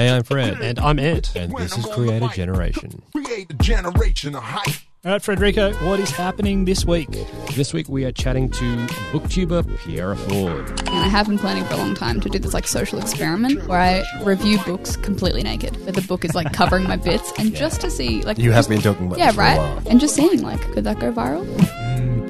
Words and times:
Hey, 0.00 0.08
I'm 0.08 0.22
Fred. 0.22 0.62
And 0.62 0.78
I'm 0.78 0.98
Ant. 0.98 1.36
And 1.36 1.54
this 1.58 1.76
is 1.76 1.84
Creator 1.84 2.28
Generation. 2.28 3.02
Create 3.14 3.50
a 3.50 3.54
generation 3.62 4.34
of 4.34 4.42
hype. 4.42 4.74
All 5.04 5.12
right, 5.12 5.20
Frederico, 5.20 5.74
what 5.86 6.00
is 6.00 6.08
happening 6.10 6.64
this 6.64 6.86
week? 6.86 7.10
This 7.54 7.74
week 7.74 7.86
we 7.86 8.06
are 8.06 8.12
chatting 8.12 8.48
to 8.48 8.64
booktuber 9.12 9.62
Piera 9.76 10.16
Forde. 10.16 10.70
And 10.88 10.88
I 10.88 11.08
have 11.08 11.26
been 11.28 11.38
planning 11.38 11.64
for 11.66 11.74
a 11.74 11.76
long 11.76 11.94
time 11.94 12.18
to 12.22 12.30
do 12.30 12.38
this 12.38 12.54
like 12.54 12.66
social 12.66 12.98
experiment 12.98 13.66
where 13.68 13.78
I 13.78 14.02
review 14.24 14.58
books 14.64 14.96
completely 14.96 15.42
naked. 15.42 15.76
But 15.84 15.94
the 15.94 16.02
book 16.02 16.24
is 16.24 16.34
like 16.34 16.50
covering 16.54 16.84
my 16.84 16.96
bits 16.96 17.30
and 17.38 17.54
just 17.54 17.82
to 17.82 17.90
see 17.90 18.22
like 18.22 18.38
You 18.38 18.52
have 18.52 18.70
been 18.70 18.80
talking 18.80 19.06
about 19.06 19.18
Yeah, 19.18 19.26
this 19.26 19.34
for 19.34 19.42
a 19.42 19.44
right? 19.44 19.58
while. 19.58 19.82
And 19.86 20.00
just 20.00 20.14
seeing 20.14 20.40
like 20.40 20.62
could 20.72 20.84
that 20.84 20.98
go 20.98 21.12
viral? 21.12 21.44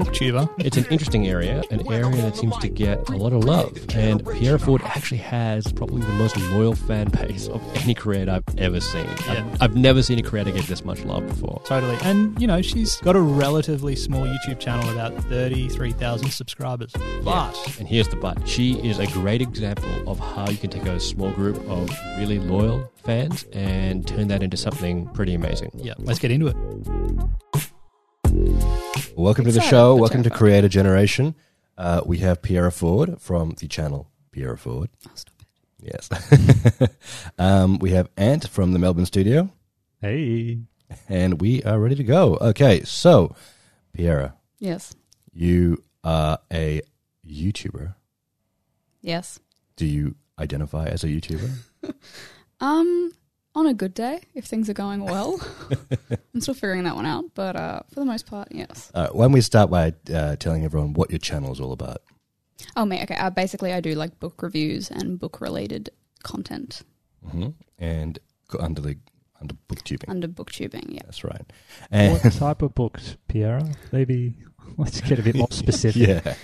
Booktuber. 0.00 0.48
It's 0.58 0.76
an 0.76 0.86
interesting 0.90 1.26
area, 1.28 1.62
an 1.70 1.90
area 1.92 2.22
that 2.22 2.36
seems 2.36 2.56
to 2.58 2.68
get 2.68 3.08
a 3.08 3.16
lot 3.16 3.32
of 3.32 3.44
love. 3.44 3.76
And 3.94 4.24
Piera 4.24 4.58
Forde 4.60 4.82
actually 4.82 5.18
has 5.18 5.70
probably 5.72 6.02
the 6.02 6.12
most 6.14 6.36
loyal 6.52 6.74
fan 6.74 7.08
base 7.10 7.48
of 7.48 7.62
any 7.76 7.94
creator 7.94 8.30
I've 8.32 8.58
ever 8.58 8.80
seen. 8.80 9.06
Yeah. 9.26 9.46
I've, 9.52 9.62
I've 9.62 9.76
never 9.76 10.02
seen 10.02 10.18
a 10.18 10.22
creator 10.22 10.50
get 10.52 10.64
this 10.64 10.84
much 10.84 11.04
love 11.04 11.26
before. 11.26 11.60
Totally. 11.64 11.96
And, 12.02 12.40
you 12.40 12.46
know, 12.46 12.62
she's 12.62 12.96
got 13.02 13.16
a 13.16 13.20
relatively 13.20 13.94
small 13.96 14.26
YouTube 14.26 14.58
channel, 14.58 14.88
about 14.90 15.14
33,000 15.24 16.30
subscribers. 16.30 16.92
But 17.22 17.78
And 17.78 17.86
here's 17.88 18.08
the 18.08 18.16
but. 18.16 18.48
She 18.48 18.74
is 18.86 18.98
a 18.98 19.06
great 19.08 19.42
example 19.42 20.08
of 20.10 20.18
how 20.18 20.48
you 20.50 20.56
can 20.56 20.70
take 20.70 20.86
a 20.86 20.98
small 20.98 21.30
group 21.32 21.56
of 21.68 21.90
really 22.18 22.38
loyal 22.38 22.90
fans 23.04 23.44
and 23.52 24.06
turn 24.06 24.28
that 24.28 24.42
into 24.42 24.56
something 24.56 25.06
pretty 25.08 25.34
amazing. 25.34 25.70
yeah, 25.74 25.94
let's 25.98 26.18
get 26.18 26.30
into 26.30 26.48
it. 26.48 26.56
Welcome 29.16 29.44
to 29.44 29.52
the 29.52 29.60
show. 29.60 29.94
for 29.96 30.00
Welcome 30.00 30.22
to 30.22 30.28
Jennifer. 30.30 30.38
Creator 30.38 30.68
Generation. 30.68 31.34
Uh, 31.76 32.00
we 32.06 32.18
have 32.18 32.40
Piera 32.40 32.72
Forde 32.72 33.20
from 33.20 33.50
the 33.58 33.68
channel 33.68 34.08
Piera 34.34 34.58
Forde. 34.58 34.88
Oh, 35.06 35.10
stop 35.14 35.34
it. 35.40 35.46
Yes. 35.92 36.88
um, 37.38 37.78
we 37.78 37.90
have 37.90 38.08
Ant 38.16 38.48
from 38.48 38.72
the 38.72 38.78
Melbourne 38.78 39.04
studio, 39.06 39.50
Hey. 40.00 40.60
and 41.08 41.40
we 41.40 41.62
are 41.64 41.78
ready 41.78 41.94
to 41.96 42.04
go. 42.04 42.36
Okay, 42.40 42.82
so 42.84 43.34
Piera. 43.96 44.32
Yes. 44.58 44.94
you 45.32 45.82
are 46.02 46.38
a 46.52 46.80
YouTuber. 47.26 47.94
Yes. 49.02 49.38
Do 49.76 49.84
you 49.86 50.14
identify 50.38 50.86
as 50.86 51.04
a 51.04 51.08
YouTuber? 51.08 51.50
Um 52.62 53.12
on 53.54 53.66
a 53.66 53.74
good 53.74 53.94
day, 53.94 54.20
if 54.34 54.44
things 54.44 54.68
are 54.70 54.74
going 54.74 55.04
well. 55.04 55.40
I'm 56.34 56.40
still 56.40 56.54
figuring 56.54 56.84
that 56.84 56.94
one 56.96 57.06
out, 57.06 57.24
but 57.34 57.56
uh, 57.56 57.80
for 57.92 58.00
the 58.00 58.06
most 58.06 58.26
part, 58.26 58.48
yes. 58.50 58.90
Uh, 58.94 59.08
why 59.12 59.24
don't 59.24 59.32
we 59.32 59.40
start 59.40 59.70
by 59.70 59.92
uh, 60.12 60.36
telling 60.36 60.64
everyone 60.64 60.92
what 60.92 61.10
your 61.10 61.18
channel 61.18 61.52
is 61.52 61.60
all 61.60 61.72
about? 61.72 62.02
Oh, 62.76 62.84
me. 62.84 63.02
Okay. 63.02 63.16
Uh, 63.16 63.30
basically, 63.30 63.72
I 63.72 63.80
do 63.80 63.94
like 63.94 64.20
book 64.20 64.42
reviews 64.42 64.90
and 64.90 65.18
book 65.18 65.40
related 65.40 65.90
content 66.22 66.82
hmm 67.30 67.48
And 67.78 68.18
go 68.48 68.58
under 68.60 68.80
the 68.82 68.96
under 69.40 69.54
booktubing. 69.68 70.08
under 70.08 70.28
booktubing. 70.28 70.84
Yeah. 70.94 71.00
That's 71.04 71.24
right. 71.24 71.50
And 71.90 72.12
What 72.12 72.32
type 72.32 72.60
of 72.62 72.74
books, 72.74 73.16
Piera? 73.28 73.74
Maybe 73.90 74.34
let's 74.76 75.00
get 75.00 75.18
a 75.18 75.22
bit 75.22 75.34
more 75.34 75.48
specific. 75.50 76.08
yeah, 76.08 76.34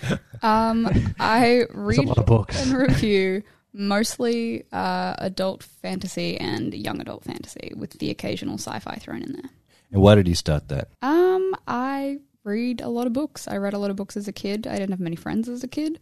Um, 0.42 0.88
I 1.20 1.64
read 1.74 1.98
a 1.98 2.02
lot 2.02 2.18
of 2.18 2.27
books. 2.27 2.60
and 2.66 2.77
review 2.77 3.42
mostly 3.77 4.64
uh, 4.72 5.14
adult 5.19 5.62
fantasy 5.62 6.38
and 6.38 6.72
young 6.74 7.00
adult 7.00 7.24
fantasy 7.24 7.72
with 7.77 7.92
the 7.98 8.10
occasional 8.10 8.55
sci-fi 8.58 8.96
thrown 8.96 9.22
in 9.22 9.33
there. 9.33 9.50
and 9.92 10.00
why 10.02 10.14
did 10.14 10.27
you 10.27 10.34
start 10.34 10.68
that? 10.68 10.88
Um, 11.02 11.55
I 11.68 12.18
read 12.44 12.80
a 12.80 12.88
lot 12.88 13.06
of 13.06 13.12
books. 13.12 13.46
I 13.46 13.56
read 13.58 13.74
a 13.74 13.78
lot 13.78 13.91
of 13.91 13.96
books 13.96 14.16
as 14.16 14.27
a 14.28 14.33
kid. 14.33 14.66
I 14.66 14.72
didn't 14.77 14.91
have 14.91 15.00
many 15.00 15.16
friends 15.16 15.48
as 15.48 15.62
a 15.62 15.68
kid. 15.68 16.00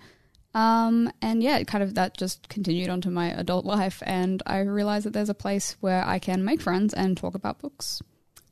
Um, 0.54 1.10
and 1.20 1.42
yeah, 1.42 1.60
kind 1.64 1.82
of 1.82 1.94
that 1.96 2.16
just 2.16 2.48
continued 2.48 2.88
onto 2.88 3.10
my 3.10 3.30
adult 3.32 3.64
life, 3.76 4.02
and 4.06 4.42
I 4.46 4.60
realized 4.60 5.04
that 5.06 5.12
there's 5.12 5.28
a 5.28 5.34
place 5.34 5.76
where 5.80 6.06
I 6.06 6.18
can 6.20 6.44
make 6.44 6.60
friends 6.60 6.94
and 6.94 7.16
talk 7.16 7.34
about 7.34 7.58
books. 7.58 8.00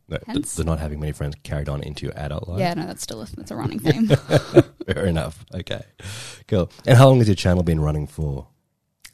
No, 0.09 0.19
Hence- 0.27 0.57
the 0.57 0.65
not 0.65 0.81
having 0.81 0.99
many 0.99 1.13
friends 1.13 1.37
carried 1.45 1.69
on 1.69 1.81
into 1.83 2.05
your 2.07 2.19
adult 2.19 2.49
life. 2.49 2.59
Yeah, 2.59 2.75
no, 2.75 2.87
that's 2.87 3.03
still 3.05 3.23
a, 3.23 3.27
that's 3.37 3.53
a 3.53 3.57
running 3.57 3.79
theme. 3.85 4.09
Fair 4.09 5.07
enough. 5.07 5.45
Okay. 5.55 5.83
Cool. 6.49 6.71
And 6.87 6.99
how 6.99 7.09
long 7.09 7.19
has 7.19 7.29
your 7.29 7.37
channel 7.37 7.63
been 7.63 7.79
running 7.81 8.09
for? 8.09 8.49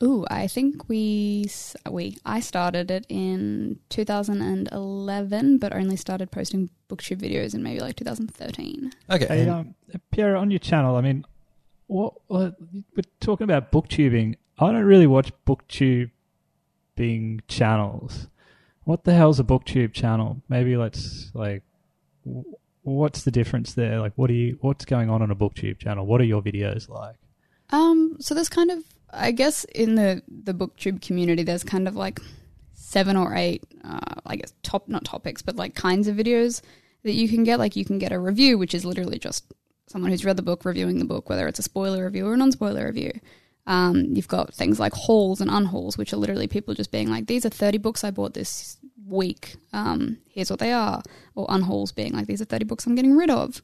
Ooh, 0.03 0.25
I 0.31 0.47
think 0.47 0.89
we 0.89 1.51
we 1.91 2.19
I 2.25 2.39
started 2.41 2.91
it 2.91 3.05
in 3.09 3.81
2011, 3.89 5.59
but 5.59 5.73
only 5.73 5.97
started 5.97 6.31
posting 6.31 6.71
booktube 6.89 7.19
videos 7.21 7.55
in 7.55 7.63
maybe 7.63 7.81
like 7.81 7.97
2013. 7.97 8.93
Okay. 9.11 9.27
Hey, 9.27 9.49
um, 9.49 9.75
Piera, 10.13 10.41
on 10.41 10.51
your 10.51 10.61
channel, 10.61 10.95
I 10.95 11.01
mean, 11.01 11.25
what, 11.89 12.15
what 12.29 12.55
we're 12.95 13.03
talking 13.21 13.45
about 13.45 13.73
booktubing. 13.73 14.37
I 14.59 14.71
don't 14.71 14.85
really 14.85 15.07
watch 15.07 15.33
booktubing 15.47 17.41
channels. 17.49 18.29
What 18.85 19.05
the 19.05 19.15
hell's 19.15 19.41
a 19.41 19.45
booktube 19.45 19.93
channel? 19.93 20.43
Maybe 20.49 20.77
let's 20.77 21.31
like, 21.35 21.63
what's 22.83 23.23
the 23.23 23.31
difference 23.31 23.75
there? 23.75 23.99
Like, 24.01 24.13
what 24.17 24.29
do 24.29 24.35
you, 24.35 24.59
what's 24.61 24.85
going 24.85 25.11
on 25.11 25.23
on 25.23 25.31
a 25.31 25.37
booktube 25.37 25.79
channel? 25.79 26.07
What 26.07 26.21
are 26.21 26.25
your 26.25 26.43
videos 26.43 26.89
like? 26.89 27.17
Um, 27.71 28.17
so 28.21 28.35
there's 28.35 28.49
kind 28.49 28.71
of, 28.71 28.85
I 29.11 29.31
guess, 29.33 29.65
in 29.65 29.95
the 29.95 30.23
the 30.29 30.55
booktube 30.55 31.01
community, 31.03 31.43
there's 31.43 31.65
kind 31.65 31.89
of 31.89 31.97
like 31.97 32.21
seven 32.75 33.17
or 33.17 33.35
eight, 33.35 33.63
uh, 33.85 34.21
I 34.27 34.37
guess, 34.37 34.53
top 34.63 34.89
not 34.89 35.05
topics, 35.05 35.43
but 35.43 35.57
like 35.57 35.75
kinds 35.75 36.09
of 36.09 36.17
videos 36.17 36.63
that 37.05 37.15
you 37.15 37.29
can 37.29 37.45
get. 37.45 37.59
Like 37.59 37.77
you 37.77 37.85
can 37.85 37.99
get 37.99 38.13
a 38.13 38.19
review, 38.19 38.59
which 38.59 38.75
is 38.75 38.85
literally 38.85 39.19
just 39.19 39.53
someone 39.87 40.11
who's 40.11 40.25
read 40.25 40.37
the 40.37 40.43
book 40.43 40.65
reviewing 40.65 40.99
the 40.99 41.05
book, 41.05 41.29
whether 41.29 41.47
it's 41.49 41.59
a 41.59 41.63
spoiler 41.63 42.05
review 42.05 42.27
or 42.27 42.35
a 42.35 42.37
non-spoiler 42.37 42.87
review. 42.87 43.13
Um, 43.67 44.07
you've 44.15 44.29
got 44.29 44.55
things 44.55 44.81
like 44.81 44.95
hauls 44.95 45.41
and 45.41 45.51
unhauls, 45.51 45.99
which 45.99 46.13
are 46.13 46.17
literally 46.17 46.47
people 46.47 46.75
just 46.75 46.91
being 46.91 47.11
like, 47.11 47.27
"These 47.27 47.45
are 47.45 47.51
thirty 47.51 47.79
books 47.79 48.05
I 48.05 48.11
bought 48.11 48.35
this 48.35 48.79
week. 49.07 49.57
Um, 49.73 50.19
here's 50.29 50.51
what 50.51 50.59
they 50.59 50.73
are," 50.73 51.03
or 51.35 51.47
unhauls 51.49 51.93
being 51.93 52.15
like, 52.15 52.27
"These 52.27 52.41
are 52.41 52.47
thirty 52.47 52.65
books 52.65 52.87
I'm 52.87 52.95
getting 52.95 53.17
rid 53.17 53.31
of." 53.31 53.63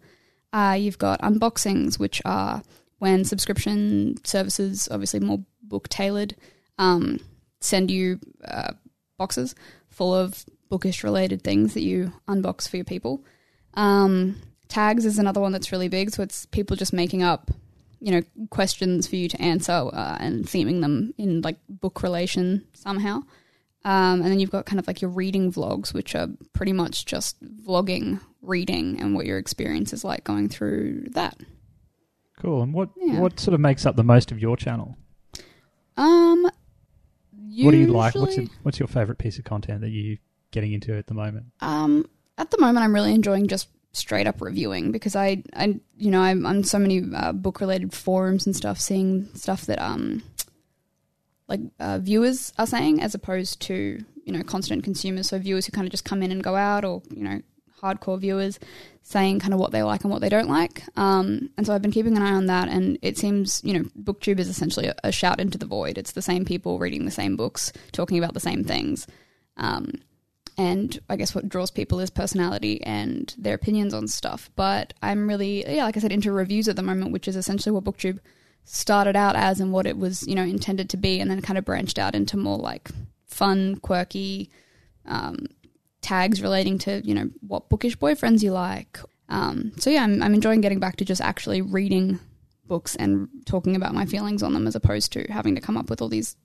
Uh, 0.53 0.77
you've 0.79 0.99
got 0.99 1.21
unboxings, 1.23 1.99
which 1.99 2.21
are 2.25 2.63
when 2.99 3.25
subscription 3.25 4.17
services, 4.25 4.89
obviously 4.91 5.21
more 5.21 5.41
book 5.63 5.89
tailored, 5.89 6.35
um, 6.79 7.21
send 7.61 7.91
you 7.91 8.21
uh, 8.47 8.73
boxes 9.19 9.55
full 9.89 10.15
of 10.15 10.45
bookish 10.69 11.05
related 11.05 11.43
things 11.43 11.75
that 11.75 11.83
you 11.83 12.13
unbox 12.29 12.69
for 12.69 12.77
your 12.77 12.85
people. 12.85 13.25
Um, 13.75 14.41
tags 14.69 15.05
is 15.05 15.19
another 15.19 15.41
one 15.41 15.53
that's 15.53 15.73
really 15.73 15.89
big. 15.89 16.11
So 16.11 16.23
it's 16.23 16.47
people 16.47 16.77
just 16.77 16.93
making 16.93 17.23
up, 17.23 17.51
you 18.01 18.13
know, 18.13 18.23
questions 18.51 19.07
for 19.07 19.17
you 19.17 19.29
to 19.29 19.41
answer 19.41 19.73
uh, 19.73 20.17
and 20.21 20.45
theming 20.45 20.81
them 20.81 21.15
in 21.17 21.43
like 21.43 21.59
book 21.69 22.03
relation 22.03 22.65
somehow. 22.73 23.23
Um, 23.87 24.23
and 24.23 24.25
then 24.25 24.41
you've 24.41 24.51
got 24.51 24.65
kind 24.67 24.81
of 24.81 24.87
like 24.87 25.03
your 25.03 25.11
reading 25.11 25.53
vlogs, 25.53 25.93
which 25.93 26.15
are 26.15 26.29
pretty 26.55 26.73
much 26.73 27.05
just 27.05 27.37
vlogging, 27.45 28.19
reading, 28.41 28.99
and 28.99 29.15
what 29.15 29.27
your 29.27 29.39
experience 29.39 29.93
is 29.93 30.05
like 30.05 30.25
going 30.25 30.49
through 30.49 31.09
that. 31.11 31.39
Cool. 32.45 32.63
And 32.63 32.75
what, 32.75 32.91
Yeah. 33.01 33.21
what 33.21 33.41
sort 33.41 33.55
of 33.55 33.61
makes 33.61 33.87
up 33.87 33.97
the 33.97 34.05
most 34.05 34.31
of 34.31 34.39
your 34.39 34.57
channel? 34.57 34.97
Um, 35.97 36.43
What 36.43 37.71
do 37.71 37.77
you 37.79 37.87
like? 37.87 38.15
What's 38.15 38.37
your, 38.37 38.47
what's 38.63 38.79
your 38.79 38.89
favorite 38.89 39.17
piece 39.19 39.39
of 39.39 39.45
content 39.45 39.81
that 39.81 39.91
you're 39.91 40.19
getting 40.51 40.73
into 40.73 40.95
at 40.97 41.07
the 41.07 41.15
moment? 41.15 41.47
Um, 41.61 42.07
at 42.37 42.51
the 42.51 42.59
moment, 42.61 42.85
I'm 42.85 42.93
really 42.95 43.15
enjoying 43.15 43.47
just 43.47 43.69
straight 43.93 44.27
up 44.27 44.41
reviewing 44.41 44.91
because 44.91 45.15
I, 45.15 45.43
I, 45.55 45.79
you 45.97 46.11
know, 46.11 46.21
I'm 46.21 46.45
on 46.47 46.65
so 46.65 46.79
many 46.81 47.03
uh, 47.15 47.33
book 47.33 47.61
related 47.61 47.93
forums 47.95 48.45
and 48.45 48.55
stuff, 48.57 48.81
seeing 48.81 49.29
stuff 49.35 49.67
that 49.67 49.81
um, 49.81 50.23
like 51.49 51.61
uh, 51.79 51.99
viewers 51.99 52.53
are 52.59 52.67
saying 52.67 53.01
as 53.01 53.15
opposed 53.15 53.61
to 53.63 54.05
you 54.25 54.33
know 54.33 54.43
constant 54.43 54.83
consumers. 54.83 55.29
So 55.29 55.39
viewers 55.39 55.67
who 55.67 55.73
kind 55.73 55.87
of 55.87 55.93
just 55.93 56.05
come 56.05 56.23
in 56.25 56.33
and 56.33 56.43
go 56.43 56.57
out, 56.57 56.85
or 56.85 57.03
you 57.15 57.23
know, 57.23 57.41
hardcore 57.85 58.19
viewers 58.19 58.59
saying 59.03 59.39
kind 59.39 59.53
of 59.53 59.61
what 59.61 59.71
they 59.71 59.83
like 59.83 60.03
and 60.03 60.11
what 60.11 60.23
they 60.23 60.31
don't 60.31 60.49
like. 60.49 60.83
Um, 60.97 61.51
and 61.57 61.67
so 61.67 61.75
I've 61.75 61.83
been 61.83 61.93
keeping 61.93 62.17
an 62.17 62.23
eye 62.23 62.33
on 62.33 62.47
that, 62.47 62.69
and 62.69 62.99
it 63.03 63.19
seems 63.19 63.61
you 63.63 63.75
know, 63.75 63.85
BookTube 64.01 64.39
is 64.39 64.49
essentially 64.49 64.87
a, 64.87 64.95
a 65.05 65.13
shout 65.13 65.41
into 65.41 65.59
the 65.59 65.67
void. 65.67 65.99
It's 65.99 66.13
the 66.13 66.23
same 66.23 66.45
people 66.45 66.79
reading 66.79 67.05
the 67.05 67.11
same 67.11 67.37
books, 67.37 67.73
talking 67.93 68.19
about 68.19 68.35
the 68.35 68.41
same 68.41 68.65
things. 68.65 69.07
Um, 69.57 69.93
and 70.57 70.99
I 71.11 71.17
guess 71.17 71.35
what 71.35 71.49
draws 71.49 71.71
people 71.71 72.01
is 72.01 72.11
personality 72.11 72.83
and 72.85 73.35
their 73.37 73.55
opinions 73.55 73.93
on 73.93 74.07
stuff. 74.09 74.51
But 74.55 74.95
I'm 75.03 75.29
really, 75.29 75.65
yeah, 75.69 75.85
like 75.85 75.97
I 75.97 76.01
said, 76.01 76.13
into 76.13 76.33
reviews 76.33 76.69
at 76.69 76.77
the 76.77 76.83
moment, 76.83 77.13
which 77.13 77.29
is 77.29 77.37
essentially 77.37 77.73
what 77.73 77.85
BookTube 77.85 78.21
started 78.65 79.17
out 79.17 79.37
as 79.37 79.61
and 79.61 79.73
what 79.73 79.87
it 79.87 79.99
was, 79.99 80.27
you 80.27 80.35
know, 80.35 80.43
intended 80.43 80.89
to 80.91 80.97
be, 80.97 81.21
and 81.21 81.31
then 81.31 81.43
kind 81.43 81.59
of 81.59 81.65
branched 81.65 81.99
out 81.99 82.15
into 82.15 82.37
more 82.37 82.57
like 82.57 82.89
fun, 83.27 83.77
quirky 83.77 84.49
um, 85.07 85.47
tags 86.05 86.43
relating 86.43 86.79
to, 86.79 87.01
you 87.05 87.15
know, 87.15 87.31
what 87.41 87.69
bookish 87.69 87.97
boyfriends 87.97 88.43
you 88.43 88.53
like. 88.53 88.99
Um, 89.29 89.73
so 89.79 89.91
yeah, 89.91 90.05
I'm, 90.05 90.23
I'm 90.23 90.35
enjoying 90.35 90.61
getting 90.61 90.79
back 90.79 90.97
to 90.97 91.05
just 91.05 91.21
actually 91.21 91.63
reading 91.63 92.21
books 92.67 92.95
and 92.97 93.29
talking 93.47 93.75
about 93.75 93.95
my 93.95 94.05
feelings 94.05 94.43
on 94.43 94.53
them 94.53 94.67
as 94.67 94.75
opposed 94.75 95.13
to 95.13 95.25
having 95.33 95.55
to 95.55 95.61
come 95.61 95.77
up 95.77 95.91
with 95.91 96.03
all 96.03 96.09
these 96.09 96.37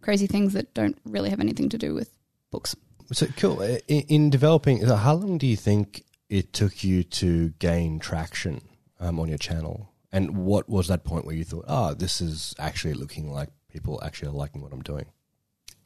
crazy 0.00 0.26
things 0.26 0.52
that 0.54 0.72
don't 0.74 0.96
really 1.04 1.28
have 1.28 1.40
anything 1.40 1.68
to 1.68 1.78
do 1.78 1.92
with 1.92 2.10
books. 2.50 2.74
So 3.12 3.26
cool. 3.36 3.60
In, 3.60 3.80
in 3.88 4.30
developing, 4.30 4.80
how 4.86 5.14
long 5.14 5.38
do 5.38 5.46
you 5.46 5.56
think 5.56 6.04
it 6.28 6.52
took 6.52 6.84
you 6.84 7.02
to 7.02 7.50
gain 7.58 7.98
traction 7.98 8.62
um, 9.00 9.18
on 9.18 9.28
your 9.28 9.38
channel? 9.38 9.88
And 10.12 10.36
what 10.38 10.68
was 10.68 10.86
that 10.88 11.04
point 11.04 11.24
where 11.24 11.34
you 11.34 11.44
thought, 11.44 11.64
"Ah, 11.68 11.94
this 11.94 12.20
is 12.20 12.54
actually 12.58 12.94
looking 12.94 13.30
like 13.30 13.48
people 13.68 14.00
actually 14.04 14.28
are 14.28 14.32
liking 14.32 14.62
what 14.62 14.72
I'm 14.72 14.82
doing"? 14.82 15.06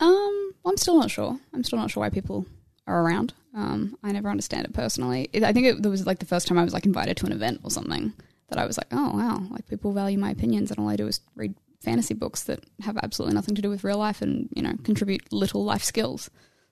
Um, 0.00 0.54
I'm 0.66 0.76
still 0.76 0.98
not 0.98 1.10
sure. 1.10 1.38
I'm 1.52 1.64
still 1.64 1.78
not 1.78 1.90
sure 1.90 2.02
why 2.02 2.10
people 2.10 2.46
are 2.86 3.02
around. 3.02 3.34
Um, 3.54 3.96
I 4.02 4.12
never 4.12 4.30
understand 4.30 4.66
it 4.66 4.72
personally. 4.72 5.30
It, 5.32 5.44
I 5.44 5.52
think 5.52 5.66
it, 5.66 5.84
it 5.84 5.88
was 5.88 6.06
like 6.06 6.18
the 6.18 6.26
first 6.26 6.48
time 6.48 6.58
I 6.58 6.64
was 6.64 6.72
like 6.72 6.86
invited 6.86 7.16
to 7.18 7.26
an 7.26 7.32
event 7.32 7.60
or 7.62 7.70
something 7.70 8.12
that 8.48 8.58
I 8.58 8.66
was 8.66 8.76
like, 8.76 8.88
oh 8.92 9.16
wow, 9.16 9.42
like 9.50 9.68
people 9.68 9.92
value 9.92 10.18
my 10.18 10.30
opinions, 10.30 10.70
and 10.70 10.78
all 10.78 10.88
I 10.88 10.96
do 10.96 11.06
is 11.06 11.20
read 11.34 11.54
fantasy 11.82 12.14
books 12.14 12.44
that 12.44 12.64
have 12.82 12.96
absolutely 13.02 13.34
nothing 13.34 13.54
to 13.54 13.62
do 13.62 13.68
with 13.68 13.84
real 13.84 13.98
life 13.98 14.22
and 14.22 14.48
you 14.54 14.62
know 14.62 14.74
contribute 14.84 15.32
little 15.32 15.64
life 15.64 15.84
skills. 15.84 16.30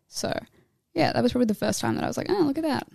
So 0.09 0.33
yeah, 0.95 1.13
that 1.13 1.23
was 1.23 1.33
probably 1.33 1.47
the 1.47 1.55
first 1.55 1.81
time 1.81 1.95
that 1.95 2.05
I 2.05 2.09
was 2.09 2.17
like, 2.17 2.31
oh 2.31 2.43
look 2.43 2.59
at 2.59 2.65
that. 2.65 2.89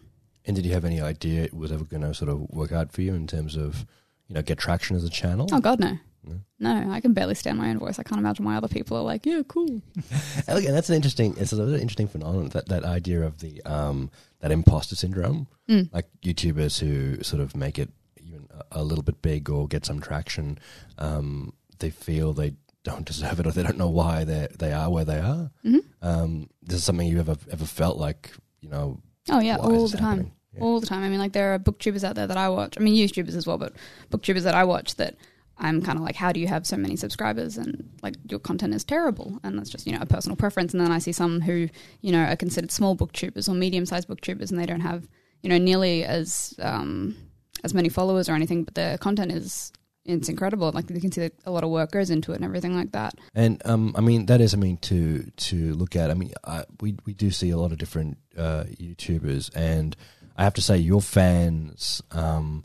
And 0.45 0.55
did 0.55 0.65
you 0.65 0.73
have 0.73 0.85
any 0.85 1.01
idea 1.01 1.43
it 1.43 1.53
was 1.53 1.71
ever 1.71 1.83
going 1.83 2.03
to 2.03 2.13
sort 2.13 2.29
of 2.29 2.49
work 2.49 2.71
out 2.71 2.93
for 2.93 3.01
you 3.01 3.13
in 3.13 3.27
terms 3.27 3.57
of, 3.57 3.85
you 4.27 4.33
know, 4.33 4.41
get 4.41 4.57
traction 4.57 4.95
as 4.95 5.03
a 5.03 5.09
channel? 5.09 5.49
Oh 5.51 5.59
God, 5.59 5.79
no. 5.79 5.97
No. 6.27 6.39
No, 6.59 6.91
I 6.91 6.99
can 7.01 7.13
barely 7.13 7.35
stand 7.35 7.57
my 7.57 7.69
own 7.69 7.79
voice. 7.79 7.99
I 7.99 8.03
can't 8.03 8.19
imagine 8.19 8.45
why 8.45 8.55
other 8.55 8.67
people 8.67 8.97
are 8.97 9.03
like, 9.03 9.25
yeah, 9.25 9.41
cool. 9.47 9.81
And 10.47 10.65
that's 10.65 10.89
an 10.89 10.95
interesting. 10.95 11.35
It's 11.37 11.53
an 11.53 11.73
interesting 11.75 12.07
phenomenon 12.07 12.49
that 12.49 12.67
that 12.69 12.83
idea 12.83 13.21
of 13.23 13.39
the 13.39 13.61
um 13.65 14.09
that 14.39 14.51
imposter 14.51 14.95
syndrome, 14.95 15.47
Mm. 15.69 15.89
like 15.93 16.05
YouTubers 16.23 16.79
who 16.79 17.21
sort 17.23 17.41
of 17.41 17.55
make 17.55 17.77
it 17.77 17.89
even 18.17 18.47
a, 18.71 18.79
a 18.79 18.83
little 18.83 19.03
bit 19.03 19.21
big 19.21 19.49
or 19.49 19.67
get 19.67 19.85
some 19.85 19.99
traction, 19.99 20.57
um, 20.97 21.51
they 21.79 21.89
feel 21.89 22.31
they 22.33 22.53
don't 22.83 23.05
deserve 23.05 23.39
it 23.41 23.45
or 23.47 23.51
they 23.51 23.63
don't 23.63 23.77
know 23.77 23.89
why 23.89 24.23
they 24.23 24.47
they 24.57 24.71
are 24.73 24.89
where 24.89 25.05
they 25.05 25.19
are. 25.19 25.51
Mhm. 25.65 25.81
Um, 26.01 26.49
this 26.63 26.77
is 26.79 26.83
something 26.85 27.07
you 27.07 27.19
ever 27.19 27.35
ever 27.51 27.65
felt 27.65 27.97
like 27.97 28.31
you 28.61 28.69
know. 28.69 28.99
Oh 29.29 29.39
yeah, 29.41 29.57
all 29.57 29.87
the 29.87 29.97
time. 29.97 30.31
Yeah. 30.53 30.61
all 30.63 30.79
the 30.79 30.87
time. 30.87 31.03
I 31.03 31.09
mean, 31.09 31.19
like 31.19 31.33
there 31.33 31.53
are 31.53 31.59
booktubers 31.59 32.03
out 32.03 32.15
there 32.15 32.27
that 32.27 32.37
I 32.37 32.47
watch. 32.49 32.77
I 32.79 32.81
mean, 32.81 32.95
YouTubers 32.95 33.35
as 33.35 33.45
well, 33.45 33.57
but 33.57 33.73
booktubers 34.09 34.43
that 34.43 34.55
I 34.55 34.63
watch 34.63 34.95
that 34.95 35.15
I'm 35.59 35.81
kind 35.81 35.97
of 35.97 36.03
like, 36.03 36.15
how 36.15 36.31
do 36.31 36.39
you 36.39 36.47
have 36.47 36.67
so 36.67 36.77
many 36.77 36.95
subscribers 36.95 37.57
and 37.57 37.89
like 38.03 38.15
your 38.29 38.39
content 38.39 38.73
is 38.73 38.83
terrible? 38.83 39.39
And 39.43 39.57
that's 39.57 39.69
just 39.69 39.87
you 39.87 39.93
know 39.93 40.01
a 40.01 40.05
personal 40.05 40.35
preference. 40.35 40.73
And 40.73 40.81
then 40.81 40.91
I 40.91 40.99
see 40.99 41.11
some 41.11 41.41
who 41.41 41.69
you 42.01 42.11
know 42.11 42.23
are 42.23 42.35
considered 42.35 42.71
small 42.71 42.95
booktubers 42.95 43.49
or 43.49 43.53
medium 43.53 43.85
sized 43.85 44.07
booktubers, 44.07 44.51
and 44.51 44.59
they 44.59 44.65
don't 44.65 44.81
have 44.81 45.07
you 45.41 45.49
know 45.49 45.57
nearly 45.57 46.03
as 46.03 46.53
um, 46.59 47.15
as 47.63 47.73
many 47.73 47.89
followers 47.89 48.29
or 48.29 48.33
anything, 48.33 48.63
but 48.63 48.75
their 48.75 48.97
content 48.97 49.31
is 49.31 49.71
it's 50.05 50.29
incredible. 50.29 50.71
Like 50.71 50.89
you 50.89 51.01
can 51.01 51.11
see 51.11 51.29
a 51.45 51.51
lot 51.51 51.63
of 51.63 51.69
work 51.69 51.91
goes 51.91 52.09
into 52.09 52.31
it 52.31 52.35
and 52.35 52.45
everything 52.45 52.73
like 52.73 52.93
that. 52.93 53.15
And 53.35 53.61
um, 53.65 53.93
I 53.97 54.01
mean 54.01 54.27
that 54.27 54.41
is 54.41 54.53
I 54.53 54.57
mean 54.57 54.77
to 54.77 55.23
to 55.23 55.73
look 55.73 55.95
at. 55.95 56.09
I 56.09 56.13
mean, 56.13 56.31
I, 56.43 56.63
we 56.79 56.95
we 57.05 57.13
do 57.13 57.29
see 57.31 57.49
a 57.49 57.57
lot 57.57 57.71
of 57.71 57.77
different 57.77 58.17
uh, 58.37 58.63
YouTubers, 58.79 59.53
and 59.55 59.95
I 60.37 60.43
have 60.43 60.53
to 60.55 60.61
say, 60.61 60.77
your 60.77 61.01
fans 61.01 62.01
um, 62.11 62.63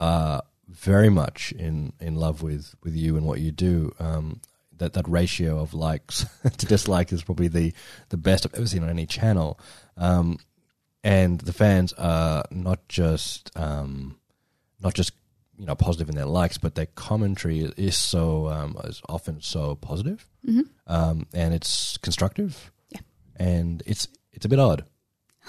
are 0.00 0.42
very 0.70 1.08
much 1.08 1.52
in, 1.52 1.92
in 2.00 2.14
love 2.16 2.42
with, 2.42 2.74
with 2.82 2.94
you 2.94 3.16
and 3.16 3.26
what 3.26 3.40
you 3.40 3.50
do. 3.52 3.92
Um, 3.98 4.40
that 4.78 4.94
that 4.94 5.06
ratio 5.08 5.58
of 5.60 5.74
likes 5.74 6.24
to 6.56 6.66
dislike 6.66 7.12
is 7.12 7.22
probably 7.22 7.48
the 7.48 7.72
the 8.08 8.16
best 8.16 8.46
I've 8.46 8.54
ever 8.54 8.66
seen 8.66 8.82
on 8.82 8.88
any 8.88 9.04
channel. 9.06 9.60
Um, 9.96 10.38
and 11.04 11.38
the 11.40 11.52
fans 11.52 11.92
are 11.94 12.44
not 12.50 12.88
just 12.88 13.50
um, 13.56 14.16
not 14.82 14.94
just 14.94 15.12
you 15.58 15.66
know 15.66 15.74
positive 15.74 16.08
in 16.08 16.16
their 16.16 16.24
likes, 16.24 16.56
but 16.58 16.74
their 16.74 16.86
commentary 16.86 17.60
is 17.76 17.96
so 17.96 18.48
um, 18.48 18.76
is 18.84 19.02
often 19.08 19.40
so 19.42 19.74
positive, 19.76 20.26
hmm 20.44 20.62
um, 20.86 21.26
and 21.34 21.52
it's 21.54 21.98
constructive. 21.98 22.72
Yeah. 22.88 23.00
and 23.36 23.82
it's 23.86 24.08
it's 24.32 24.46
a 24.46 24.48
bit 24.48 24.58
odd. 24.58 24.84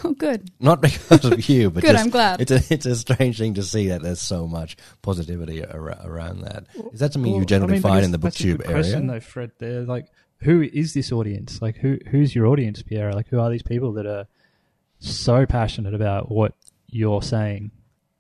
Oh, 0.05 0.13
good, 0.13 0.49
Not 0.59 0.81
because 0.81 1.25
of 1.25 1.47
you, 1.49 1.69
but 1.69 1.81
good. 1.83 1.91
just 1.93 2.03
I'm 2.05 2.09
glad. 2.09 2.41
it's 2.41 2.51
a 2.51 2.73
it's 2.73 2.85
a 2.85 2.95
strange 2.95 3.37
thing 3.37 3.53
to 3.55 3.63
see 3.63 3.87
that 3.89 4.01
there's 4.01 4.21
so 4.21 4.47
much 4.47 4.75
positivity 5.01 5.63
ar- 5.65 5.99
around 6.03 6.41
that. 6.41 6.65
Is 6.93 6.99
that 7.01 7.13
something 7.13 7.31
you 7.31 7.37
Well, 7.39 7.45
generally 7.45 7.73
I 7.73 7.75
mean, 7.75 7.81
find 7.83 8.05
in 8.05 8.11
the 8.11 8.17
that's 8.17 8.39
a 8.39 8.43
booktube 8.43 8.57
good 8.57 8.65
Question 8.67 9.09
area? 9.09 9.19
though, 9.19 9.19
Fred. 9.19 9.51
There, 9.59 9.81
like, 9.83 10.07
who 10.39 10.61
is 10.61 10.93
this 10.93 11.11
audience? 11.11 11.61
Like, 11.61 11.77
who 11.77 11.99
who's 12.09 12.33
your 12.33 12.47
audience, 12.47 12.81
Piera? 12.83 13.13
Like, 13.13 13.27
who 13.29 13.39
are 13.39 13.49
these 13.51 13.61
people 13.63 13.93
that 13.93 14.05
are 14.07 14.25
so 14.99 15.45
passionate 15.45 15.93
about 15.93 16.31
what 16.31 16.53
you're 16.89 17.21
saying 17.21 17.71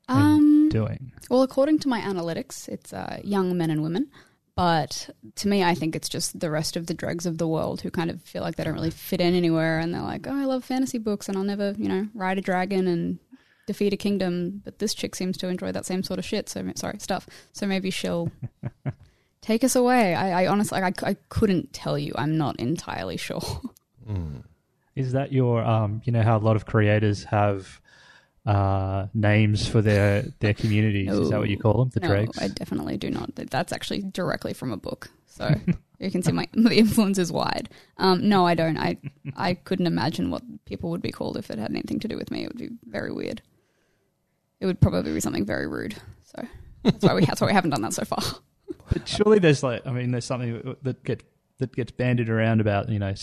and 0.07 0.19
Um, 0.19 0.69
doing? 0.69 1.11
Well, 1.29 1.41
according 1.41 1.79
to 1.79 1.87
my 1.87 1.99
analytics, 2.01 2.67
it's 2.69 2.93
uh, 2.93 3.19
young 3.23 3.57
men 3.57 3.69
and 3.71 3.81
women. 3.81 4.07
But 4.55 5.09
to 5.35 5.47
me, 5.47 5.63
I 5.63 5.75
think 5.75 5.95
it's 5.95 6.09
just 6.09 6.39
the 6.39 6.51
rest 6.51 6.75
of 6.75 6.87
the 6.87 6.93
dregs 6.93 7.25
of 7.25 7.37
the 7.37 7.47
world 7.47 7.81
who 7.81 7.89
kind 7.89 8.09
of 8.09 8.21
feel 8.21 8.41
like 8.41 8.57
they 8.57 8.63
don't 8.63 8.73
really 8.73 8.91
fit 8.91 9.21
in 9.21 9.33
anywhere, 9.33 9.79
and 9.79 9.93
they're 9.93 10.01
like, 10.01 10.27
"Oh, 10.27 10.35
I 10.35 10.45
love 10.45 10.63
fantasy 10.65 10.97
books, 10.97 11.29
and 11.29 11.37
I'll 11.37 11.43
never, 11.43 11.73
you 11.77 11.87
know, 11.87 12.07
ride 12.13 12.37
a 12.37 12.41
dragon 12.41 12.87
and 12.87 13.19
defeat 13.65 13.93
a 13.93 13.97
kingdom." 13.97 14.61
But 14.63 14.79
this 14.79 14.93
chick 14.93 15.15
seems 15.15 15.37
to 15.37 15.47
enjoy 15.47 15.71
that 15.71 15.85
same 15.85 16.03
sort 16.03 16.19
of 16.19 16.25
shit. 16.25 16.49
So 16.49 16.69
sorry, 16.75 16.99
stuff. 16.99 17.27
So 17.53 17.65
maybe 17.65 17.89
she'll 17.91 18.29
take 19.41 19.63
us 19.63 19.75
away. 19.75 20.15
I, 20.15 20.43
I 20.43 20.47
honestly, 20.47 20.81
like, 20.81 21.01
I, 21.01 21.11
I 21.11 21.15
couldn't 21.29 21.71
tell 21.71 21.97
you. 21.97 22.13
I'm 22.15 22.37
not 22.37 22.59
entirely 22.59 23.17
sure. 23.27 23.61
Mm. 24.07 24.43
Is 24.95 25.13
that 25.13 25.31
your 25.31 25.63
um? 25.63 26.01
You 26.03 26.11
know 26.11 26.23
how 26.23 26.37
a 26.37 26.39
lot 26.39 26.57
of 26.57 26.65
creators 26.65 27.23
have 27.23 27.79
uh 28.45 29.05
names 29.13 29.67
for 29.67 29.81
their 29.81 30.23
their 30.39 30.53
communities. 30.53 31.11
Is 31.11 31.29
that 31.29 31.39
what 31.39 31.49
you 31.49 31.57
call 31.57 31.77
them? 31.77 31.89
The 31.93 31.99
no, 31.99 32.07
dregs. 32.07 32.39
I 32.39 32.47
definitely 32.47 32.97
do 32.97 33.09
not. 33.09 33.35
That's 33.35 33.71
actually 33.71 34.01
directly 34.01 34.53
from 34.53 34.71
a 34.71 34.77
book. 34.77 35.09
So 35.27 35.53
you 35.99 36.11
can 36.11 36.23
see 36.23 36.31
my 36.31 36.47
the 36.53 36.77
influence 36.77 37.17
is 37.17 37.31
wide. 37.31 37.69
Um, 37.97 38.27
no, 38.27 38.45
I 38.45 38.55
don't. 38.55 38.77
I 38.77 38.97
I 39.35 39.53
couldn't 39.53 39.87
imagine 39.87 40.31
what 40.31 40.43
people 40.65 40.89
would 40.89 41.01
be 41.01 41.11
called 41.11 41.37
if 41.37 41.51
it 41.51 41.59
had 41.59 41.71
anything 41.71 41.99
to 41.99 42.07
do 42.07 42.17
with 42.17 42.31
me. 42.31 42.43
It 42.43 42.47
would 42.47 42.57
be 42.57 42.69
very 42.85 43.11
weird. 43.11 43.41
It 44.59 44.65
would 44.65 44.81
probably 44.81 45.13
be 45.13 45.19
something 45.19 45.45
very 45.45 45.67
rude. 45.67 45.95
So 46.23 46.47
that's 46.83 47.03
why 47.03 47.13
we 47.13 47.25
that's 47.25 47.41
why 47.41 47.47
we 47.47 47.53
haven't 47.53 47.71
done 47.71 47.81
that 47.81 47.93
so 47.93 48.05
far. 48.05 48.23
But 48.91 49.07
surely 49.07 49.39
there's 49.39 49.63
like, 49.63 49.85
I 49.85 49.91
mean, 49.91 50.11
there's 50.11 50.25
something 50.25 50.75
that 50.81 51.03
get 51.03 51.23
that 51.59 51.75
gets 51.75 51.91
bandied 51.91 52.29
around 52.29 52.59
about, 52.59 52.89
you 52.89 52.99
know, 52.99 53.13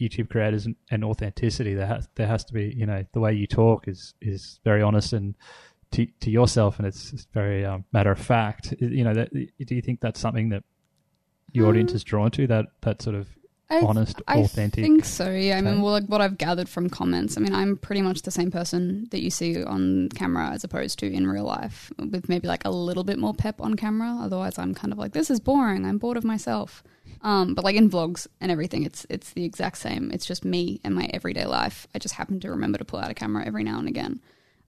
YouTube 0.00 0.28
creators 0.28 0.66
and, 0.66 0.76
and 0.90 1.04
authenticity. 1.04 1.74
There 1.74 1.86
has 1.86 2.08
there 2.14 2.26
has 2.26 2.44
to 2.46 2.52
be, 2.52 2.74
you 2.76 2.86
know, 2.86 3.04
the 3.12 3.20
way 3.20 3.32
you 3.32 3.46
talk 3.46 3.88
is 3.88 4.14
is 4.20 4.60
very 4.64 4.82
honest 4.82 5.12
and 5.12 5.34
to 5.92 6.06
to 6.20 6.30
yourself, 6.30 6.78
and 6.78 6.86
it's, 6.86 7.12
it's 7.12 7.26
very 7.32 7.64
um, 7.64 7.84
matter 7.92 8.10
of 8.10 8.18
fact. 8.18 8.74
You 8.80 9.04
know, 9.04 9.14
that, 9.14 9.32
do 9.32 9.74
you 9.74 9.82
think 9.82 10.00
that's 10.00 10.20
something 10.20 10.50
that 10.50 10.64
your 11.52 11.68
audience 11.68 11.92
Um, 11.92 11.96
is 11.96 12.04
drawn 12.04 12.30
to? 12.32 12.46
That 12.46 12.66
that 12.82 13.00
sort 13.02 13.16
of 13.16 13.28
I, 13.70 13.80
honest, 13.80 14.22
I 14.28 14.38
authentic. 14.38 14.84
I 14.84 14.86
think 14.86 15.04
so. 15.04 15.30
Yeah, 15.30 15.58
I 15.58 15.60
mean, 15.60 15.82
well, 15.82 15.92
like 15.92 16.06
what 16.06 16.20
I've 16.20 16.38
gathered 16.38 16.68
from 16.68 16.88
comments. 16.88 17.36
I 17.36 17.40
mean, 17.40 17.54
I'm 17.54 17.76
pretty 17.76 18.02
much 18.02 18.22
the 18.22 18.30
same 18.30 18.50
person 18.50 19.08
that 19.10 19.22
you 19.22 19.30
see 19.30 19.62
on 19.64 20.08
camera 20.10 20.50
as 20.50 20.62
opposed 20.62 20.98
to 21.00 21.12
in 21.12 21.26
real 21.26 21.44
life, 21.44 21.90
with 21.98 22.28
maybe 22.28 22.46
like 22.46 22.64
a 22.64 22.70
little 22.70 23.02
bit 23.02 23.18
more 23.18 23.34
pep 23.34 23.60
on 23.60 23.74
camera. 23.74 24.18
Otherwise, 24.20 24.58
I'm 24.58 24.74
kind 24.74 24.92
of 24.92 24.98
like, 24.98 25.12
this 25.12 25.30
is 25.30 25.40
boring. 25.40 25.84
I'm 25.84 25.98
bored 25.98 26.16
of 26.16 26.24
myself. 26.24 26.84
Um, 27.26 27.54
but 27.54 27.64
like 27.64 27.74
in 27.76 27.90
vlogs 27.90 28.26
and 28.40 28.50
everything, 28.52 28.84
it's 28.84 29.04
it's 29.10 29.32
the 29.32 29.44
exact 29.44 29.78
same. 29.78 30.10
It's 30.12 30.24
just 30.24 30.44
me 30.44 30.80
and 30.84 30.94
my 30.94 31.10
everyday 31.12 31.44
life. 31.44 31.86
I 31.94 31.98
just 31.98 32.14
happen 32.14 32.38
to 32.40 32.50
remember 32.50 32.78
to 32.78 32.84
pull 32.84 33.00
out 33.00 33.10
a 33.10 33.14
camera 33.14 33.44
every 33.44 33.64
now 33.64 33.78
and 33.80 33.88
again. 33.88 34.20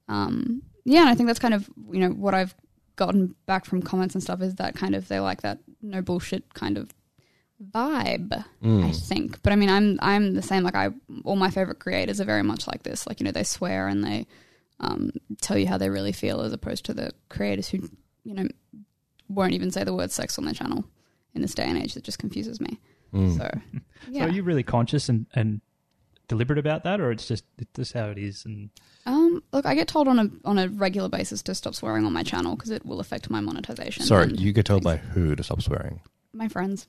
Um, 0.09 0.63
yeah, 0.85 1.01
and 1.03 1.09
I 1.09 1.15
think 1.15 1.29
that's 1.29 1.39
kind 1.39 1.55
of 1.55 1.71
you 1.93 2.01
know 2.01 2.11
what 2.11 2.35
I've 2.35 2.55
gotten 2.97 3.37
back 3.47 3.65
from 3.65 3.81
comments 3.81 4.15
and 4.17 4.23
stuff 4.25 4.43
is 4.43 4.57
that 4.57 4.75
kind 4.75 4.97
of 4.97 5.07
they 5.07 5.21
like 5.21 5.43
that 5.43 5.59
no 5.83 6.03
bullshit 6.03 6.53
kind 6.55 6.77
of 6.79 6.91
vibe. 7.63 8.33
I 8.33 8.45
Mm. 8.67 9.09
think. 9.09 9.43
But 9.43 9.53
I 9.53 9.57
mean, 9.57 9.69
I'm 9.71 9.99
I'm 10.03 10.35
the 10.35 10.43
same. 10.43 10.63
Like 10.65 10.75
I, 10.75 10.91
all 11.25 11.37
my 11.37 11.51
favorite 11.51 11.79
creators 11.79 12.21
are 12.21 12.25
very 12.25 12.43
much 12.43 12.67
like 12.67 12.83
this. 12.83 13.07
Like 13.07 13.21
you 13.21 13.25
know, 13.25 13.33
they 13.33 13.45
swear 13.45 13.87
and 13.89 14.03
they 14.03 14.27
um, 14.81 15.11
tell 15.41 15.57
you 15.59 15.67
how 15.69 15.79
they 15.79 15.91
really 15.91 16.13
feel, 16.13 16.41
as 16.41 16.53
opposed 16.53 16.85
to 16.87 16.95
the 16.95 17.13
creators 17.29 17.69
who 17.69 17.89
you 18.25 18.35
know 18.35 18.49
won't 19.29 19.53
even 19.53 19.71
say 19.71 19.85
the 19.85 19.95
word 19.95 20.11
sex 20.11 20.39
on 20.39 20.45
their 20.45 20.55
channel 20.55 20.85
in 21.39 21.43
this 21.43 21.55
day 21.55 21.65
and 21.65 21.79
age. 21.79 21.95
That 21.95 22.05
just 22.05 22.19
confuses 22.19 22.61
me. 22.61 22.79
Mm. 23.15 23.39
So 23.39 23.51
So 24.13 24.21
are 24.21 24.29
you 24.29 24.43
really 24.43 24.63
conscious 24.63 25.09
and, 25.09 25.27
and 25.35 25.61
deliberate 26.29 26.59
about 26.59 26.85
that, 26.85 27.01
or 27.01 27.11
it's 27.11 27.27
just 27.27 27.45
it's 27.59 27.71
just 27.75 27.93
how 27.93 28.07
it 28.07 28.19
is? 28.19 28.45
And 28.45 28.71
um, 29.07 29.43
look, 29.53 29.65
I 29.67 29.75
get 29.75 29.89
told 29.89 30.09
on 30.09 30.19
a 30.19 30.29
on 30.45 30.59
a 30.59 30.69
regular 30.69 31.09
basis 31.09 31.43
to 31.45 31.55
stop 31.55 31.75
swearing 31.75 32.05
on 32.05 32.13
my 32.13 32.23
channel 32.23 32.57
because 32.57 32.71
it 32.71 32.85
will 32.85 33.01
affect 33.01 33.31
my 33.31 33.41
monetization. 33.41 34.05
Sorry, 34.05 34.33
you 34.35 34.53
get 34.53 34.67
told 34.67 34.85
by 34.85 34.97
who 34.97 35.35
to 35.35 35.43
stop 35.43 35.63
swearing? 35.63 36.01
my 36.35 36.47
friends, 36.47 36.87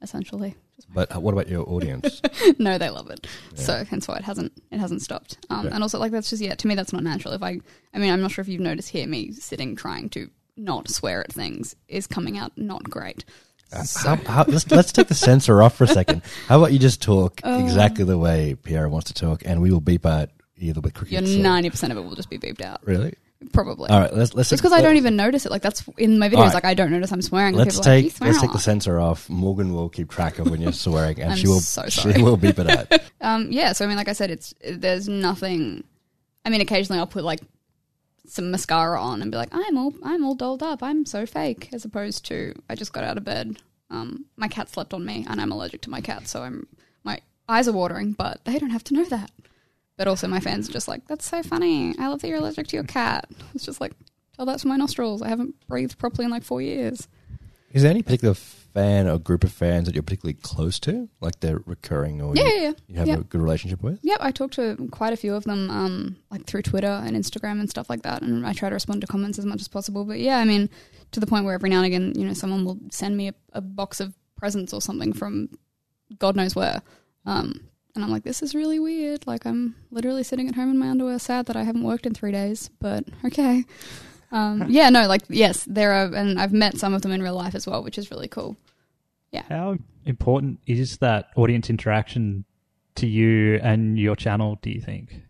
essentially. 0.00 0.54
But 0.94 1.14
uh, 1.14 1.20
what 1.20 1.32
about 1.32 1.48
your 1.48 1.68
audience? 1.68 2.20
no, 2.58 2.76
they 2.78 2.90
love 2.90 3.10
it. 3.10 3.26
Yeah. 3.54 3.62
So 3.62 3.84
hence 3.84 4.08
why 4.08 4.16
it 4.16 4.24
hasn't 4.24 4.52
it 4.70 4.78
hasn't 4.78 5.02
stopped. 5.02 5.38
Um, 5.50 5.66
Yeah. 5.66 5.74
And 5.74 5.82
also 5.82 5.98
like 5.98 6.12
that's 6.12 6.30
just 6.30 6.42
yeah 6.42 6.54
to 6.54 6.66
me 6.66 6.74
that's 6.74 6.92
not 6.92 7.02
natural. 7.02 7.34
If 7.34 7.42
I 7.42 7.60
I 7.94 7.98
mean 7.98 8.12
I'm 8.12 8.20
not 8.20 8.30
sure 8.30 8.42
if 8.42 8.48
you've 8.48 8.60
noticed 8.60 8.90
here 8.90 9.06
me 9.06 9.32
sitting 9.32 9.76
trying 9.76 10.08
to 10.10 10.30
not 10.56 10.90
swear 10.90 11.20
at 11.22 11.32
things 11.32 11.76
is 11.88 12.06
coming 12.06 12.36
out 12.36 12.52
not 12.56 12.84
great. 12.84 13.24
How, 13.72 14.16
how, 14.16 14.44
let's 14.48 14.70
let's 14.70 14.92
take 14.92 15.08
the 15.08 15.14
censor 15.14 15.62
off 15.62 15.76
for 15.76 15.84
a 15.84 15.88
second. 15.88 16.22
How 16.48 16.58
about 16.58 16.72
you 16.72 16.78
just 16.78 17.00
talk 17.02 17.40
Uh. 17.44 17.60
exactly 17.64 18.04
the 18.04 18.18
way 18.18 18.56
Piera 18.62 18.90
wants 18.90 19.12
to 19.12 19.14
talk, 19.14 19.42
and 19.46 19.62
we 19.62 19.70
will 19.70 19.80
beep 19.80 20.04
out 20.06 20.30
either 20.58 20.80
with 20.80 20.94
Your 20.94 21.20
crickets. 21.20 21.34
or- 21.34 21.38
ninety 21.38 21.70
percent 21.70 21.92
of 21.92 21.98
it 21.98 22.02
will 22.02 22.14
just 22.14 22.30
be 22.30 22.38
beeped 22.38 22.60
out. 22.62 22.80
Really? 22.84 23.14
Probably. 23.52 23.90
All 23.90 23.98
right. 23.98 24.14
Let's 24.14 24.34
let's. 24.34 24.52
It's 24.52 24.62
because 24.62 24.72
I 24.72 24.80
don't 24.82 24.96
even 24.96 25.16
notice 25.16 25.46
it. 25.46 25.50
Like 25.50 25.62
that's 25.62 25.82
in 25.98 26.18
my 26.20 26.28
videos. 26.28 26.36
Right. 26.44 26.54
Like 26.54 26.64
I 26.64 26.74
don't 26.74 26.92
notice 26.92 27.10
I'm 27.10 27.22
swearing. 27.22 27.56
Let's 27.56 27.76
like, 27.78 27.84
take 27.84 28.12
swear 28.12 28.30
let's 28.30 28.40
take 28.40 28.50
the 28.50 28.56
lot." 28.58 28.62
censor 28.62 29.00
off. 29.00 29.28
Morgan 29.28 29.74
will 29.74 29.88
keep 29.88 30.10
track 30.10 30.38
of 30.38 30.48
when 30.48 30.60
you're 30.60 30.70
swearing, 30.86 31.20
and 31.20 31.36
she 31.36 31.48
will 31.48 31.58
so 31.58 31.88
she 31.88 32.22
will 32.22 32.36
beep 32.36 32.58
it 32.60 32.68
out. 32.70 33.00
Um, 33.20 33.52
yeah, 33.52 33.72
so 33.72 33.84
I 33.84 33.88
mean, 33.88 33.96
like 33.96 34.08
I 34.08 34.12
said, 34.14 34.30
it's 34.30 34.52
there's 34.68 35.08
nothing. 35.08 35.84
I 36.44 36.50
mean, 36.50 36.60
occasionally 36.60 36.98
I'll 36.98 37.06
put 37.06 37.22
like 37.24 37.40
some 38.26 38.50
mascara 38.50 39.00
on 39.00 39.22
and 39.22 39.30
be 39.30 39.36
like, 39.36 39.48
I'm 39.52 39.76
all 39.76 39.94
I'm 40.02 40.24
all 40.24 40.34
dolled 40.34 40.62
up. 40.62 40.82
I'm 40.82 41.04
so 41.04 41.26
fake, 41.26 41.68
as 41.72 41.84
opposed 41.84 42.24
to 42.26 42.54
I 42.68 42.74
just 42.74 42.92
got 42.92 43.04
out 43.04 43.16
of 43.18 43.24
bed. 43.24 43.58
Um, 43.90 44.26
my 44.36 44.48
cat 44.48 44.70
slept 44.70 44.94
on 44.94 45.04
me, 45.04 45.26
and 45.28 45.40
I'm 45.40 45.52
allergic 45.52 45.82
to 45.82 45.90
my 45.90 46.00
cat, 46.00 46.26
so 46.26 46.42
I'm 46.42 46.66
my 47.04 47.20
eyes 47.48 47.68
are 47.68 47.72
watering, 47.72 48.12
but 48.12 48.44
they 48.44 48.58
don't 48.58 48.70
have 48.70 48.84
to 48.84 48.94
know 48.94 49.04
that. 49.04 49.30
But 49.96 50.08
also, 50.08 50.26
my 50.26 50.40
fans 50.40 50.68
are 50.68 50.72
just 50.72 50.88
like, 50.88 51.06
that's 51.06 51.26
so 51.26 51.42
funny. 51.42 51.94
I 51.98 52.08
love 52.08 52.22
that 52.22 52.28
you're 52.28 52.38
allergic 52.38 52.68
to 52.68 52.76
your 52.76 52.84
cat. 52.84 53.28
It's 53.54 53.64
just 53.64 53.80
like, 53.80 53.92
tell 54.34 54.46
that 54.46 54.58
to 54.60 54.66
my 54.66 54.76
nostrils. 54.76 55.20
I 55.20 55.28
haven't 55.28 55.54
breathed 55.68 55.98
properly 55.98 56.24
in 56.24 56.30
like 56.30 56.44
four 56.44 56.62
years. 56.62 57.08
Is 57.72 57.82
there 57.82 57.90
any 57.90 58.02
particular 58.02 58.34
fan 58.74 59.06
or 59.08 59.18
group 59.18 59.44
of 59.44 59.52
fans 59.52 59.86
that 59.86 59.94
you're 59.94 60.02
particularly 60.02 60.38
close 60.42 60.78
to, 60.80 61.08
like 61.20 61.40
they're 61.40 61.60
recurring 61.66 62.20
or 62.22 62.34
Yeah, 62.34 62.42
you, 62.44 62.48
yeah, 62.54 62.60
yeah. 62.62 62.72
you 62.88 62.96
have 62.96 63.08
Yeah. 63.08 63.14
a 63.18 63.22
good 63.22 63.40
relationship 63.40 63.82
with? 63.82 63.98
Yep, 64.02 64.18
I 64.20 64.30
talk 64.30 64.50
to 64.52 64.88
quite 64.90 65.12
a 65.12 65.16
few 65.16 65.34
of 65.34 65.44
them, 65.44 65.70
um, 65.70 66.16
like 66.30 66.46
through 66.46 66.62
Twitter 66.62 66.86
and 67.04 67.16
Instagram 67.16 67.60
and 67.60 67.68
stuff 67.68 67.88
like 67.90 68.02
that, 68.02 68.22
and 68.22 68.46
I 68.46 68.52
try 68.52 68.68
to 68.68 68.74
respond 68.74 69.00
to 69.02 69.06
comments 69.06 69.38
as 69.38 69.44
much 69.46 69.60
as 69.60 69.68
possible. 69.68 70.04
But 70.04 70.18
yeah, 70.20 70.38
I 70.38 70.44
mean, 70.44 70.70
to 71.12 71.20
the 71.20 71.26
point 71.26 71.44
where 71.44 71.54
every 71.54 71.68
now 71.70 71.78
and 71.82 71.86
again, 71.86 72.12
you 72.16 72.26
know, 72.26 72.32
someone 72.34 72.64
will 72.64 72.78
send 72.90 73.16
me 73.16 73.28
a, 73.28 73.34
a 73.52 73.60
box 73.60 74.00
of 74.00 74.14
presents 74.36 74.72
or 74.72 74.80
something 74.80 75.12
from 75.12 75.48
God 76.18 76.36
knows 76.36 76.54
where, 76.56 76.82
um, 77.26 77.60
and 77.94 78.02
I'm 78.02 78.10
like, 78.10 78.22
this 78.24 78.42
is 78.42 78.54
really 78.54 78.78
weird. 78.80 79.26
Like, 79.26 79.44
I'm 79.44 79.74
literally 79.90 80.22
sitting 80.22 80.48
at 80.48 80.54
home 80.54 80.70
in 80.70 80.78
my 80.78 80.88
underwear, 80.88 81.18
sad 81.18 81.44
that 81.46 81.56
I 81.56 81.62
haven't 81.62 81.84
worked 81.84 82.06
in 82.06 82.14
three 82.14 82.32
days, 82.32 82.70
but 82.80 83.04
okay. 83.24 83.64
Um, 84.32 84.66
yeah, 84.68 84.90
no, 84.90 85.06
like 85.06 85.22
yes, 85.28 85.64
there 85.64 85.92
are, 85.92 86.14
and 86.14 86.40
I've 86.40 86.52
met 86.52 86.78
some 86.78 86.94
of 86.94 87.02
them 87.02 87.12
in 87.12 87.22
real 87.22 87.34
life 87.34 87.54
as 87.54 87.66
well, 87.66 87.82
which 87.84 87.98
is 87.98 88.10
really 88.10 88.28
cool. 88.28 88.56
Yeah. 89.30 89.44
How 89.48 89.76
important 90.04 90.60
is 90.66 90.98
that 90.98 91.30
audience 91.36 91.70
interaction 91.70 92.44
to 92.96 93.06
you 93.06 93.60
and 93.62 93.98
your 93.98 94.16
channel? 94.16 94.58
Do 94.62 94.70
you 94.70 94.80
think? 94.80 95.22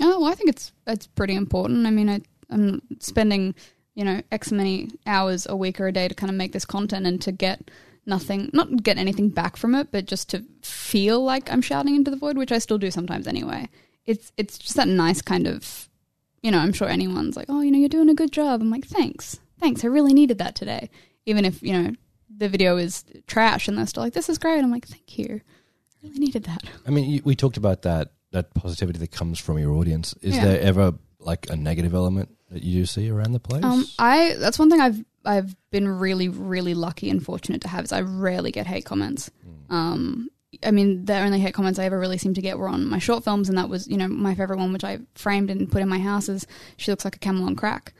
Oh, 0.00 0.20
well, 0.20 0.30
I 0.30 0.34
think 0.34 0.50
it's 0.50 0.72
it's 0.86 1.06
pretty 1.06 1.34
important. 1.34 1.86
I 1.86 1.90
mean, 1.90 2.08
I, 2.08 2.20
I'm 2.50 2.80
spending 3.00 3.54
you 3.94 4.04
know 4.04 4.22
x 4.30 4.52
many 4.52 4.88
hours 5.06 5.46
a 5.48 5.56
week 5.56 5.80
or 5.80 5.88
a 5.88 5.92
day 5.92 6.08
to 6.08 6.14
kind 6.14 6.30
of 6.30 6.36
make 6.36 6.52
this 6.52 6.64
content 6.64 7.06
and 7.06 7.20
to 7.22 7.32
get 7.32 7.70
nothing, 8.06 8.50
not 8.52 8.82
get 8.82 8.98
anything 8.98 9.28
back 9.28 9.56
from 9.56 9.74
it, 9.74 9.88
but 9.90 10.06
just 10.06 10.28
to 10.30 10.44
feel 10.62 11.22
like 11.22 11.52
I'm 11.52 11.62
shouting 11.62 11.94
into 11.94 12.10
the 12.10 12.16
void, 12.16 12.36
which 12.36 12.52
I 12.52 12.58
still 12.58 12.78
do 12.78 12.90
sometimes 12.90 13.26
anyway. 13.26 13.68
It's 14.06 14.32
it's 14.36 14.58
just 14.58 14.76
that 14.76 14.88
nice 14.88 15.22
kind 15.22 15.46
of, 15.46 15.81
you 16.42 16.50
know, 16.50 16.58
I'm 16.58 16.72
sure 16.72 16.88
anyone's 16.88 17.36
like, 17.36 17.46
oh, 17.48 17.60
you 17.60 17.70
know, 17.70 17.78
you're 17.78 17.88
doing 17.88 18.08
a 18.08 18.14
good 18.14 18.32
job. 18.32 18.60
I'm 18.60 18.70
like, 18.70 18.86
thanks, 18.86 19.38
thanks. 19.60 19.84
I 19.84 19.88
really 19.88 20.12
needed 20.12 20.38
that 20.38 20.54
today, 20.54 20.90
even 21.26 21.44
if 21.44 21.62
you 21.62 21.72
know 21.72 21.92
the 22.36 22.48
video 22.48 22.76
is 22.76 23.04
trash 23.26 23.68
and 23.68 23.76
they're 23.78 23.86
still 23.86 24.02
like, 24.02 24.14
this 24.14 24.28
is 24.28 24.38
great. 24.38 24.58
I'm 24.62 24.70
like, 24.70 24.86
thank 24.86 25.18
you. 25.18 25.40
I 25.40 26.06
really 26.08 26.18
needed 26.18 26.44
that. 26.44 26.64
I 26.86 26.90
mean, 26.90 27.08
you, 27.10 27.22
we 27.24 27.36
talked 27.36 27.56
about 27.56 27.82
that 27.82 28.12
that 28.32 28.52
positivity 28.54 28.98
that 28.98 29.10
comes 29.12 29.38
from 29.38 29.58
your 29.58 29.72
audience. 29.72 30.14
Is 30.22 30.34
Yeah. 30.36 30.44
there 30.46 30.60
ever 30.60 30.94
like 31.20 31.48
a 31.50 31.56
negative 31.56 31.94
element 31.94 32.30
that 32.50 32.62
you 32.62 32.80
do 32.80 32.86
see 32.86 33.08
around 33.10 33.32
the 33.32 33.40
place? 33.40 33.62
Um, 33.62 33.86
I 33.98 34.34
that's 34.38 34.58
one 34.58 34.70
thing 34.70 34.80
I've 34.80 35.04
I've 35.24 35.54
been 35.70 35.86
really 35.86 36.28
really 36.28 36.74
lucky 36.74 37.08
and 37.10 37.24
fortunate 37.24 37.60
to 37.62 37.68
have 37.68 37.84
is 37.84 37.92
I 37.92 38.00
rarely 38.00 38.50
get 38.50 38.66
hate 38.66 38.84
comments. 38.84 39.30
Um, 39.70 40.28
I 40.64 40.70
mean, 40.70 41.04
the 41.04 41.18
only 41.18 41.40
hate 41.40 41.54
comments 41.54 41.78
I 41.78 41.84
ever 41.84 41.98
really 41.98 42.18
seemed 42.18 42.36
to 42.36 42.42
get 42.42 42.58
were 42.58 42.68
on 42.68 42.86
my 42.88 42.98
short 42.98 43.24
films, 43.24 43.48
and 43.48 43.58
that 43.58 43.68
was 43.68 43.88
you 43.88 43.96
know 43.96 44.08
my 44.08 44.34
favorite 44.34 44.58
one, 44.58 44.72
which 44.72 44.84
I 44.84 45.00
framed 45.14 45.50
and 45.50 45.70
put 45.70 45.82
in 45.82 45.88
my 45.88 45.98
house 45.98 46.28
is 46.28 46.46
she 46.76 46.90
looks 46.90 47.04
like 47.04 47.16
a 47.16 47.18
camel 47.18 47.46
on 47.46 47.56
crack. 47.56 47.92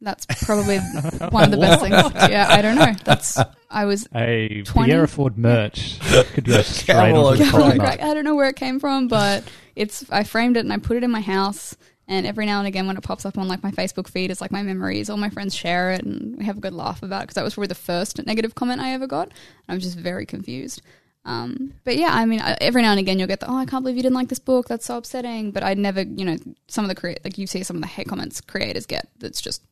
That's 0.00 0.26
probably 0.44 0.78
one 1.30 1.44
of 1.44 1.50
the 1.50 1.56
best 1.56 1.80
things. 1.80 2.30
Yeah, 2.30 2.46
I 2.50 2.60
don't 2.60 2.76
know. 2.76 2.92
That's 3.04 3.38
I 3.70 3.86
was 3.86 4.06
A 4.14 4.62
20? 4.62 4.92
Piera 4.92 5.08
Forde 5.08 5.38
merch 5.38 5.98
could 6.34 6.44
go 6.44 6.60
straight 6.62 6.96
Camel 6.96 7.30
the 7.30 7.44
on 7.44 7.50
Camel 7.50 7.62
on 7.64 7.78
crack. 7.78 8.02
I 8.02 8.14
don't 8.14 8.24
know 8.24 8.34
where 8.34 8.48
it 8.48 8.56
came 8.56 8.78
from, 8.78 9.08
but 9.08 9.44
it's 9.74 10.04
I 10.10 10.24
framed 10.24 10.56
it 10.56 10.60
and 10.60 10.72
I 10.72 10.78
put 10.78 10.96
it 10.96 11.04
in 11.04 11.10
my 11.10 11.20
house. 11.20 11.76
And 12.08 12.24
every 12.24 12.46
now 12.46 12.58
and 12.58 12.68
again, 12.68 12.86
when 12.86 12.96
it 12.96 13.02
pops 13.02 13.26
up 13.26 13.36
on 13.36 13.48
like 13.48 13.64
my 13.64 13.72
Facebook 13.72 14.06
feed, 14.06 14.30
it's 14.30 14.40
like 14.40 14.52
my 14.52 14.62
memories. 14.62 15.10
All 15.10 15.16
my 15.16 15.30
friends 15.30 15.56
share 15.56 15.90
it, 15.92 16.04
and 16.04 16.36
we 16.36 16.44
have 16.44 16.58
a 16.58 16.60
good 16.60 16.72
laugh 16.72 17.02
about 17.02 17.22
it 17.22 17.24
because 17.24 17.34
that 17.34 17.42
was 17.42 17.54
probably 17.54 17.68
the 17.68 17.74
first 17.74 18.24
negative 18.24 18.54
comment 18.54 18.80
I 18.80 18.92
ever 18.92 19.08
got. 19.08 19.32
I 19.68 19.74
was 19.74 19.82
just 19.82 19.98
very 19.98 20.24
confused. 20.24 20.82
Um, 21.26 21.74
but 21.84 21.96
yeah, 21.96 22.10
I 22.12 22.24
mean, 22.24 22.40
I- 22.40 22.56
every 22.60 22.80
now 22.82 22.92
and 22.92 23.00
again 23.00 23.18
you'll 23.18 23.28
get 23.28 23.40
the, 23.40 23.50
oh, 23.50 23.56
I 23.56 23.66
can't 23.66 23.82
believe 23.82 23.96
you 23.96 24.02
didn't 24.02 24.14
like 24.14 24.28
this 24.28 24.38
book. 24.38 24.68
That's 24.68 24.86
so 24.86 24.96
upsetting. 24.96 25.50
But 25.50 25.64
I 25.64 25.74
never, 25.74 26.02
you 26.02 26.24
know, 26.24 26.36
some 26.68 26.84
of 26.84 26.88
the 26.88 26.94
create 26.94 27.22
like 27.24 27.36
you 27.36 27.46
see 27.48 27.62
some 27.64 27.76
of 27.76 27.82
the 27.82 27.88
hate 27.88 28.08
comments 28.08 28.40
creators 28.40 28.86
get 28.86 29.08
that's 29.18 29.42
just 29.42 29.62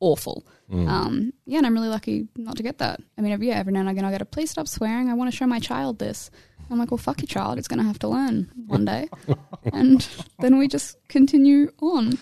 awful. 0.00 0.44
Um, 0.72 1.32
yeah, 1.46 1.58
and 1.58 1.66
I'm 1.66 1.74
really 1.74 1.88
lucky 1.88 2.26
not 2.36 2.56
to 2.56 2.62
get 2.64 2.78
that. 2.78 3.00
I 3.16 3.20
mean, 3.20 3.30
every, 3.32 3.46
yeah, 3.48 3.54
every 3.54 3.72
now 3.72 3.80
and 3.80 3.88
again 3.88 4.04
I 4.04 4.10
get 4.10 4.20
a 4.20 4.24
please 4.24 4.50
stop 4.50 4.66
swearing. 4.68 5.08
I 5.08 5.14
want 5.14 5.30
to 5.30 5.36
show 5.36 5.46
my 5.46 5.60
child 5.60 6.00
this. 6.00 6.28
I'm 6.68 6.78
like, 6.80 6.90
well, 6.90 6.98
fuck 6.98 7.20
your 7.22 7.28
child. 7.28 7.56
It's 7.58 7.68
going 7.68 7.78
to 7.78 7.84
have 7.86 8.00
to 8.00 8.08
learn 8.08 8.50
one 8.66 8.84
day, 8.84 9.08
and 9.72 10.04
then 10.40 10.58
we 10.58 10.66
just 10.66 10.96
continue 11.08 11.70
on. 11.80 12.18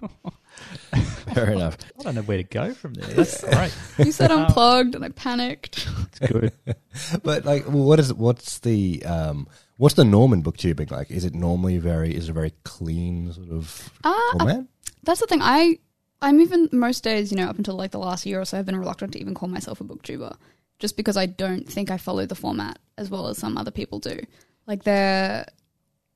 Fair 1.34 1.50
enough. 1.52 1.76
I 1.98 2.02
don't 2.02 2.14
know 2.14 2.22
where 2.22 2.36
to 2.38 2.42
go 2.44 2.74
from 2.74 2.94
there. 2.94 3.06
That's 3.14 3.42
great. 3.96 4.06
You 4.06 4.12
said 4.12 4.30
unplugged, 4.30 4.94
and 4.94 5.04
I 5.04 5.08
panicked. 5.10 5.88
It's 6.12 6.18
good. 6.32 6.52
But 7.22 7.44
like, 7.44 7.64
what 7.64 8.00
is 8.00 8.12
what's 8.12 8.58
the 8.58 9.04
um, 9.04 9.46
what's 9.76 9.94
the 9.94 10.04
norm 10.04 10.32
in 10.32 10.42
booktubing 10.42 10.90
like? 10.90 11.10
Is 11.12 11.24
it 11.24 11.32
normally 11.34 11.78
very 11.78 12.14
is 12.14 12.28
it 12.28 12.30
a 12.30 12.34
very 12.34 12.52
clean 12.64 13.32
sort 13.32 13.50
of 13.50 13.90
Uh, 14.02 14.14
format? 14.32 14.64
That's 15.04 15.20
the 15.20 15.26
thing. 15.26 15.40
I 15.42 15.78
I'm 16.20 16.40
even 16.40 16.68
most 16.72 17.04
days, 17.04 17.30
you 17.30 17.36
know, 17.38 17.46
up 17.48 17.56
until 17.56 17.74
like 17.76 17.92
the 17.92 17.98
last 18.00 18.26
year 18.26 18.40
or 18.40 18.44
so, 18.44 18.58
I've 18.58 18.66
been 18.66 18.76
reluctant 18.78 19.12
to 19.12 19.20
even 19.20 19.34
call 19.34 19.48
myself 19.48 19.80
a 19.80 19.84
booktuber, 19.84 20.36
just 20.80 20.96
because 20.96 21.16
I 21.16 21.26
don't 21.26 21.68
think 21.68 21.90
I 21.92 21.98
follow 21.98 22.26
the 22.26 22.34
format 22.34 22.80
as 22.96 23.08
well 23.10 23.28
as 23.28 23.38
some 23.38 23.56
other 23.56 23.70
people 23.70 24.00
do. 24.00 24.18
Like 24.66 24.82
they're, 24.82 25.46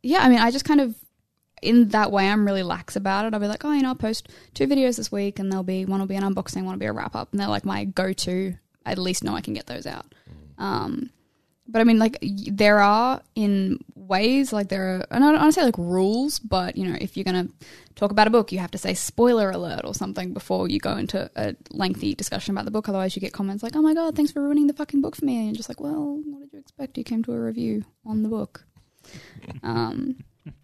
yeah. 0.02 0.18
I 0.24 0.28
mean, 0.28 0.40
I 0.40 0.50
just 0.50 0.64
kind 0.64 0.80
of 0.80 0.96
in 1.62 1.88
that 1.88 2.10
way, 2.10 2.28
I'm 2.28 2.44
really 2.44 2.62
lax 2.62 2.96
about 2.96 3.24
it. 3.24 3.32
I'll 3.32 3.40
be 3.40 3.46
like, 3.46 3.64
oh, 3.64 3.72
you 3.72 3.82
know, 3.82 3.90
I'll 3.90 3.94
post 3.94 4.28
two 4.52 4.66
videos 4.66 4.96
this 4.96 5.12
week, 5.12 5.38
and 5.38 5.50
there'll 5.50 5.64
be 5.64 5.84
one 5.84 6.00
will 6.00 6.06
be 6.06 6.16
an 6.16 6.22
unboxing, 6.22 6.64
one 6.64 6.74
will 6.74 6.78
be 6.78 6.86
a 6.86 6.92
wrap 6.92 7.14
up, 7.14 7.28
and 7.32 7.40
they're 7.40 7.48
like 7.48 7.64
my 7.64 7.84
go 7.84 8.12
to. 8.12 8.54
I 8.84 8.92
at 8.92 8.98
least 8.98 9.22
know 9.22 9.36
I 9.36 9.40
can 9.40 9.54
get 9.54 9.66
those 9.66 9.86
out. 9.86 10.12
Um, 10.58 11.10
but 11.68 11.80
I 11.80 11.84
mean, 11.84 11.98
like 11.98 12.18
there 12.20 12.80
are 12.80 13.22
in 13.34 13.78
ways 13.94 14.52
like 14.52 14.68
there 14.68 14.96
are, 14.96 15.06
and 15.10 15.24
I 15.24 15.30
don't 15.30 15.40
want 15.40 15.54
to 15.54 15.60
say 15.60 15.64
like 15.64 15.78
rules, 15.78 16.38
but 16.38 16.76
you 16.76 16.86
know, 16.86 16.98
if 17.00 17.16
you're 17.16 17.24
gonna 17.24 17.48
talk 17.94 18.10
about 18.10 18.26
a 18.26 18.30
book, 18.30 18.50
you 18.52 18.58
have 18.58 18.72
to 18.72 18.78
say 18.78 18.94
spoiler 18.94 19.50
alert 19.50 19.82
or 19.84 19.94
something 19.94 20.34
before 20.34 20.68
you 20.68 20.80
go 20.80 20.96
into 20.96 21.30
a 21.36 21.54
lengthy 21.70 22.14
discussion 22.14 22.54
about 22.54 22.64
the 22.64 22.72
book. 22.72 22.88
Otherwise, 22.88 23.14
you 23.14 23.20
get 23.20 23.32
comments 23.32 23.62
like, 23.62 23.76
"Oh 23.76 23.82
my 23.82 23.94
god, 23.94 24.16
thanks 24.16 24.32
for 24.32 24.42
ruining 24.42 24.66
the 24.66 24.74
fucking 24.74 25.00
book 25.00 25.14
for 25.14 25.24
me," 25.24 25.36
and 25.36 25.46
you're 25.46 25.54
just 25.54 25.68
like, 25.68 25.80
"Well, 25.80 26.20
what 26.24 26.40
did 26.40 26.52
you 26.52 26.58
expect? 26.58 26.98
You 26.98 27.04
came 27.04 27.22
to 27.24 27.32
a 27.32 27.40
review 27.40 27.84
on 28.04 28.22
the 28.22 28.28
book." 28.28 28.64
um, 29.62 30.16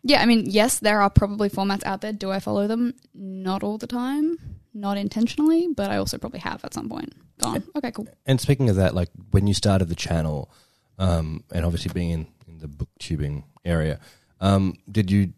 yeah, 0.03 0.23
I 0.23 0.27
mean, 0.27 0.45
yes, 0.47 0.79
there 0.79 1.01
are 1.01 1.11
probably 1.11 1.51
formats 1.51 1.85
out 1.85 2.01
there. 2.01 2.13
Do 2.13 2.31
I 2.31 2.41
follow 2.41 2.67
them? 2.67 2.95
Not 3.15 3.63
all 3.63 3.79
the 3.79 3.87
time, 3.87 4.39
not 4.75 4.97
intentionally, 4.97 5.69
but 5.75 5.91
I 5.91 5.97
also 5.97 6.19
probably 6.19 6.41
have 6.41 6.65
at 6.65 6.75
some 6.75 6.89
point. 6.89 7.15
Gone. 7.41 7.63
Okay, 7.77 7.93
cool. 7.93 8.09
And 8.27 8.41
speaking 8.41 8.69
of 8.69 8.77
that, 8.77 8.95
like 8.95 9.11
when 9.31 9.47
you 9.47 9.55
started 9.55 9.89
the 9.89 9.95
channel, 9.95 10.51
um, 10.99 11.45
and 11.53 11.65
obviously 11.65 11.93
being 11.93 12.11
in, 12.11 12.27
in 12.49 12.59
the 12.59 12.67
booktubing 12.67 13.45
area, 13.65 14.01
um, 14.41 14.75
did 14.91 15.11
you 15.11 15.33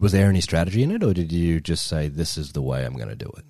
was 0.00 0.12
there 0.12 0.28
any 0.28 0.40
strategy 0.40 0.82
in 0.82 0.90
it, 0.90 1.04
or 1.04 1.14
did 1.14 1.30
you 1.30 1.60
just 1.60 1.86
say 1.86 2.08
this 2.08 2.36
is 2.36 2.52
the 2.52 2.60
way 2.60 2.84
I'm 2.84 2.96
going 2.96 3.08
to 3.08 3.14
do 3.14 3.30
it? 3.36 3.44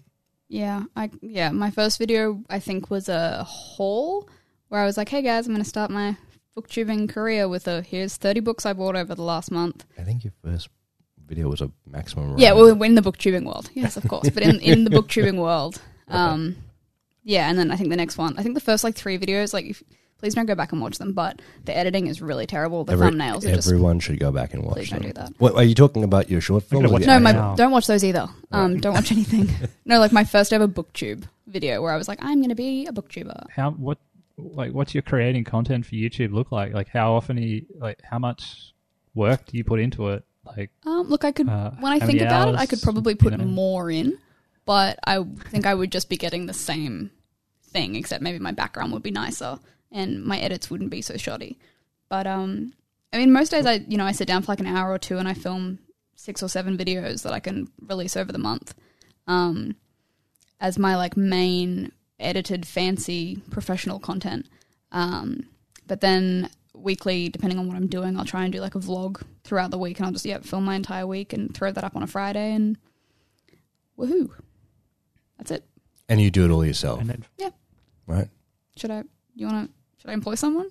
Yeah, 0.48 0.84
I 0.94 1.10
yeah, 1.22 1.50
my 1.50 1.70
first 1.70 1.98
video 1.98 2.44
I 2.50 2.60
think 2.60 2.90
was 2.90 3.08
a 3.08 3.42
haul 3.44 4.28
where 4.68 4.80
I 4.80 4.84
was 4.84 4.96
like, 4.96 5.08
"Hey 5.08 5.22
guys, 5.22 5.46
I'm 5.46 5.54
going 5.54 5.64
to 5.64 5.68
start 5.68 5.90
my 5.90 6.16
booktubing 6.56 7.09
career 7.09 7.49
with 7.49 7.66
a 7.66 7.82
here's 7.82 8.16
30 8.16 8.40
books 8.40 8.66
I 8.66 8.73
bought 8.73 8.97
over 8.97 9.14
the 9.14 9.23
last 9.23 9.50
month." 9.50 9.85
I 9.99 10.02
think 10.02 10.25
your 10.25 10.32
first 10.44 10.68
video 11.26 11.49
was 11.49 11.61
a 11.61 11.71
maximum. 11.87 12.38
Yeah, 12.38 12.50
run. 12.50 12.78
well, 12.78 12.82
in 12.82 12.94
the 12.94 13.02
booktubing 13.02 13.44
world, 13.44 13.71
yes, 13.75 13.97
of 13.97 14.06
course, 14.09 14.30
but 14.30 14.42
in 14.42 14.61
in 14.61 14.85
the 14.85 14.90
booktubing 14.90 15.37
world, 15.37 15.80
um, 16.09 16.56
yeah, 17.25 17.49
and 17.49 17.59
then 17.59 17.71
I 17.71 17.76
think 17.76 17.90
the 17.90 17.97
next 17.97 18.18
one, 18.18 18.38
I 18.38 18.42
think 18.42 18.54
the 18.54 18.61
first 18.61 18.85
like 18.85 18.94
three 18.94 19.18
videos, 19.18 19.54
like, 19.54 19.66
if, 19.66 19.82
please 20.18 20.35
don't 20.35 20.47
go 20.47 20.54
back 20.54 20.73
and 20.73 20.80
watch 20.80 20.99
them, 20.99 21.12
but 21.12 21.40
the 21.64 21.76
editing 21.76 22.06
is 22.06 22.21
really 22.21 22.47
terrible. 22.47 22.85
The 22.85 22.92
Every- 22.92 23.09
thumbnails 23.11 23.44
are 23.44 23.54
just 23.54 23.68
everyone 23.68 24.00
should 24.00 24.18
go 24.18 24.30
back 24.32 24.54
and 24.54 24.64
watch 24.64 24.75
Please 24.75 24.90
don't 24.90 25.02
do 25.02 25.12
that. 25.12 25.32
What, 25.38 25.54
are 25.54 25.64
you 25.64 25.75
talking 25.75 26.04
about 26.04 26.30
your 26.30 26.40
short 26.40 26.64
film? 26.64 26.82
gonna 26.82 26.90
or 26.90 26.94
watch 26.94 27.02
the 27.02 27.18
no, 27.18 27.21
my 27.21 27.32
don't 27.56 27.71
watch 27.71 27.87
those 27.87 28.04
either. 28.04 28.28
Um, 28.50 28.80
don't 28.80 28.94
watch 28.94 29.12
anything. 29.12 29.49
no, 29.85 29.99
like 29.99 30.12
my 30.12 30.25
first 30.25 30.52
ever 30.52 30.68
booktube 30.68 31.25
video 31.47 31.82
where 31.82 31.92
I 31.92 31.97
was 31.97 32.09
like, 32.09 32.18
I'm 32.23 32.38
going 32.38 32.49
to 32.49 32.54
be 32.54 32.87
a 32.87 32.92
booktuber. 32.92 33.49
How 33.50 33.71
what 33.71 33.99
like 34.36 34.72
what's 34.72 34.94
your 34.94 35.02
creating 35.02 35.44
content 35.44 35.86
for 35.86 35.94
YouTube 35.94 36.32
look 36.32 36.52
like? 36.52 36.72
Like 36.72 36.88
how 36.88 37.14
often 37.14 37.38
are 37.38 37.42
you, 37.42 37.66
like 37.78 38.00
how 38.02 38.18
much 38.18 38.72
work 39.14 39.46
do 39.46 39.56
you 39.56 39.64
put 39.64 39.80
into 39.80 40.08
it? 40.08 40.24
Like 40.44 40.70
Um, 40.84 41.08
look, 41.08 41.24
I 41.24 41.32
could 41.32 41.48
Uh, 41.48 41.70
when 41.80 41.92
I 41.92 42.00
think 42.00 42.20
about 42.20 42.48
it, 42.48 42.56
I 42.56 42.66
could 42.66 42.82
probably 42.82 43.12
you 43.12 43.18
put 43.18 43.36
know? 43.38 43.44
more 43.44 43.90
in, 43.90 44.18
but 44.64 44.98
I 45.04 45.22
think 45.50 45.66
I 45.66 45.74
would 45.74 45.92
just 45.92 46.08
be 46.08 46.16
getting 46.16 46.46
the 46.46 46.54
same 46.54 47.10
thing, 47.62 47.94
except 47.94 48.22
maybe 48.22 48.38
my 48.38 48.52
background 48.52 48.92
would 48.92 49.02
be 49.02 49.10
nicer 49.10 49.58
and 49.90 50.24
my 50.24 50.38
edits 50.38 50.70
wouldn't 50.70 50.90
be 50.90 51.02
so 51.02 51.16
shoddy. 51.16 51.58
But 52.08 52.26
um, 52.26 52.72
I 53.12 53.18
mean, 53.18 53.32
most 53.32 53.50
days 53.50 53.66
I 53.66 53.84
you 53.88 53.96
know 53.96 54.04
I 54.06 54.12
sit 54.12 54.28
down 54.28 54.42
for 54.42 54.52
like 54.52 54.60
an 54.60 54.66
hour 54.66 54.90
or 54.90 54.98
two 54.98 55.18
and 55.18 55.28
I 55.28 55.34
film 55.34 55.78
six 56.14 56.42
or 56.42 56.48
seven 56.48 56.76
videos 56.76 57.22
that 57.22 57.32
I 57.32 57.40
can 57.40 57.70
release 57.80 58.16
over 58.16 58.32
the 58.32 58.38
month, 58.38 58.74
um, 59.26 59.76
as 60.60 60.78
my 60.78 60.96
like 60.96 61.16
main 61.16 61.92
edited 62.21 62.66
fancy 62.66 63.38
professional 63.50 63.99
content. 63.99 64.47
Um, 64.92 65.47
but 65.87 66.00
then 66.00 66.49
weekly, 66.75 67.28
depending 67.28 67.59
on 67.59 67.66
what 67.66 67.76
I'm 67.76 67.87
doing, 67.87 68.16
I'll 68.19 68.25
try 68.25 68.45
and 68.45 68.52
do 68.52 68.61
like 68.61 68.75
a 68.75 68.78
vlog 68.81 69.23
throughout 69.45 69.71
the 69.71 69.78
week, 69.78 69.99
and 69.99 70.07
I'll 70.07 70.12
just 70.12 70.25
yeah 70.25 70.38
film 70.38 70.64
my 70.64 70.75
entire 70.75 71.07
week 71.07 71.33
and 71.33 71.54
throw 71.54 71.71
that 71.73 71.85
up 71.85 71.97
on 71.97 72.02
a 72.02 72.07
Friday, 72.07 72.52
and 72.52 72.76
woohoo, 73.99 74.31
that's 75.38 75.50
it. 75.50 75.64
and 76.09 76.21
you 76.21 76.31
do 76.31 76.45
it 76.45 76.50
all 76.50 76.64
yourself, 76.64 77.00
and 77.00 77.11
then 77.11 77.25
right? 78.07 78.28
Should 78.76 78.90
I? 78.90 79.04
You 79.35 79.47
want 79.47 79.69
to? 79.69 80.00
Should 80.00 80.11
I 80.11 80.14
employ 80.14 80.35
someone? 80.35 80.69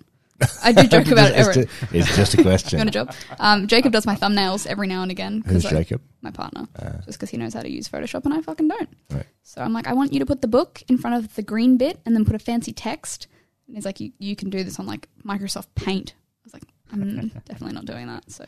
I 0.62 0.72
do 0.72 0.86
joke 0.86 1.06
about 1.12 1.30
it. 1.32 1.36
it's, 1.38 1.54
just, 1.54 1.94
it's 1.94 2.16
just 2.16 2.34
a 2.34 2.36
you 2.38 2.42
question. 2.42 2.78
want 2.78 2.88
a 2.88 2.92
job? 2.92 3.14
Um, 3.38 3.66
Jacob 3.66 3.92
does 3.92 4.06
my 4.06 4.14
thumbnails 4.16 4.66
every 4.66 4.86
now 4.86 5.02
and 5.02 5.10
again. 5.10 5.42
'cause 5.42 5.52
Who's 5.52 5.66
I- 5.66 5.70
Jacob? 5.70 6.02
My 6.20 6.30
partner, 6.30 6.68
Uh, 6.76 6.92
just 7.04 7.18
because 7.18 7.30
he 7.30 7.36
knows 7.36 7.52
how 7.54 7.62
to 7.62 7.68
use 7.70 7.88
Photoshop 7.88 8.24
and 8.24 8.32
I 8.34 8.40
fucking 8.42 8.68
don't. 8.68 8.88
Right. 9.10 9.26
So 9.42 9.60
I'm 9.60 9.72
like, 9.72 9.88
I 9.88 9.92
want 9.92 10.12
you 10.12 10.20
to 10.20 10.26
put 10.26 10.40
the 10.40 10.46
book 10.48 10.82
in 10.88 10.96
front 10.98 11.16
of 11.16 11.34
the 11.34 11.42
green 11.42 11.76
bit 11.76 11.98
and 12.06 12.14
then 12.14 12.24
put 12.24 12.36
a 12.36 12.38
fancy 12.38 12.72
text. 12.72 13.26
And 13.66 13.76
he's 13.76 13.84
like, 13.84 13.98
you, 14.00 14.12
you 14.18 14.36
can 14.36 14.48
do 14.48 14.62
this 14.62 14.78
on 14.78 14.86
like 14.86 15.08
Microsoft 15.24 15.66
Paint. 15.74 16.14
I 16.14 16.40
was 16.44 16.52
like, 16.54 16.62
I'm 16.92 17.28
definitely 17.46 17.72
not 17.74 17.86
doing 17.86 18.06
that. 18.06 18.30
So 18.30 18.44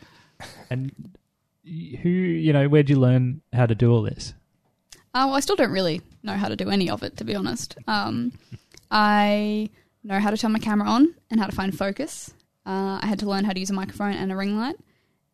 And 0.69 0.91
who, 1.65 2.09
you 2.09 2.53
know, 2.53 2.67
where'd 2.69 2.89
you 2.89 2.95
learn 2.97 3.41
how 3.51 3.65
to 3.65 3.75
do 3.75 3.91
all 3.91 4.01
this? 4.03 4.33
Uh, 5.13 5.23
well, 5.27 5.33
I 5.35 5.39
still 5.41 5.55
don't 5.57 5.71
really 5.71 6.01
know 6.23 6.33
how 6.33 6.47
to 6.47 6.55
do 6.55 6.69
any 6.69 6.89
of 6.89 7.03
it, 7.03 7.17
to 7.17 7.23
be 7.25 7.35
honest. 7.35 7.75
Um, 7.87 8.31
I 8.91 9.69
know 10.05 10.19
how 10.19 10.29
to 10.29 10.37
turn 10.37 10.51
my 10.51 10.59
camera 10.59 10.87
on 10.87 11.13
and 11.29 11.39
how 11.39 11.45
to 11.47 11.55
find 11.55 11.77
focus. 11.77 12.33
Uh, 12.65 12.99
I 13.01 13.05
had 13.07 13.19
to 13.19 13.25
learn 13.27 13.43
how 13.45 13.53
to 13.53 13.59
use 13.59 13.69
a 13.69 13.73
microphone 13.73 14.13
and 14.13 14.31
a 14.31 14.35
ring 14.35 14.57
light, 14.57 14.75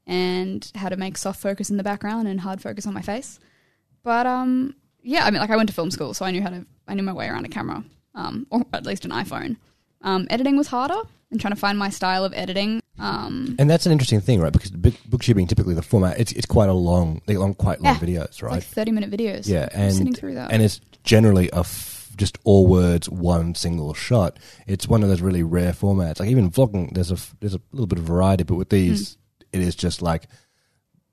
and 0.07 0.69
how 0.75 0.89
to 0.89 0.97
make 0.97 1.17
soft 1.17 1.39
focus 1.41 1.69
in 1.69 1.77
the 1.77 1.83
background 1.83 2.27
and 2.27 2.39
hard 2.41 2.61
focus 2.61 2.85
on 2.87 2.93
my 2.93 3.01
face. 3.01 3.39
But 4.03 4.25
um, 4.25 4.75
yeah, 5.03 5.25
I 5.25 5.31
mean, 5.31 5.39
like 5.41 5.49
I 5.49 5.55
went 5.55 5.69
to 5.69 5.75
film 5.75 5.91
school, 5.91 6.13
so 6.13 6.25
I 6.25 6.31
knew 6.31 6.41
how 6.41 6.49
to. 6.49 6.65
I 6.87 6.93
knew 6.95 7.03
my 7.03 7.13
way 7.13 7.27
around 7.27 7.45
a 7.45 7.49
camera, 7.49 7.83
um, 8.15 8.47
or 8.49 8.65
at 8.73 8.85
least 8.85 9.05
an 9.05 9.11
iPhone. 9.11 9.57
Um, 10.01 10.27
editing 10.29 10.57
was 10.57 10.67
harder, 10.67 10.99
and 11.29 11.39
trying 11.39 11.53
to 11.53 11.59
find 11.59 11.77
my 11.77 11.89
style 11.89 12.25
of 12.25 12.33
editing. 12.33 12.81
Um, 12.99 13.55
And 13.59 13.69
that's 13.69 13.85
an 13.85 13.91
interesting 13.91 14.19
thing, 14.19 14.41
right? 14.41 14.51
Because 14.51 14.71
book- 14.71 14.95
typically 15.23 15.73
the 15.73 15.81
format, 15.81 16.19
it's 16.19 16.31
it's 16.33 16.45
quite 16.45 16.69
a 16.69 16.73
long, 16.73 17.21
they're 17.27 17.39
long, 17.39 17.53
quite 17.53 17.81
long 17.81 17.95
Yeah. 17.95 17.99
videos, 17.99 18.25
it's 18.25 18.41
right? 18.43 18.51
like 18.53 18.63
thirty 18.63 18.91
minute 18.91 19.09
videos. 19.11 19.47
yeah, 19.47 19.69
I'm 19.73 19.91
sitting 19.91 20.07
and 20.07 20.17
through 20.17 20.35
that. 20.35 20.51
and 20.51 20.61
it's 20.61 20.81
generally 21.03 21.49
a 21.53 21.59
f- 21.59 21.90
just 22.17 22.37
all 22.43 22.67
words, 22.67 23.09
one 23.09 23.55
single 23.55 23.93
shot. 23.93 24.37
It's 24.67 24.87
one 24.87 25.03
of 25.03 25.09
those 25.09 25.21
really 25.21 25.43
rare 25.43 25.71
formats. 25.73 26.19
Like 26.19 26.29
even 26.29 26.49
vlogging, 26.51 26.93
there's 26.93 27.11
a 27.11 27.17
there's 27.39 27.55
a 27.55 27.61
little 27.71 27.87
bit 27.87 27.99
of 27.99 28.05
variety, 28.05 28.43
but 28.43 28.55
with 28.55 28.69
these, 28.69 29.17
it 29.51 29.61
is 29.61 29.75
just 29.75 30.01
like 30.01 30.23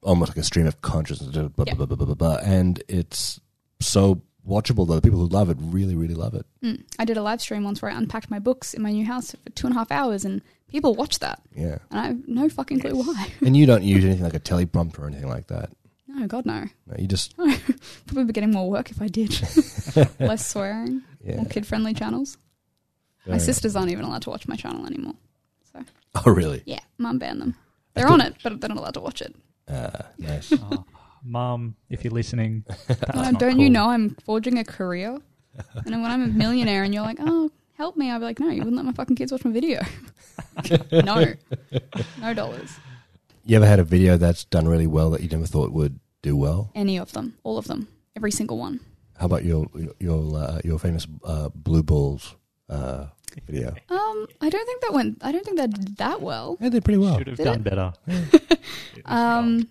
almost 0.02 0.30
like 0.30 0.38
a 0.38 0.42
stream 0.44 0.66
of 0.66 0.80
consciousness, 0.80 1.30
blah, 1.30 1.48
blah, 1.48 1.64
Yeah. 1.66 1.74
blah, 1.74 1.86
blah, 1.86 1.96
blah, 1.96 2.06
blah, 2.06 2.14
blah. 2.14 2.36
and 2.42 2.82
it's 2.88 3.40
so 3.80 4.22
watchable. 4.48 4.86
Though 4.86 4.94
the 4.94 5.02
people 5.02 5.18
who 5.20 5.26
love 5.26 5.50
it 5.50 5.56
really, 5.60 5.94
really 5.96 6.14
love 6.14 6.34
it. 6.34 6.46
Mm. 6.62 6.82
I 6.98 7.04
did 7.04 7.16
a 7.16 7.22
live 7.22 7.40
stream 7.40 7.64
once 7.64 7.82
where 7.82 7.90
I 7.90 7.96
unpacked 7.96 8.30
my 8.30 8.38
books 8.38 8.74
in 8.74 8.82
my 8.82 8.92
new 8.92 9.04
house 9.04 9.32
for 9.32 9.50
two 9.50 9.66
and 9.66 9.74
a 9.76 9.78
half 9.78 9.90
hours, 9.90 10.24
and 10.24 10.40
people 10.68 10.94
watched 10.94 11.20
that, 11.20 11.40
Yeah, 11.54 11.78
and 11.90 12.00
I 12.00 12.06
have 12.08 12.28
no 12.28 12.48
fucking 12.48 12.80
clue 12.80 12.94
why. 12.94 13.28
and 13.44 13.56
you 13.56 13.66
don't 13.66 13.82
use 13.94 14.04
anything 14.04 14.22
like 14.24 14.34
a 14.34 14.40
teleprompter 14.40 15.00
or 15.00 15.06
anything 15.06 15.28
like 15.28 15.48
that. 15.48 15.70
No, 16.18 16.26
God, 16.26 16.46
no. 16.46 16.64
No, 16.86 16.96
you 16.98 17.06
just 17.06 17.36
Probably 18.06 18.24
be 18.24 18.32
getting 18.32 18.50
more 18.50 18.68
work 18.68 18.90
if 18.90 19.00
I 19.00 19.06
did. 19.06 19.30
Less 20.20 20.46
swearing, 20.46 21.02
yeah. 21.24 21.36
more 21.36 21.44
kid 21.46 21.66
friendly 21.66 21.94
channels. 21.94 22.38
My 23.26 23.32
Very- 23.32 23.40
sisters 23.40 23.76
aren't 23.76 23.90
even 23.92 24.04
allowed 24.04 24.22
to 24.22 24.30
watch 24.30 24.48
my 24.48 24.56
channel 24.56 24.84
anymore. 24.86 25.14
So 25.72 25.80
Oh, 26.26 26.30
really? 26.32 26.62
Yeah, 26.66 26.80
mum 26.98 27.18
banned 27.18 27.40
them. 27.40 27.54
They're 27.94 28.08
on 28.08 28.20
it, 28.20 28.34
but 28.42 28.60
they're 28.60 28.68
not 28.68 28.78
allowed 28.78 28.94
to 28.94 29.00
watch 29.00 29.22
it. 29.22 29.34
Uh, 29.68 29.90
nice. 30.18 30.52
Oh, 30.52 30.84
Mom, 31.24 31.76
if 31.90 32.04
you're 32.04 32.12
listening, 32.12 32.64
that's 32.86 33.14
not 33.14 33.38
don't 33.38 33.58
you 33.58 33.66
cool. 33.66 33.72
know 33.72 33.90
I'm 33.90 34.14
forging 34.24 34.58
a 34.58 34.64
career? 34.64 35.18
And 35.74 35.86
then 35.86 36.00
when 36.02 36.10
I'm 36.10 36.22
a 36.22 36.26
millionaire 36.28 36.84
and 36.84 36.94
you're 36.94 37.02
like, 37.02 37.18
oh, 37.20 37.50
help 37.76 37.96
me, 37.96 38.10
I'll 38.10 38.18
be 38.20 38.24
like, 38.24 38.38
no, 38.40 38.48
you 38.50 38.58
wouldn't 38.58 38.76
let 38.76 38.84
my 38.84 38.92
fucking 38.92 39.16
kids 39.16 39.30
watch 39.32 39.44
my 39.44 39.50
video. 39.50 39.82
no. 40.92 41.34
No 42.20 42.34
dollars. 42.34 42.70
You 43.44 43.56
ever 43.56 43.66
had 43.66 43.80
a 43.80 43.84
video 43.84 44.16
that's 44.16 44.44
done 44.44 44.68
really 44.68 44.86
well 44.86 45.10
that 45.10 45.22
you 45.22 45.28
never 45.28 45.46
thought 45.46 45.72
would 45.72 45.98
do 46.22 46.36
well? 46.36 46.70
Any 46.74 46.98
of 46.98 47.12
them. 47.12 47.36
All 47.44 47.58
of 47.58 47.66
them. 47.66 47.88
Every 48.16 48.30
single 48.30 48.58
one. 48.58 48.80
How 49.18 49.26
about 49.26 49.44
your 49.44 49.66
your 49.98 50.36
uh, 50.36 50.60
your 50.64 50.78
famous 50.78 51.06
uh, 51.24 51.48
blue 51.54 51.82
balls 51.82 52.34
uh, 52.68 53.06
video? 53.46 53.68
Um, 53.88 54.26
I 54.40 54.48
don't 54.48 54.66
think 54.66 54.80
that 54.82 54.92
went. 54.92 55.18
I 55.22 55.32
don't 55.32 55.44
think 55.44 55.56
that 55.58 55.70
did 55.70 55.96
that 55.98 56.20
well. 56.20 56.56
They 56.60 56.70
did 56.70 56.84
pretty 56.84 56.98
well. 56.98 57.18
Should 57.18 57.26
have 57.28 57.36
Did 57.36 57.44
done 57.44 57.56
it? 57.56 57.64
better. 57.64 57.92
Um, 59.04 59.68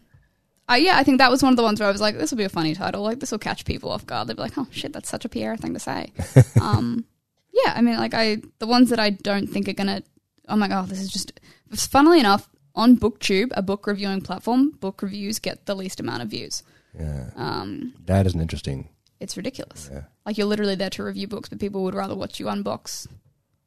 uh, 0.70 0.76
yeah, 0.76 0.98
I 0.98 1.04
think 1.04 1.20
that 1.20 1.30
was 1.30 1.44
one 1.44 1.52
of 1.54 1.58
the 1.58 1.64
ones 1.64 1.80
where 1.80 1.88
I 1.88 1.92
was 1.92 2.02
like, 2.02 2.18
this 2.18 2.32
will 2.32 2.38
be 2.38 2.44
a 2.44 2.50
funny 2.50 2.74
title. 2.74 3.04
Like, 3.04 3.20
this 3.20 3.32
will 3.32 3.38
catch 3.40 3.66
people 3.66 3.92
off 3.92 4.06
guard. 4.06 4.28
They'll 4.28 4.36
be 4.36 4.42
like, 4.42 4.58
oh 4.58 4.68
shit, 4.72 4.94
that's 4.94 5.10
such 5.10 5.26
a 5.26 5.30
Piera 5.30 5.60
thing 5.60 5.74
to 5.74 5.80
say. 5.80 6.12
um, 6.62 7.06
yeah, 7.54 7.74
I 7.76 7.82
mean, 7.82 7.98
like, 7.98 8.14
I 8.14 8.38
the 8.60 8.68
ones 8.68 8.90
that 8.90 9.00
I 9.00 9.12
don't 9.12 9.48
think 9.48 9.68
are 9.70 9.74
gonna. 9.74 10.02
Oh 10.48 10.56
my 10.56 10.68
god, 10.68 10.88
this 10.90 11.00
is 11.00 11.12
just. 11.12 11.40
Funnily 11.76 12.20
enough, 12.20 12.48
on 12.78 12.96
BookTube, 12.98 13.52
a 13.56 13.62
book 13.62 13.86
reviewing 13.88 14.22
platform, 14.22 14.72
book 14.80 15.02
reviews 15.02 15.40
get 15.40 15.66
the 15.66 15.76
least 15.76 16.00
amount 16.00 16.22
of 16.24 16.30
views. 16.30 16.64
Yeah, 16.98 17.32
Um, 17.36 17.94
that 18.06 18.26
is 18.26 18.34
an 18.36 18.40
interesting. 18.42 18.88
it's 19.20 19.36
ridiculous. 19.36 19.90
Yeah. 19.92 20.04
Like, 20.26 20.38
you're 20.38 20.48
literally 20.48 20.76
there 20.76 20.90
to 20.92 21.04
review 21.04 21.28
books, 21.28 21.50
but 21.50 21.60
people 21.60 21.84
would 21.84 21.96
rather 21.96 22.16
watch 22.16 22.40
you 22.40 22.46
unbox 22.46 23.08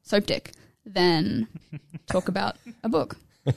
Soap 0.03 0.25
Dick 0.25 0.53
than 0.85 1.47
talk 2.07 2.27
about 2.33 2.55
a 2.83 2.89
book. 2.89 3.17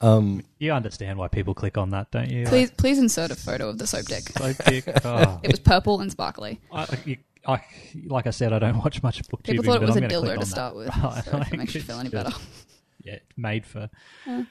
Um, 0.00 0.42
You 0.58 0.72
understand 0.72 1.16
why 1.18 1.28
people 1.28 1.54
click 1.54 1.78
on 1.78 1.90
that, 1.90 2.10
don't 2.10 2.28
you? 2.28 2.44
Please, 2.46 2.72
please 2.72 2.98
insert 2.98 3.30
a 3.30 3.36
photo 3.36 3.68
of 3.68 3.78
the 3.78 3.86
Soap 3.86 4.06
Dick. 4.06 4.40
Like, 4.40 4.56
so 4.56 4.70
dick. 4.70 4.84
Oh. 5.04 5.38
It 5.44 5.50
was 5.52 5.60
purple 5.60 6.00
and 6.00 6.10
sparkly. 6.10 6.60
I, 6.72 6.86
you, 7.04 7.16
I, 7.46 7.62
like 8.06 8.26
I 8.26 8.30
said, 8.30 8.52
I 8.52 8.58
don't 8.58 8.78
watch 8.78 9.00
much 9.04 9.22
book 9.28 9.44
People 9.44 9.62
tubing, 9.62 9.70
thought 9.78 9.82
it 9.82 9.86
was 9.86 9.96
a 9.96 10.02
I'm 10.02 10.08
gonna 10.08 10.20
click 10.26 10.36
dildo 10.38 10.40
to 10.40 10.46
start 10.46 10.74
that. 10.74 10.78
with. 10.78 10.88
Right, 10.96 11.24
So 11.24 11.30
if 11.30 11.34
like, 11.34 11.52
it 11.52 11.56
makes 11.56 11.74
you 11.76 11.80
feel 11.82 12.00
any 12.00 12.08
just- 12.10 12.24
better. 12.24 12.36
Yeah, 13.04 13.14
it's 13.14 13.36
made 13.36 13.66
for. 13.66 13.90
Yeah. 14.26 14.44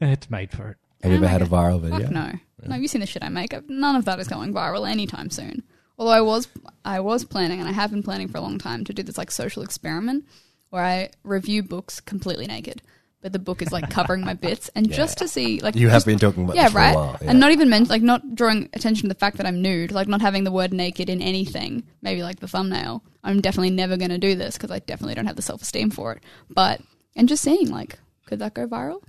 It's 0.00 0.30
made 0.30 0.50
for 0.52 0.70
it. 0.70 0.76
have 1.02 1.10
you 1.10 1.16
ever 1.16 1.26
my 1.26 1.30
had 1.30 1.42
a 1.42 1.46
viral 1.46 1.80
video? 1.80 2.00
Fuck 2.00 2.10
no. 2.10 2.32
No, 2.64 2.72
have 2.72 2.82
you 2.82 2.88
seen 2.88 3.00
the 3.00 3.06
shit 3.06 3.22
I 3.24 3.28
make? 3.28 3.54
None 3.68 3.96
of 3.96 4.04
that 4.06 4.18
is 4.20 4.28
going 4.28 4.52
viral 4.52 4.88
anytime 4.88 5.30
soon. 5.30 5.62
Although 5.98 6.12
I 6.12 6.20
was, 6.20 6.46
I 6.84 7.00
was 7.00 7.24
planning, 7.24 7.58
and 7.60 7.68
I 7.68 7.72
have 7.72 7.90
been 7.90 8.02
planning 8.04 8.28
for 8.28 8.38
a 8.38 8.40
long 8.40 8.58
time 8.58 8.84
to 8.84 8.92
do 8.92 9.02
this 9.02 9.18
like 9.18 9.30
social 9.32 9.62
experiment 9.62 10.24
where 10.70 10.84
I 10.84 11.10
review 11.24 11.62
books 11.62 11.98
completely 12.00 12.46
naked, 12.46 12.82
but 13.20 13.32
the 13.32 13.38
book 13.40 13.62
is 13.62 13.72
like 13.72 13.90
covering 13.90 14.24
my 14.24 14.34
bits, 14.34 14.70
and 14.76 14.88
just 14.92 15.18
to 15.18 15.26
see 15.26 15.60
like 15.60 15.74
You 15.74 15.88
have 15.88 15.96
just- 15.96 16.06
been 16.06 16.18
talking 16.20 16.44
about 16.44 16.54
yeah, 16.56 16.64
this 16.64 16.72
for 16.72 16.78
right. 16.78 16.94
a 16.94 16.96
while. 16.96 17.18
Yeah. 17.20 17.30
And 17.30 17.40
not 17.40 17.50
even 17.50 17.68
meant 17.68 17.88
like 17.90 18.02
not 18.02 18.34
drawing 18.36 18.68
attention 18.74 19.02
to 19.02 19.08
the 19.08 19.18
fact 19.18 19.38
that 19.38 19.46
I'm 19.46 19.60
nude, 19.62 19.90
like 19.90 20.06
not 20.06 20.20
having 20.20 20.44
the 20.44 20.52
word 20.52 20.72
naked 20.72 21.10
in 21.10 21.20
anything. 21.20 21.82
Maybe 22.02 22.22
like 22.22 22.38
the 22.38 22.48
thumbnail. 22.48 23.02
I'm 23.24 23.40
definitely 23.40 23.70
never 23.70 23.96
going 23.96 24.10
to 24.10 24.18
do 24.18 24.36
this 24.36 24.56
because 24.56 24.70
I 24.70 24.78
definitely 24.78 25.14
don't 25.16 25.26
have 25.26 25.36
the 25.36 25.42
self 25.42 25.62
esteem 25.62 25.90
for 25.90 26.12
it. 26.12 26.22
But 26.48 26.80
and 27.16 27.28
just 27.28 27.42
seeing 27.42 27.70
like, 27.70 27.98
could 28.26 28.38
that 28.40 28.54
go 28.54 28.66
viral? 28.66 29.02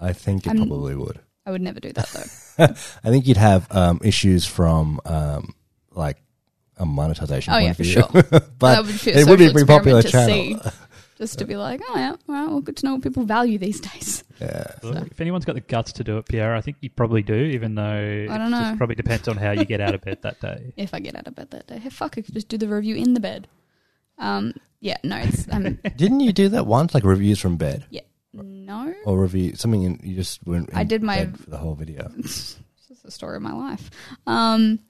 I 0.00 0.12
think 0.12 0.46
it 0.46 0.50
I'm- 0.50 0.56
probably 0.58 0.94
would. 0.94 1.20
I 1.46 1.50
would 1.52 1.62
never 1.62 1.80
do 1.80 1.92
that 1.94 2.08
though. 2.08 2.64
I 3.04 3.10
think 3.10 3.26
you'd 3.26 3.38
have 3.38 3.66
um, 3.74 4.00
issues 4.04 4.46
from 4.46 5.00
um, 5.06 5.54
like 5.90 6.18
a 6.76 6.84
monetization. 6.84 7.52
Oh, 7.52 7.56
point 7.56 7.64
yeah, 7.64 7.70
of 7.70 7.76
for 7.78 7.82
view. 7.82 7.92
sure. 7.92 8.08
but 8.58 8.60
that 8.60 8.84
would 8.84 9.02
be 9.04 9.10
a 9.12 9.18
it 9.18 9.26
would 9.26 9.38
be 9.38 9.46
a 9.46 9.48
social 9.48 9.52
pretty 9.52 9.66
popular 9.66 10.00
experiment 10.00 10.32
channel. 10.36 10.58
to 10.60 10.70
see, 10.70 10.76
just 11.18 11.38
to 11.38 11.44
be 11.46 11.56
like, 11.56 11.80
oh 11.88 11.96
yeah, 11.96 12.16
well, 12.26 12.60
good 12.60 12.76
to 12.76 12.86
know 12.86 12.92
what 12.94 13.02
people 13.02 13.24
value 13.24 13.58
these 13.58 13.80
days. 13.80 14.22
Yeah. 14.38 14.64
Well, 14.82 14.96
If 14.98 15.20
anyone's 15.20 15.44
got 15.44 15.54
the 15.54 15.60
guts 15.60 15.92
to 15.94 16.04
do 16.04 16.18
it, 16.18 16.26
Piera, 16.26 16.56
I 16.56 16.60
think 16.60 16.76
you 16.80 16.90
probably 16.90 17.22
do. 17.22 17.34
Even 17.34 17.74
though 17.74 18.26
I 18.30 18.38
don't 18.38 18.50
know. 18.50 18.60
just 18.60 18.78
probably 18.78 18.94
depends 18.94 19.26
on 19.28 19.36
how 19.36 19.50
you 19.52 19.64
get 19.64 19.80
out 19.80 19.94
of 19.94 20.02
bed 20.02 20.18
that 20.22 20.40
day. 20.40 20.72
If 20.76 20.94
I 20.94 21.00
get 21.00 21.16
out 21.16 21.26
of 21.26 21.34
bed 21.34 21.50
that 21.50 21.66
day, 21.66 21.78
hey, 21.78 21.90
fuck, 21.90 22.16
I 22.16 22.22
could 22.22 22.34
just 22.34 22.48
do 22.48 22.58
the 22.58 22.68
review 22.68 22.96
in 22.96 23.14
the 23.14 23.20
bed. 23.20 23.48
Um, 24.18 24.54
yeah, 24.80 24.96
no, 25.04 25.16
it's 25.16 25.46
um, 25.50 25.78
Didn't 25.96 26.20
you 26.20 26.32
do 26.32 26.48
that 26.50 26.66
once, 26.66 26.94
like 26.94 27.04
reviews 27.04 27.38
from 27.38 27.56
bed, 27.56 27.84
yeah, 27.90 28.00
no. 28.32 28.94
or 29.04 29.20
review 29.20 29.54
something? 29.56 29.82
In, 29.82 30.00
you 30.02 30.16
just 30.16 30.40
went. 30.46 30.70
In 30.70 30.76
I 30.76 30.84
did 30.84 31.02
my- 31.02 31.24
bed 31.24 31.38
for 31.38 31.50
the 31.50 31.58
whole 31.58 31.74
video. 31.74 32.10
It's 32.18 32.58
just 32.88 33.02
the 33.04 33.10
story 33.10 33.36
of 33.36 33.42
my 33.42 33.52
life. 33.52 33.88
Um, 34.26 34.80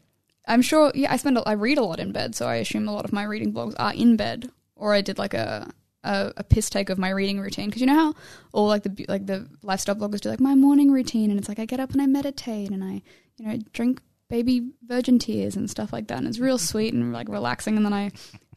I'm 0.46 0.62
sure. 0.62 0.90
Yeah, 0.94 1.12
I 1.12 1.16
spend. 1.16 1.36
A, 1.36 1.46
I 1.46 1.52
read 1.52 1.76
a 1.78 1.82
lot 1.82 2.00
in 2.00 2.12
bed, 2.12 2.34
so 2.34 2.46
I 2.46 2.56
assume 2.56 2.88
a 2.88 2.92
lot 2.92 3.04
of 3.04 3.12
my 3.12 3.24
reading 3.24 3.52
blogs 3.52 3.74
are 3.78 3.92
in 3.92 4.16
bed. 4.16 4.50
Or 4.74 4.94
I 4.94 5.02
did 5.02 5.18
like 5.18 5.34
a 5.34 5.70
a, 6.02 6.32
a 6.38 6.44
piss 6.44 6.70
take 6.70 6.88
of 6.88 6.98
my 6.98 7.10
reading 7.10 7.40
routine 7.40 7.66
because 7.66 7.80
you 7.82 7.86
know 7.86 7.94
how 7.94 8.14
all 8.52 8.66
like 8.66 8.82
the 8.84 9.04
like 9.08 9.26
the 9.26 9.46
lifestyle 9.62 9.94
bloggers 9.96 10.20
do 10.20 10.30
like 10.30 10.40
my 10.40 10.54
morning 10.54 10.90
routine, 10.90 11.30
and 11.30 11.38
it's 11.38 11.48
like 11.48 11.58
I 11.58 11.66
get 11.66 11.80
up 11.80 11.92
and 11.92 12.00
I 12.00 12.06
meditate 12.06 12.70
and 12.70 12.82
I 12.82 13.02
you 13.36 13.46
know 13.46 13.58
drink 13.72 14.00
baby 14.28 14.70
virgin 14.86 15.18
tears 15.18 15.56
and 15.56 15.68
stuff 15.68 15.92
like 15.92 16.06
that, 16.08 16.18
and 16.18 16.26
it's 16.26 16.38
real 16.38 16.58
sweet 16.58 16.94
and 16.94 17.12
like 17.12 17.28
relaxing. 17.28 17.76
And 17.76 17.84
then 17.84 17.92
I 17.92 18.10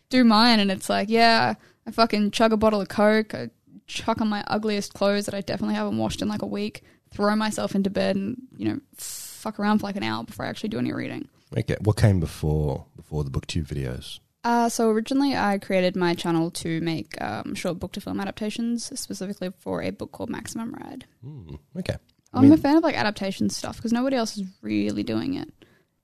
do 0.09 0.23
mine, 0.23 0.59
and 0.59 0.71
it's 0.71 0.89
like 0.89 1.09
yeah, 1.09 1.55
I 1.87 1.91
fucking 1.91 2.31
chug 2.31 2.53
a 2.53 2.57
bottle 2.57 2.81
of 2.81 2.89
coke. 2.89 3.33
I 3.33 3.49
chuck 3.87 4.21
on 4.21 4.27
my 4.29 4.43
ugliest 4.47 4.93
clothes 4.93 5.25
that 5.25 5.33
I 5.35 5.41
definitely 5.41 5.75
haven't 5.75 5.97
washed 5.97 6.21
in 6.21 6.27
like 6.27 6.41
a 6.41 6.47
week. 6.47 6.83
Throw 7.11 7.35
myself 7.35 7.75
into 7.75 7.89
bed 7.89 8.15
and 8.15 8.37
you 8.57 8.65
know 8.67 8.79
fuck 8.95 9.59
around 9.59 9.79
for 9.79 9.87
like 9.87 9.95
an 9.97 10.03
hour 10.03 10.23
before 10.23 10.45
I 10.45 10.49
actually 10.49 10.69
do 10.69 10.79
any 10.79 10.93
reading. 10.93 11.27
Okay, 11.55 11.77
what 11.81 11.97
came 11.97 12.19
before 12.19 12.85
before 12.95 13.23
the 13.23 13.29
booktube 13.31 13.67
videos? 13.67 14.19
Uh, 14.45 14.67
so 14.67 14.89
originally, 14.89 15.35
I 15.37 15.57
created 15.57 15.95
my 15.95 16.13
channel 16.15 16.51
to 16.51 16.81
make 16.81 17.21
um, 17.21 17.55
short 17.55 17.79
book 17.79 17.93
to 17.93 18.01
film 18.01 18.19
adaptations, 18.19 18.91
specifically 18.99 19.53
for 19.59 19.81
a 19.81 19.91
book 19.91 20.11
called 20.11 20.29
Maximum 20.29 20.73
Ride. 20.73 21.05
Hmm, 21.23 21.55
okay, 21.79 21.95
I 22.33 22.37
I'm 22.37 22.43
mean- 22.43 22.51
a 22.53 22.57
fan 22.57 22.75
of 22.77 22.83
like 22.83 22.95
adaptation 22.97 23.49
stuff 23.49 23.77
because 23.77 23.93
nobody 23.93 24.15
else 24.17 24.35
is 24.37 24.43
really 24.61 25.03
doing 25.03 25.35
it. 25.35 25.49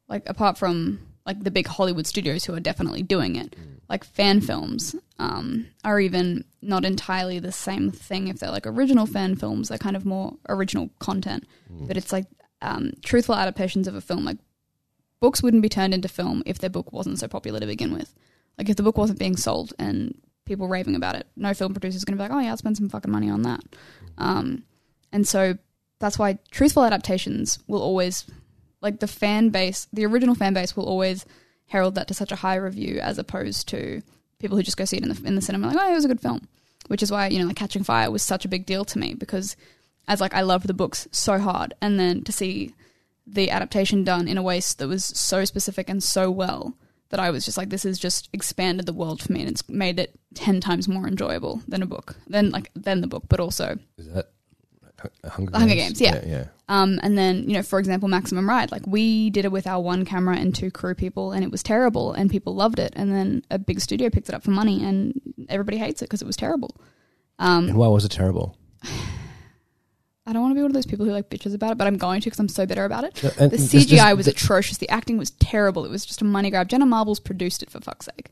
Like 0.07 0.23
apart 0.29 0.57
from 0.57 0.99
like 1.25 1.43
the 1.43 1.51
big 1.51 1.67
Hollywood 1.67 2.07
studios 2.07 2.45
who 2.45 2.53
are 2.53 2.59
definitely 2.59 3.03
doing 3.03 3.35
it, 3.35 3.55
like 3.89 4.03
fan 4.03 4.41
films 4.41 4.95
um, 5.19 5.67
are 5.83 5.99
even 5.99 6.43
not 6.61 6.85
entirely 6.85 7.39
the 7.39 7.51
same 7.51 7.91
thing. 7.91 8.27
If 8.27 8.39
they're 8.39 8.51
like 8.51 8.67
original 8.67 9.05
fan 9.05 9.35
films, 9.35 9.69
they're 9.69 9.77
kind 9.77 9.95
of 9.95 10.05
more 10.05 10.35
original 10.47 10.89
content. 10.99 11.45
But 11.87 11.97
it's 11.97 12.11
like 12.11 12.25
um, 12.61 12.91
truthful 13.03 13.35
adaptations 13.35 13.87
of 13.87 13.95
a 13.95 14.01
film. 14.01 14.25
Like 14.25 14.37
books 15.19 15.43
wouldn't 15.43 15.63
be 15.63 15.69
turned 15.69 15.93
into 15.93 16.07
film 16.07 16.43
if 16.45 16.59
their 16.59 16.69
book 16.69 16.91
wasn't 16.91 17.19
so 17.19 17.27
popular 17.27 17.59
to 17.59 17.65
begin 17.65 17.93
with. 17.93 18.13
Like 18.57 18.69
if 18.69 18.75
the 18.75 18.83
book 18.83 18.97
wasn't 18.97 19.19
being 19.19 19.37
sold 19.37 19.73
and 19.79 20.15
people 20.49 20.67
raving 20.67 20.95
about 20.95 21.15
it. 21.15 21.27
No 21.37 21.53
film 21.53 21.73
producer 21.73 21.95
is 21.95 22.03
going 22.03 22.17
to 22.17 22.23
be 22.23 22.27
like, 22.27 22.35
oh 22.35 22.43
yeah, 22.43 22.49
I'll 22.49 22.57
spend 22.57 22.75
some 22.75 22.89
fucking 22.89 23.11
money 23.11 23.29
on 23.29 23.43
that. 23.43 23.61
Um, 24.17 24.63
and 25.13 25.27
so 25.27 25.57
that's 25.99 26.17
why 26.17 26.39
truthful 26.51 26.83
adaptations 26.83 27.59
will 27.67 27.81
always, 27.81 28.25
like 28.81 28.99
the 28.99 29.07
fan 29.07 29.49
base, 29.49 29.87
the 29.91 30.05
original 30.05 30.35
fan 30.35 30.53
base 30.53 30.75
will 30.75 30.85
always 30.85 31.25
herald 31.67 31.95
that 31.95 32.07
to 32.07 32.13
such 32.13 32.31
a 32.31 32.37
high 32.37 32.55
review 32.55 32.99
as 32.99 33.17
opposed 33.17 33.67
to 33.69 34.01
people 34.39 34.57
who 34.57 34.63
just 34.63 34.77
go 34.77 34.85
see 34.85 34.97
it 34.97 35.03
in 35.03 35.09
the 35.09 35.27
in 35.27 35.35
the 35.35 35.41
cinema 35.41 35.67
like, 35.67 35.77
oh, 35.79 35.91
it 35.91 35.95
was 35.95 36.05
a 36.05 36.09
good 36.09 36.21
film. 36.21 36.47
Which 36.87 37.03
is 37.03 37.11
why 37.11 37.27
you 37.27 37.39
know, 37.39 37.45
like 37.45 37.55
Catching 37.55 37.83
Fire 37.83 38.09
was 38.09 38.23
such 38.23 38.45
a 38.45 38.49
big 38.49 38.65
deal 38.65 38.85
to 38.85 38.97
me 38.97 39.13
because 39.13 39.55
as 40.07 40.21
like 40.21 40.33
I 40.33 40.41
loved 40.41 40.67
the 40.67 40.73
books 40.73 41.07
so 41.11 41.37
hard, 41.37 41.73
and 41.81 41.99
then 41.99 42.23
to 42.23 42.31
see 42.31 42.73
the 43.27 43.51
adaptation 43.51 44.03
done 44.03 44.27
in 44.27 44.37
a 44.37 44.41
way 44.41 44.59
that 44.59 44.87
was 44.87 45.05
so 45.05 45.45
specific 45.45 45.87
and 45.87 46.01
so 46.01 46.31
well 46.31 46.73
that 47.09 47.19
I 47.19 47.29
was 47.29 47.45
just 47.45 47.57
like, 47.57 47.69
this 47.69 47.83
has 47.83 47.99
just 47.99 48.29
expanded 48.33 48.85
the 48.85 48.93
world 48.93 49.21
for 49.21 49.31
me, 49.31 49.41
and 49.41 49.49
it's 49.49 49.67
made 49.69 49.99
it 49.99 50.19
ten 50.33 50.61
times 50.61 50.87
more 50.87 51.07
enjoyable 51.07 51.61
than 51.67 51.83
a 51.83 51.87
book, 51.87 52.15
than 52.27 52.49
like 52.49 52.71
than 52.75 53.01
the 53.01 53.07
book, 53.07 53.23
but 53.29 53.39
also 53.39 53.77
Is 53.97 54.11
that 54.11 54.31
Hunger, 55.27 55.57
Hunger 55.57 55.75
Games, 55.75 55.99
yeah. 56.01 56.15
yeah, 56.25 56.25
yeah. 56.27 56.43
um, 56.67 56.99
and 57.03 57.17
then, 57.17 57.49
you 57.49 57.55
know, 57.55 57.63
for 57.63 57.79
example, 57.79 58.07
Maximum 58.09 58.47
Ride, 58.49 58.71
like 58.71 58.85
we 58.87 59.29
did 59.29 59.45
it 59.45 59.51
with 59.51 59.67
our 59.67 59.81
one 59.81 60.05
camera 60.05 60.37
and 60.37 60.53
two 60.53 60.71
crew 60.71 60.95
people, 60.95 61.31
and 61.31 61.43
it 61.43 61.51
was 61.51 61.63
terrible, 61.63 62.13
and 62.13 62.29
people 62.29 62.55
loved 62.55 62.79
it. 62.79 62.93
And 62.95 63.11
then 63.11 63.43
a 63.51 63.57
big 63.59 63.79
studio 63.81 64.09
picked 64.09 64.29
it 64.29 64.35
up 64.35 64.43
for 64.43 64.51
money, 64.51 64.83
and 64.83 65.19
everybody 65.49 65.77
hates 65.77 66.01
it 66.01 66.05
because 66.05 66.21
it 66.21 66.25
was 66.25 66.35
terrible. 66.37 66.75
Um, 67.39 67.69
And 67.69 67.77
why 67.77 67.87
was 67.87 68.05
it 68.05 68.09
terrible? 68.11 68.57
I 70.25 70.33
don't 70.33 70.43
want 70.43 70.51
to 70.51 70.55
be 70.55 70.61
one 70.61 70.69
of 70.69 70.75
those 70.75 70.85
people 70.85 71.05
who 71.05 71.11
like 71.11 71.29
bitches 71.29 71.55
about 71.55 71.71
it, 71.71 71.77
but 71.79 71.87
I'm 71.87 71.97
going 71.97 72.21
to 72.21 72.25
because 72.25 72.39
I'm 72.39 72.49
so 72.49 72.65
bitter 72.67 72.85
about 72.85 73.03
it. 73.03 73.23
No, 73.23 73.29
The 73.47 73.57
CGI 73.57 74.09
this- 74.09 74.17
was 74.17 74.27
atrocious. 74.27 74.77
The 74.77 74.89
acting 74.89 75.17
was 75.17 75.31
terrible. 75.31 75.85
It 75.85 75.89
was 75.91 76.05
just 76.05 76.21
a 76.21 76.25
money 76.25 76.51
grab. 76.51 76.69
Jenna 76.69 76.85
Marbles 76.85 77.19
produced 77.19 77.63
it 77.63 77.71
for 77.71 77.79
fuck's 77.81 78.05
sake. 78.05 78.29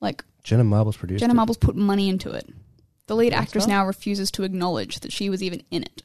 Like 0.00 0.24
Jenna 0.42 0.64
Marbles 0.64 0.96
produced 0.96 1.20
Jenna 1.20 1.34
it. 1.34 1.36
Marbles 1.36 1.56
put 1.56 1.76
money 1.76 2.08
into 2.08 2.30
it. 2.30 2.48
The 3.06 3.16
lead 3.16 3.32
That's 3.32 3.42
actress 3.42 3.64
right. 3.64 3.70
now 3.72 3.86
refuses 3.86 4.30
to 4.32 4.42
acknowledge 4.42 5.00
that 5.00 5.12
she 5.12 5.30
was 5.30 5.42
even 5.42 5.62
in 5.70 5.82
it. 5.82 6.02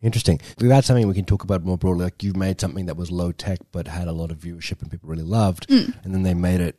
Interesting. 0.00 0.40
That's 0.58 0.86
something 0.86 1.08
we 1.08 1.14
can 1.14 1.24
talk 1.24 1.42
about 1.42 1.64
more 1.64 1.76
broadly. 1.76 2.04
Like 2.04 2.22
you've 2.22 2.36
made 2.36 2.60
something 2.60 2.86
that 2.86 2.96
was 2.96 3.10
low 3.10 3.32
tech 3.32 3.58
but 3.72 3.88
had 3.88 4.06
a 4.06 4.12
lot 4.12 4.30
of 4.30 4.38
viewership 4.38 4.80
and 4.80 4.90
people 4.90 5.08
really 5.08 5.24
loved, 5.24 5.66
Mm. 5.68 5.94
and 6.04 6.14
then 6.14 6.22
they 6.22 6.34
made 6.34 6.60
it, 6.60 6.78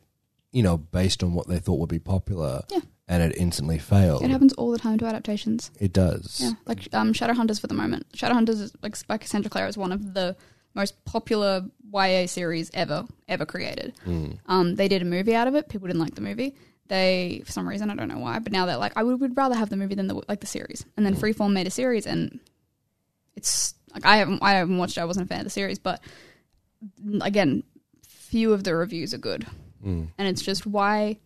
you 0.52 0.62
know, 0.62 0.78
based 0.78 1.22
on 1.22 1.34
what 1.34 1.46
they 1.46 1.58
thought 1.58 1.78
would 1.80 1.90
be 1.90 1.98
popular, 1.98 2.62
Yeah. 2.70 2.80
and 3.08 3.22
it 3.22 3.36
instantly 3.36 3.78
failed. 3.78 4.22
It 4.22 4.30
happens 4.30 4.54
all 4.54 4.70
the 4.70 4.78
time 4.78 4.96
to 4.98 5.04
adaptations. 5.04 5.70
It 5.78 5.92
does. 5.92 6.38
Yeah, 6.42 6.52
like 6.66 6.88
um, 6.94 7.12
Shadowhunters 7.12 7.60
for 7.60 7.66
the 7.66 7.74
moment. 7.74 8.06
Shadowhunters, 8.16 8.60
is, 8.60 8.72
like 8.82 8.96
by 9.06 9.18
Cassandra 9.18 9.50
Clare, 9.50 9.66
is 9.66 9.76
one 9.76 9.92
of 9.92 10.14
the 10.14 10.34
most 10.74 11.04
popular 11.04 11.66
YA 11.92 12.26
series 12.26 12.70
ever, 12.72 13.04
ever 13.28 13.44
created. 13.44 13.92
Mm. 14.06 14.38
Um, 14.46 14.76
they 14.76 14.88
did 14.88 15.02
a 15.02 15.04
movie 15.04 15.34
out 15.34 15.46
of 15.48 15.54
it. 15.56 15.68
People 15.68 15.88
didn't 15.88 16.00
like 16.00 16.14
the 16.14 16.20
movie. 16.22 16.54
They, 16.90 17.42
for 17.46 17.52
some 17.52 17.66
reason, 17.68 17.88
I 17.88 17.94
don't 17.94 18.08
know 18.08 18.18
why, 18.18 18.40
but 18.40 18.50
now 18.52 18.66
they're 18.66 18.76
like, 18.76 18.92
I 18.96 19.02
would, 19.04 19.20
would 19.20 19.36
rather 19.36 19.54
have 19.54 19.70
the 19.70 19.76
movie 19.76 19.94
than 19.94 20.08
the 20.08 20.20
like 20.28 20.40
the 20.40 20.46
series. 20.46 20.84
And 20.96 21.06
then 21.06 21.14
Freeform 21.14 21.52
made 21.52 21.66
a 21.66 21.70
series, 21.70 22.04
and 22.06 22.40
it's 23.36 23.74
like 23.94 24.04
I 24.04 24.16
haven't, 24.16 24.40
I 24.42 24.52
haven't 24.54 24.76
watched. 24.76 24.96
it. 24.98 25.00
I 25.00 25.04
wasn't 25.04 25.26
a 25.26 25.28
fan 25.28 25.38
of 25.40 25.44
the 25.44 25.50
series, 25.50 25.78
but 25.78 26.02
again, 27.22 27.62
few 28.06 28.52
of 28.52 28.64
the 28.64 28.74
reviews 28.74 29.14
are 29.14 29.18
good, 29.18 29.46
Mm. 29.84 30.08
and 30.18 30.28
it's 30.28 30.42
just 30.42 30.66
why 30.66 31.16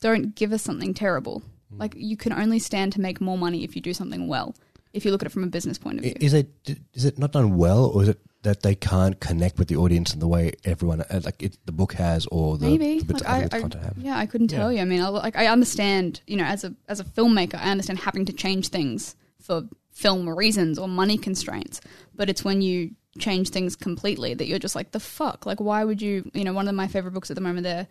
don't 0.00 0.34
give 0.36 0.52
us 0.52 0.62
something 0.62 0.94
terrible. 0.94 1.42
Like 1.76 1.94
you 1.96 2.16
can 2.16 2.32
only 2.32 2.58
stand 2.58 2.92
to 2.94 3.00
make 3.00 3.20
more 3.20 3.38
money 3.38 3.64
if 3.64 3.74
you 3.76 3.82
do 3.82 3.94
something 3.94 4.28
well. 4.28 4.54
If 4.92 5.04
you 5.04 5.10
look 5.12 5.22
at 5.22 5.26
it 5.26 5.30
from 5.32 5.44
a 5.44 5.48
business 5.48 5.78
point 5.78 5.98
of 5.98 6.04
view, 6.04 6.14
Is 6.20 6.34
it 6.34 6.48
is 6.94 7.04
it 7.04 7.18
not 7.18 7.32
done 7.32 7.56
well, 7.56 7.86
or 7.86 8.02
is 8.02 8.08
it 8.10 8.20
that 8.42 8.62
they 8.62 8.74
can't 8.74 9.20
connect 9.20 9.58
with 9.58 9.68
the 9.68 9.76
audience 9.76 10.14
in 10.14 10.20
the 10.20 10.26
way 10.28 10.52
everyone 10.64 11.02
uh, 11.02 11.20
like 11.24 11.42
it, 11.42 11.58
the 11.66 11.72
book 11.72 11.92
has, 11.94 12.26
or 12.32 12.56
the, 12.56 12.66
Maybe. 12.66 12.98
the 13.00 13.04
bits, 13.04 13.22
Like, 13.22 13.44
other 13.44 13.48
I- 13.54 13.56
I- 13.58 13.60
content 13.60 13.84
have? 13.84 13.98
Yeah, 13.98 14.16
I 14.18 14.26
couldn't 14.26 14.48
tell 14.48 14.72
you. 14.72 14.80
I 14.80 14.84
mean, 14.84 15.00
I, 15.02 15.08
like 15.08 15.36
I 15.36 15.46
understand, 15.46 16.20
you 16.26 16.36
know, 16.36 16.44
as 16.44 16.64
a 16.64 16.74
as 16.88 17.00
a 17.00 17.04
filmmaker, 17.04 17.56
I 17.56 17.70
understand 17.70 17.98
having 18.00 18.24
to 18.26 18.32
change 18.32 18.68
things 18.68 19.14
for 19.40 19.62
film 19.92 20.28
reasons 20.28 20.78
or 20.78 20.88
money 20.88 21.18
constraints. 21.18 21.80
But 22.14 22.30
it's 22.30 22.42
when 22.44 22.62
you 22.62 22.92
change 23.18 23.50
things 23.50 23.76
completely 23.76 24.32
that 24.34 24.46
you're 24.46 24.58
just 24.58 24.74
like, 24.76 24.92
the 24.92 25.00
fuck? 25.00 25.44
Like, 25.44 25.60
why 25.60 25.84
would 25.84 26.00
you? 26.00 26.30
You 26.32 26.44
know, 26.44 26.52
one 26.54 26.68
of 26.68 26.74
my 26.74 26.88
favorite 26.88 27.12
books 27.12 27.30
at 27.30 27.34
the 27.34 27.40
moment, 27.42 27.64
they're 27.64 27.88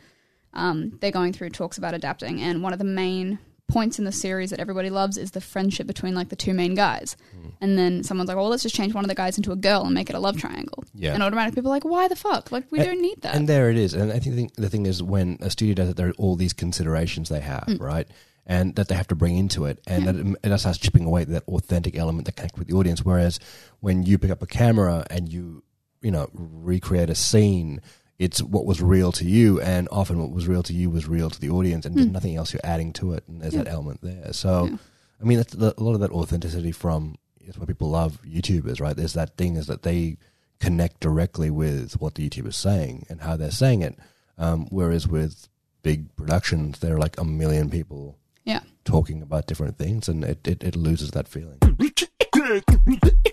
um, 0.54 0.98
they're 1.00 1.12
going 1.12 1.34
through 1.34 1.52
talks 1.52 1.78
about 1.78 1.94
adapting, 1.94 2.42
and 2.42 2.64
one 2.64 2.74
of 2.74 2.80
the 2.80 2.86
main 2.86 3.38
points 3.70 4.00
in 4.00 4.06
the 4.06 4.12
series 4.12 4.50
that 4.50 4.60
everybody 4.60 4.90
loves 4.90 5.18
is 5.18 5.32
the 5.32 5.40
friendship 5.42 5.88
between 5.88 6.16
like 6.16 6.30
the 6.30 6.36
two 6.36 6.54
main 6.54 6.76
guys. 6.76 7.16
Hmm. 7.32 7.48
And 7.62 7.78
then 7.78 8.04
someone's 8.04 8.28
like, 8.28 8.36
well, 8.38 8.50
let's 8.50 8.64
just 8.64 8.76
change 8.76 8.94
one 8.94 9.04
of 9.06 9.10
the 9.10 9.16
guys 9.16 9.38
into 9.38 9.52
a 9.52 9.56
girl 9.56 9.84
and 9.86 9.94
make 9.94 10.10
it 10.10 10.16
a 10.16 10.20
love 10.20 10.38
triangle. 10.38 10.84
Yeah. 10.94 11.14
And 11.14 11.24
automatically 11.24 11.56
people 11.56 11.72
are 11.72 11.76
like, 11.76 11.86
why 11.86 12.08
the 12.08 12.16
fuck? 12.16 12.52
Like, 12.52 12.66
we 12.72 12.80
And- 12.80 12.88
don't 12.88 13.02
need 13.02 13.22
that. 13.22 13.36
And 13.36 13.48
there 13.48 13.70
it 13.70 13.78
is. 13.78 13.94
And 13.94 14.12
I 14.12 14.20
think 14.20 14.56
the 14.56 14.70
thing, 14.70 14.86
is 14.86 15.02
when 15.02 15.38
a 15.42 15.50
studio 15.50 15.76
does 15.76 15.90
it, 15.90 15.96
there 15.98 16.10
are 16.10 16.14
all 16.18 16.36
these 16.36 16.54
considerations 16.54 17.30
they 17.30 17.40
have, 17.42 17.66
Mm. 17.68 17.80
right? 17.80 18.08
And 18.46 18.76
that 18.76 18.88
they 18.88 18.96
have 18.96 19.08
to 19.10 19.16
bring 19.16 19.38
into 19.38 19.66
it, 19.66 19.80
and 19.86 20.06
Yeah. 20.06 20.12
that 20.12 20.26
it, 20.46 20.52
it 20.54 20.58
starts 20.60 20.80
chipping 20.80 21.06
away 21.06 21.22
at 21.22 21.28
that 21.30 21.44
authentic 21.48 21.96
element 21.96 22.26
that 22.26 22.36
connects 22.36 22.58
with 22.58 22.68
the 22.68 22.74
audience. 22.74 23.06
Whereas 23.06 23.40
when 23.80 24.04
you 24.04 24.18
pick 24.18 24.32
up 24.32 24.42
a 24.42 24.48
camera 24.48 25.06
and 25.12 25.32
you, 25.32 25.64
you 26.02 26.10
know, 26.10 26.30
recreate 26.34 27.10
a 27.12 27.16
scene, 27.16 27.82
it's 28.20 28.42
what 28.44 28.66
was 28.66 28.82
real 28.82 29.12
to 29.14 29.26
you, 29.26 29.60
and 29.62 29.88
often 29.92 30.20
what 30.20 30.30
was 30.32 30.48
real 30.48 30.62
to 30.64 30.74
you 30.74 30.90
was 30.90 31.08
real 31.08 31.30
to 31.30 31.40
the 31.40 31.50
audience, 31.50 31.86
and 31.86 31.96
there's 31.96 32.08
Mm. 32.08 32.12
nothing 32.12 32.36
else 32.36 32.54
you're 32.54 32.60
adding 32.66 32.92
to 32.94 33.14
it, 33.14 33.24
and 33.28 33.42
there's 33.42 33.54
Yeah. 33.56 33.64
that 33.64 33.72
element 33.72 34.02
there. 34.02 34.34
So, 34.34 34.66
Yeah. 34.66 34.78
I 35.22 35.24
mean, 35.26 35.38
that's 35.38 35.54
the, 35.54 35.74
a 35.78 35.82
lot 35.84 35.94
of 35.96 36.02
that 36.02 36.12
authenticity 36.12 36.72
from 36.72 37.16
is 37.42 37.58
why 37.58 37.66
people 37.66 37.90
love 37.90 38.20
YouTubers, 38.24 38.80
right? 38.80 38.96
There's 38.96 39.14
that 39.14 39.36
thing 39.38 39.56
is 39.56 39.68
that 39.68 39.84
they 39.84 40.18
connect 40.60 41.00
directly 41.00 41.50
with 41.50 41.94
what 42.02 42.16
the 42.16 42.30
YouTuber's 42.30 42.58
saying 42.58 43.06
and 43.10 43.22
how 43.22 43.36
they're 43.38 43.52
saying 43.52 43.82
it. 43.82 43.98
Um, 44.38 44.68
whereas 44.70 45.08
with 45.08 45.48
big 45.82 46.14
productions, 46.18 46.80
there 46.80 46.96
are 46.96 47.00
like 47.00 47.18
a 47.20 47.24
million 47.26 47.70
people 47.70 48.18
Yeah. 48.46 48.62
talking 48.84 49.22
about 49.22 49.48
different 49.48 49.78
things, 49.78 50.08
and 50.10 50.24
it, 50.26 50.46
it, 50.48 50.64
it 50.64 50.76
loses 50.76 51.12
that 51.12 51.28
feeling. 51.30 51.58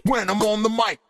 When 0.05 0.31
I'm 0.31 0.43
on 0.43 0.63
the 0.63 0.69
mic. 0.71 1.01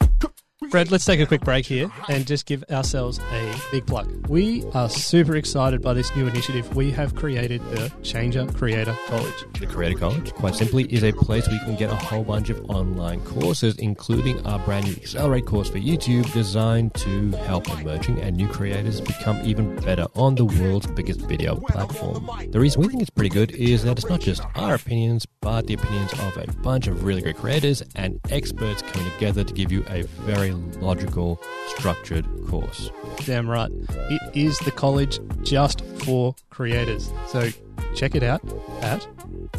Fred, 0.70 0.90
let's 0.90 1.04
take 1.04 1.20
a 1.20 1.26
quick 1.26 1.42
break 1.42 1.64
here 1.64 1.90
and 2.08 2.26
just 2.26 2.44
give 2.44 2.64
ourselves 2.70 3.20
a 3.30 3.54
big 3.70 3.86
plug. 3.86 4.26
We 4.28 4.64
are 4.74 4.90
super 4.90 5.36
excited 5.36 5.80
by 5.80 5.94
this 5.94 6.14
new 6.16 6.26
initiative. 6.26 6.74
We 6.74 6.90
have 6.90 7.14
created 7.14 7.62
the 7.70 7.92
Changer 8.02 8.46
Creator 8.46 8.96
College. 9.06 9.44
The 9.60 9.66
Creator 9.66 9.98
College, 9.98 10.32
quite 10.34 10.56
simply, 10.56 10.84
is 10.92 11.04
a 11.04 11.12
place 11.12 11.46
where 11.46 11.54
you 11.54 11.64
can 11.64 11.76
get 11.76 11.90
a 11.90 11.94
whole 11.94 12.24
bunch 12.24 12.50
of 12.50 12.68
online 12.68 13.22
courses, 13.24 13.76
including 13.78 14.44
our 14.44 14.58
brand 14.60 14.86
new 14.86 14.92
Accelerate 14.92 15.46
course 15.46 15.70
for 15.70 15.78
YouTube, 15.78 16.30
designed 16.32 16.94
to 16.94 17.30
help 17.32 17.68
emerging 17.68 18.20
and 18.20 18.36
new 18.36 18.48
creators 18.48 19.00
become 19.00 19.40
even 19.44 19.76
better 19.76 20.06
on 20.16 20.34
the 20.34 20.44
world's 20.44 20.88
biggest 20.88 21.20
video 21.20 21.56
platform. 21.56 22.28
The 22.50 22.58
reason 22.58 22.82
we 22.82 22.88
think 22.88 23.02
it's 23.02 23.10
pretty 23.10 23.30
good 23.30 23.52
is 23.52 23.84
that 23.84 23.98
it's 23.98 24.08
not 24.08 24.20
just 24.20 24.42
our 24.56 24.74
opinions, 24.74 25.26
but 25.40 25.68
the 25.68 25.74
opinions 25.74 26.12
of 26.12 26.36
a 26.36 26.52
bunch 26.62 26.88
of 26.88 27.04
really 27.04 27.22
great 27.22 27.36
creators 27.36 27.82
and 27.94 28.20
experts 28.30 28.82
coming 28.82 29.10
together 29.12 29.44
to 29.44 29.54
give 29.54 29.70
you 29.70 29.84
a 29.88 30.02
very 30.02 30.55
logical, 30.80 31.40
structured 31.68 32.26
course. 32.48 32.90
Damn 33.24 33.48
right. 33.48 33.70
It 34.10 34.22
is 34.34 34.58
the 34.60 34.70
college 34.70 35.18
just 35.42 35.82
for 36.04 36.34
creators. 36.50 37.12
So 37.26 37.50
check 37.94 38.14
it 38.14 38.22
out 38.22 38.42
at 38.82 39.06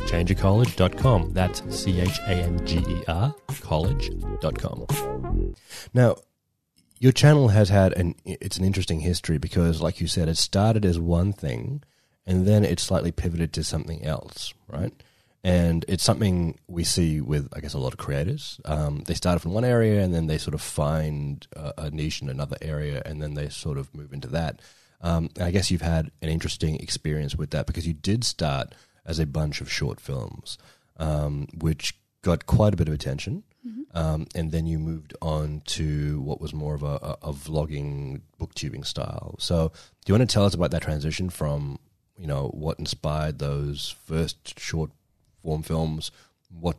changercollege.com. 0.08 1.34
That's 1.34 1.64
C 1.76 2.00
H 2.00 2.20
A 2.28 2.32
N 2.32 2.66
G 2.66 2.78
E 2.80 3.04
R 3.08 3.34
college.com. 3.62 4.86
Now, 5.94 6.16
your 7.00 7.12
channel 7.12 7.50
has 7.50 7.70
had 7.70 7.94
an 7.94 8.16
it's 8.26 8.58
an 8.58 8.66
interesting 8.66 9.02
history 9.02 9.38
because, 9.38 9.82
like 9.82 10.02
you 10.02 10.08
said, 10.08 10.30
it 10.30 10.38
started 10.38 10.86
as 10.86 11.00
one 11.00 11.34
thing, 11.34 11.84
and 12.26 12.48
then 12.48 12.64
it 12.66 12.80
slightly 12.80 13.12
pivoted 13.12 13.54
to 13.54 13.64
something 13.64 14.04
else, 14.04 14.54
right? 14.68 14.94
And 15.48 15.86
it's 15.88 16.04
something 16.04 16.60
we 16.68 16.84
see 16.84 17.22
with, 17.22 17.48
I 17.54 17.62
guess, 17.62 17.74
a 17.74 17.80
lot 17.80 17.94
of 17.94 17.98
creators. 17.98 18.60
Um, 18.66 19.04
they 19.08 19.14
start 19.14 19.40
from 19.40 19.54
one 19.54 19.64
area, 19.64 20.04
and 20.04 20.14
then 20.14 20.28
they 20.28 20.38
sort 20.38 20.54
of 20.54 20.62
find 20.62 21.48
a, 21.56 21.74
a 21.78 21.90
niche 21.90 22.22
in 22.22 22.28
another 22.28 22.58
area, 22.62 23.02
and 23.06 23.22
then 23.22 23.36
they 23.36 23.48
sort 23.48 23.78
of 23.78 23.96
move 23.96 24.12
into 24.12 24.28
that. 24.28 24.62
Um, 25.00 25.30
and 25.38 25.46
I 25.46 25.52
guess 25.52 25.72
you've 25.72 25.82
had 25.82 26.12
an 26.22 26.28
interesting 26.28 26.76
experience 26.82 27.38
with 27.38 27.52
that 27.52 27.66
because 27.66 27.88
you 27.88 27.94
did 27.94 28.26
start 28.26 28.76
as 29.06 29.20
a 29.20 29.26
bunch 29.26 29.62
of 29.62 29.72
short 29.72 30.02
films, 30.02 30.58
um, 30.98 31.48
which 31.58 31.98
got 32.24 32.46
quite 32.46 32.74
a 32.74 32.78
bit 32.78 32.90
of 32.90 32.94
attention. 32.94 33.44
Um, 33.94 34.28
and 34.36 34.52
then 34.52 34.68
you 34.68 34.80
moved 34.80 35.16
on 35.22 35.62
to 35.68 36.20
what 36.20 36.42
was 36.42 36.54
more 36.54 36.76
of 36.76 36.84
a, 36.84 37.00
a, 37.02 37.18
a 37.22 37.34
vlogging, 37.34 38.20
booktubing 38.38 38.86
style. 38.86 39.36
So, 39.40 39.70
do 40.04 40.12
you 40.12 40.18
want 40.18 40.30
to 40.30 40.34
tell 40.34 40.46
us 40.46 40.54
about 40.54 40.72
that 40.72 40.82
transition 40.82 41.30
from, 41.30 41.80
you 42.18 42.28
know, 42.28 42.50
what 42.50 42.80
inspired 42.80 43.40
those 43.40 43.96
first 44.06 44.60
short 44.60 44.92
form 45.48 45.64
films, 45.64 46.12
what 46.50 46.76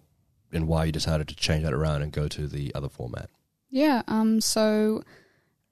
and 0.52 0.68
why 0.68 0.84
you 0.84 0.92
decided 0.92 1.26
to 1.28 1.34
change 1.34 1.62
that 1.64 1.72
around 1.72 2.02
and 2.02 2.12
go 2.12 2.28
to 2.28 2.46
the 2.46 2.70
other 2.74 2.90
format? 2.90 3.30
Yeah. 3.70 4.02
Um. 4.06 4.42
So 4.42 5.02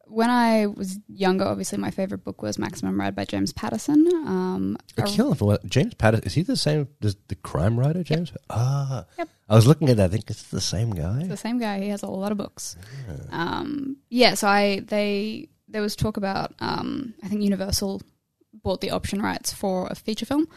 when 0.09 0.31
I 0.31 0.67
was 0.67 0.99
younger, 1.09 1.45
obviously 1.45 1.77
my 1.79 1.91
favorite 1.91 2.25
book 2.25 2.41
was 2.41 2.59
Maximum 2.59 2.99
Ride 2.99 3.15
by 3.15 3.27
James 3.27 3.53
Patterson. 3.53 4.07
Um. 4.27 4.79
A 4.97 5.03
a- 5.03 5.07
killing 5.07 5.35
for 5.35 5.45
what 5.47 5.67
James 5.69 5.93
Patterson 5.95 6.27
is 6.27 6.33
he 6.35 6.43
the 6.43 6.57
same 6.57 6.89
as 7.03 7.17
the 7.29 7.35
crime 7.35 7.79
writer 7.79 8.03
James? 8.03 8.33
Ah, 8.49 9.05
Yep. 9.19 9.29
I 9.51 9.55
was 9.55 9.67
looking 9.67 9.91
at 9.91 9.99
that. 9.99 10.07
I 10.07 10.09
think 10.09 10.31
it's 10.31 10.45
the 10.45 10.61
same 10.61 10.91
guy. 10.93 11.25
the 11.25 11.37
same 11.37 11.59
guy. 11.59 11.81
He 11.81 11.89
has 11.91 12.03
a 12.03 12.07
lot 12.09 12.33
of 12.33 12.39
books. 12.39 12.77
Um. 13.31 13.99
Yeah. 14.09 14.35
So 14.35 14.49
I 14.49 14.81
they 14.81 15.51
there 15.69 15.83
was 15.83 15.97
talk 15.97 16.17
about 16.17 16.55
um 16.61 17.13
I 17.23 17.29
think 17.29 17.43
Universal 17.43 18.01
bought 18.63 18.81
the 18.81 18.91
option 18.91 19.21
rights 19.21 19.53
for 19.53 19.87
a 19.91 19.95
feature 19.95 20.25
film. 20.27 20.49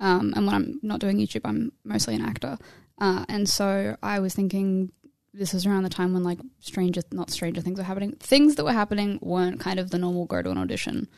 Um, 0.00 0.32
and 0.36 0.46
when 0.46 0.54
I'm 0.54 0.80
not 0.82 1.00
doing 1.00 1.18
YouTube, 1.18 1.42
I'm 1.44 1.72
mostly 1.84 2.14
an 2.14 2.22
actor. 2.22 2.58
Uh, 2.98 3.24
and 3.28 3.48
so 3.48 3.96
I 4.02 4.20
was 4.20 4.34
thinking 4.34 4.92
this 5.32 5.52
was 5.52 5.66
around 5.66 5.82
the 5.82 5.90
time 5.90 6.12
when 6.12 6.22
like 6.22 6.38
stranger, 6.60 7.02
not 7.10 7.30
stranger 7.30 7.60
things 7.60 7.78
were 7.78 7.84
happening. 7.84 8.12
Things 8.20 8.54
that 8.54 8.64
were 8.64 8.72
happening 8.72 9.18
weren't 9.20 9.60
kind 9.60 9.80
of 9.80 9.90
the 9.90 9.98
normal 9.98 10.26
go 10.26 10.42
to 10.42 10.50
an 10.50 10.58
audition, 10.58 11.08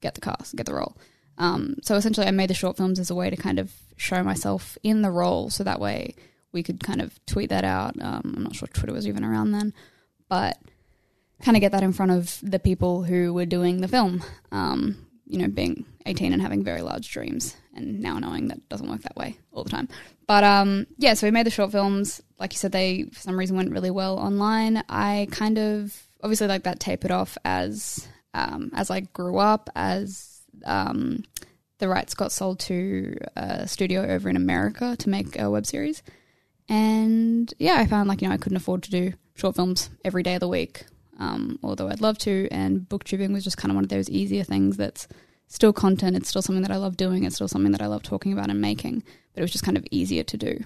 get 0.00 0.14
the 0.14 0.20
cast, 0.20 0.54
get 0.54 0.66
the 0.66 0.74
role. 0.74 0.96
Um, 1.38 1.76
so 1.82 1.96
essentially, 1.96 2.26
I 2.26 2.30
made 2.30 2.50
the 2.50 2.54
short 2.54 2.76
films 2.76 2.98
as 2.98 3.10
a 3.10 3.14
way 3.14 3.28
to 3.28 3.36
kind 3.36 3.58
of 3.58 3.72
show 3.96 4.22
myself 4.22 4.78
in 4.82 5.02
the 5.02 5.10
role, 5.10 5.50
so 5.50 5.64
that 5.64 5.80
way 5.80 6.14
we 6.52 6.62
could 6.62 6.82
kind 6.82 7.02
of 7.02 7.18
tweet 7.26 7.50
that 7.50 7.64
out. 7.64 7.94
Um, 8.00 8.34
I'm 8.36 8.42
not 8.42 8.54
sure 8.54 8.68
Twitter 8.68 8.92
was 8.92 9.06
even 9.06 9.24
around 9.24 9.52
then, 9.52 9.74
but 10.28 10.58
kind 11.42 11.56
of 11.56 11.60
get 11.60 11.72
that 11.72 11.82
in 11.82 11.92
front 11.92 12.12
of 12.12 12.38
the 12.42 12.58
people 12.58 13.02
who 13.02 13.34
were 13.34 13.44
doing 13.44 13.80
the 13.80 13.88
film. 13.88 14.22
Um, 14.52 15.06
you 15.26 15.38
know, 15.38 15.48
being 15.48 15.84
18 16.06 16.32
and 16.32 16.40
having 16.40 16.62
very 16.62 16.82
large 16.82 17.10
dreams, 17.10 17.56
and 17.76 18.00
now 18.00 18.18
knowing 18.18 18.48
that 18.48 18.68
doesn't 18.68 18.88
work 18.88 19.02
that 19.02 19.16
way 19.16 19.36
all 19.52 19.64
the 19.64 19.70
time. 19.70 19.88
But 20.26 20.44
um, 20.44 20.86
yeah, 20.98 21.14
so 21.14 21.26
we 21.26 21.30
made 21.30 21.46
the 21.46 21.50
short 21.50 21.72
films. 21.72 22.22
Like 22.38 22.52
you 22.52 22.58
said, 22.58 22.72
they 22.72 23.04
for 23.12 23.20
some 23.20 23.38
reason 23.38 23.56
went 23.56 23.72
really 23.72 23.90
well 23.90 24.18
online. 24.18 24.82
I 24.88 25.28
kind 25.30 25.58
of 25.58 25.96
obviously 26.22 26.48
like 26.48 26.64
that 26.64 26.80
tapered 26.80 27.10
off 27.10 27.38
as 27.44 28.08
um, 28.34 28.70
as 28.74 28.90
I 28.90 29.00
grew 29.00 29.38
up, 29.38 29.70
as 29.76 30.40
um, 30.64 31.22
the 31.78 31.88
rights 31.88 32.14
got 32.14 32.32
sold 32.32 32.58
to 32.60 33.16
a 33.36 33.68
studio 33.68 34.02
over 34.06 34.28
in 34.28 34.36
America 34.36 34.96
to 34.96 35.08
make 35.08 35.38
a 35.38 35.50
web 35.50 35.66
series. 35.66 36.02
And 36.68 37.52
yeah, 37.58 37.76
I 37.76 37.86
found 37.86 38.08
like, 38.08 38.22
you 38.22 38.28
know, 38.28 38.34
I 38.34 38.38
couldn't 38.38 38.56
afford 38.56 38.82
to 38.84 38.90
do 38.90 39.12
short 39.34 39.56
films 39.56 39.90
every 40.04 40.22
day 40.22 40.34
of 40.34 40.40
the 40.40 40.48
week, 40.48 40.84
um, 41.18 41.58
although 41.62 41.88
I'd 41.88 42.00
love 42.00 42.18
to. 42.18 42.48
And 42.50 42.80
booktubing 42.80 43.32
was 43.32 43.44
just 43.44 43.56
kind 43.56 43.70
of 43.70 43.76
one 43.76 43.84
of 43.84 43.90
those 43.90 44.10
easier 44.10 44.42
things 44.42 44.76
that's 44.76 45.06
still 45.48 45.72
content. 45.72 46.16
It's 46.16 46.28
still 46.28 46.42
something 46.42 46.62
that 46.62 46.70
I 46.70 46.76
love 46.76 46.96
doing. 46.96 47.24
It's 47.24 47.36
still 47.36 47.48
something 47.48 47.72
that 47.72 47.82
I 47.82 47.86
love 47.86 48.02
talking 48.02 48.32
about 48.32 48.50
and 48.50 48.60
making, 48.60 49.02
but 49.34 49.40
it 49.40 49.42
was 49.42 49.52
just 49.52 49.64
kind 49.64 49.76
of 49.76 49.86
easier 49.90 50.22
to 50.24 50.36
do. 50.36 50.60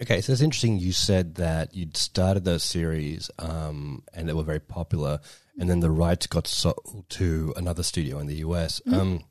Okay, 0.00 0.20
so 0.20 0.32
it's 0.32 0.42
interesting. 0.42 0.78
You 0.78 0.92
said 0.92 1.36
that 1.36 1.74
you'd 1.74 1.96
started 1.96 2.44
those 2.44 2.64
series 2.64 3.30
um, 3.38 4.02
and 4.12 4.28
they 4.28 4.32
were 4.32 4.42
very 4.42 4.60
popular, 4.60 5.20
and 5.58 5.70
then 5.70 5.80
the 5.80 5.90
rights 5.90 6.26
got 6.26 6.46
sold 6.46 7.04
to 7.10 7.52
another 7.56 7.82
studio 7.82 8.18
in 8.18 8.26
the 8.26 8.36
US. 8.36 8.80
Mm-hmm. 8.86 9.00
Um, 9.00 9.24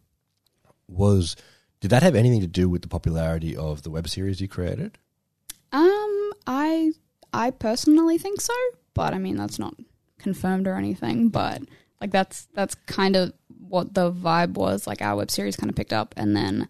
was 0.88 1.36
did 1.82 1.90
that 1.92 2.04
have 2.04 2.16
anything 2.16 2.42
to 2.42 2.48
do 2.48 2.70
with 2.70 2.84
the 2.84 2.88
popularity 2.88 3.56
of 3.58 3.82
the 3.82 3.90
web 3.90 4.08
series 4.08 4.40
you 4.40 4.48
created? 4.48 4.98
Um, 5.72 6.32
I 6.48 6.92
I 7.34 7.52
personally 7.52 8.18
think 8.18 8.40
so, 8.40 8.54
but 8.94 9.14
I 9.14 9.18
mean 9.18 9.36
that's 9.36 9.60
not 9.60 9.76
confirmed 10.20 10.68
or 10.68 10.76
anything. 10.76 11.30
But 11.30 11.64
like 12.00 12.12
that's 12.12 12.48
that's 12.54 12.76
kind 12.86 13.16
of 13.16 13.34
what 13.72 13.94
the 13.94 14.12
vibe 14.12 14.54
was. 14.54 14.86
Like 14.86 15.02
our 15.02 15.16
web 15.16 15.32
series 15.32 15.56
kind 15.56 15.70
of 15.70 15.76
picked 15.76 15.94
up, 15.94 16.14
and 16.18 16.36
then 16.36 16.68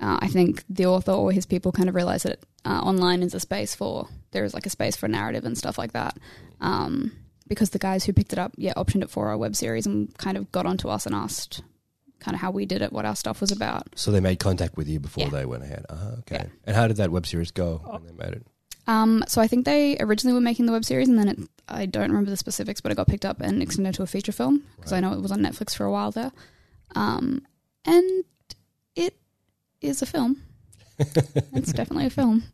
uh, 0.00 0.18
I 0.20 0.28
think 0.28 0.64
the 0.68 0.86
author 0.86 1.12
or 1.12 1.32
his 1.32 1.46
people 1.46 1.72
kind 1.72 1.88
of 1.88 1.94
realized 1.94 2.24
that 2.26 2.40
uh, 2.64 2.80
online 2.80 3.22
is 3.22 3.34
a 3.34 3.40
space 3.40 3.74
for 3.74 4.08
there 4.32 4.44
is 4.44 4.52
like 4.54 4.66
a 4.66 4.70
space 4.70 4.96
for 4.96 5.08
narrative 5.08 5.44
and 5.44 5.56
stuff 5.56 5.78
like 5.78 5.92
that. 5.92 6.18
Um, 6.60 7.12
because 7.46 7.70
the 7.70 7.78
guys 7.78 8.04
who 8.04 8.12
picked 8.12 8.32
it 8.32 8.38
up, 8.38 8.52
yeah, 8.56 8.72
optioned 8.74 9.02
it 9.02 9.10
for 9.10 9.28
our 9.28 9.36
web 9.36 9.54
series 9.54 9.86
and 9.86 10.12
kind 10.18 10.36
of 10.36 10.50
got 10.50 10.66
onto 10.66 10.88
us 10.88 11.04
and 11.06 11.14
asked 11.14 11.62
kind 12.20 12.34
of 12.34 12.40
how 12.40 12.50
we 12.50 12.64
did 12.64 12.80
it, 12.80 12.90
what 12.90 13.04
our 13.04 13.14
stuff 13.14 13.40
was 13.42 13.52
about. 13.52 13.86
So 13.96 14.10
they 14.10 14.20
made 14.20 14.38
contact 14.38 14.76
with 14.78 14.88
you 14.88 14.98
before 14.98 15.24
Yeah. 15.24 15.30
they 15.30 15.44
went 15.44 15.62
ahead. 15.62 15.84
Uh, 15.90 16.16
okay. 16.20 16.36
Yeah. 16.36 16.46
And 16.64 16.74
how 16.74 16.88
did 16.88 16.96
that 16.96 17.10
web 17.10 17.26
series 17.26 17.50
go 17.50 17.82
when 17.84 18.04
they 18.06 18.12
made 18.12 18.32
it? 18.34 18.46
Um, 18.86 19.24
so 19.26 19.40
I 19.40 19.46
think 19.46 19.64
they 19.64 19.96
originally 19.98 20.34
were 20.34 20.40
making 20.40 20.66
the 20.66 20.72
web 20.72 20.84
series, 20.84 21.08
and 21.08 21.18
then 21.18 21.28
it, 21.28 21.38
I 21.68 21.86
don't 21.86 22.10
remember 22.10 22.30
the 22.30 22.36
specifics, 22.36 22.80
but 22.80 22.92
it 22.92 22.96
got 22.96 23.06
picked 23.08 23.24
up 23.24 23.40
and 23.40 23.62
extended 23.62 23.94
to 23.94 24.02
a 24.02 24.06
feature 24.06 24.32
film 24.32 24.62
because 24.76 24.92
I 24.92 25.00
know 25.00 25.12
it 25.12 25.20
was 25.22 25.32
on 25.32 25.40
Netflix 25.40 25.74
for 25.74 25.84
a 25.84 25.90
while 25.90 26.10
there. 26.10 26.32
Um, 26.94 27.42
and 27.86 28.24
it 28.94 29.16
is 29.80 30.02
a 30.02 30.06
film. 30.06 30.42
it's 30.98 31.72
definitely 31.72 32.06
a 32.06 32.10
film. 32.10 32.44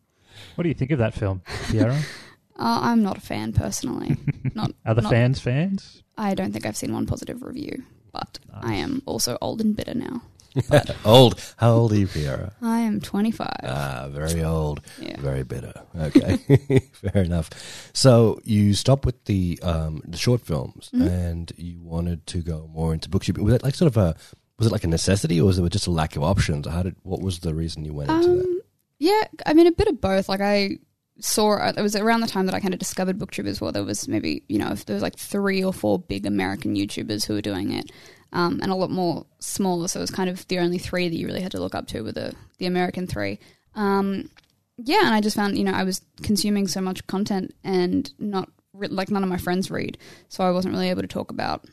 What 0.54 0.62
do 0.62 0.68
you 0.68 0.74
think 0.74 0.90
of 0.92 0.98
that 0.98 1.14
film, 1.14 1.42
Piera? 1.66 2.00
Uh, 2.56 2.78
I'm 2.82 3.02
not 3.02 3.16
a 3.16 3.20
fan 3.22 3.54
personally. 3.54 4.18
Not 4.54 4.72
Are 4.84 4.92
the 4.94 5.00
not- 5.00 5.10
fans 5.10 5.40
fans? 5.40 6.02
I 6.18 6.34
don't 6.34 6.52
think 6.52 6.66
I've 6.66 6.76
seen 6.76 6.92
one 6.92 7.06
positive 7.06 7.42
review, 7.42 7.84
but 8.12 8.38
I 8.52 8.74
am 8.74 9.00
also 9.06 9.38
old 9.40 9.62
and 9.62 9.74
bitter 9.74 9.94
now. 9.94 10.20
Old. 11.04 11.40
How 11.56 11.72
old 11.72 11.92
are 11.92 11.96
you, 11.96 12.06
Piera? 12.06 12.52
I 12.62 12.80
am 12.80 13.00
25. 13.00 13.48
Ah, 13.64 14.08
very 14.10 14.42
old. 14.42 14.80
yeah. 15.00 15.20
Very 15.20 15.42
bitter. 15.44 15.72
Okay, 15.98 16.36
fair 16.92 17.22
enough. 17.22 17.50
So 17.92 18.40
you 18.44 18.74
stopped 18.74 19.04
with 19.06 19.24
the 19.26 19.58
um, 19.62 20.02
the 20.06 20.16
short 20.18 20.40
films, 20.40 20.90
Mm-hmm. 20.94 21.06
and 21.08 21.52
you 21.56 21.82
wanted 21.82 22.26
to 22.28 22.38
go 22.42 22.68
more 22.72 22.92
into 22.92 23.08
booktube. 23.08 23.38
Was 23.38 23.54
it 23.54 23.62
like 23.62 23.74
sort 23.74 23.88
of 23.88 23.96
a 23.96 24.16
was 24.58 24.66
it 24.66 24.72
like 24.72 24.84
a 24.84 24.88
necessity, 24.88 25.40
or 25.40 25.46
was 25.46 25.58
it 25.58 25.70
just 25.70 25.86
a 25.86 25.90
lack 25.90 26.16
of 26.16 26.22
options? 26.22 26.66
How 26.66 26.82
did 26.82 26.96
what 27.02 27.20
was 27.22 27.38
the 27.40 27.54
reason 27.54 27.84
you 27.84 27.94
went 27.94 28.10
into 28.10 28.28
that? 28.28 28.44
Um, 28.44 28.60
yeah, 28.98 29.22
I 29.46 29.54
mean 29.54 29.66
a 29.66 29.72
bit 29.72 29.88
of 29.88 30.00
both. 30.00 30.28
Like 30.28 30.40
I 30.40 30.78
saw 31.20 31.68
it 31.68 31.80
was 31.80 31.94
around 31.96 32.22
the 32.22 32.26
time 32.26 32.46
that 32.46 32.54
I 32.54 32.60
kind 32.60 32.72
of 32.74 32.80
discovered 32.80 33.18
booktube 33.18 33.46
as 33.46 33.60
well. 33.60 33.72
There 33.72 33.84
was 33.84 34.08
maybe 34.08 34.42
you 34.48 34.58
know 34.58 34.70
if 34.72 34.84
there 34.86 34.94
was 34.94 35.02
like 35.02 35.16
three 35.16 35.62
or 35.62 35.72
four 35.72 35.98
big 35.98 36.26
American 36.26 36.74
YouTubers 36.74 37.26
who 37.26 37.34
were 37.34 37.40
doing 37.42 37.72
it, 37.72 37.90
um, 38.32 38.60
and 38.62 38.70
a 38.70 38.74
lot 38.74 38.90
more 38.90 39.26
smaller. 39.38 39.88
So 39.88 40.00
it 40.00 40.02
was 40.02 40.10
kind 40.10 40.30
of 40.30 40.46
the 40.48 40.58
only 40.58 40.78
three 40.78 41.08
that 41.08 41.16
you 41.16 41.26
really 41.26 41.40
had 41.40 41.52
to 41.52 41.60
look 41.60 41.74
up 41.74 41.86
to 41.88 42.02
were 42.02 42.12
the 42.12 42.34
the 42.58 42.66
American 42.66 43.06
three. 43.06 43.38
Um, 43.74 44.30
yeah, 44.76 45.04
and 45.04 45.14
I 45.14 45.20
just 45.20 45.36
found 45.36 45.58
you 45.58 45.64
know 45.64 45.72
I 45.72 45.84
was 45.84 46.02
consuming 46.22 46.68
so 46.68 46.80
much 46.80 47.06
content 47.06 47.54
and 47.64 48.10
not 48.18 48.48
re- 48.72 48.88
like 48.88 49.10
none 49.10 49.22
of 49.22 49.28
my 49.28 49.38
friends 49.38 49.70
read, 49.70 49.98
so 50.28 50.44
I 50.44 50.50
wasn't 50.50 50.74
really 50.74 50.90
able 50.90 51.02
to 51.02 51.08
talk 51.08 51.30
about 51.30 51.64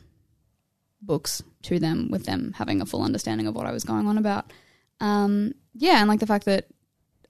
books 1.00 1.42
to 1.62 1.78
them 1.78 2.08
with 2.10 2.24
them 2.24 2.54
having 2.56 2.80
a 2.80 2.86
full 2.86 3.02
understanding 3.02 3.46
of 3.46 3.54
what 3.54 3.66
I 3.66 3.72
was 3.72 3.84
going 3.84 4.06
on 4.06 4.18
about. 4.18 4.52
Um, 5.00 5.54
yeah, 5.74 6.00
and 6.00 6.08
like 6.08 6.20
the 6.20 6.26
fact 6.26 6.44
that 6.46 6.66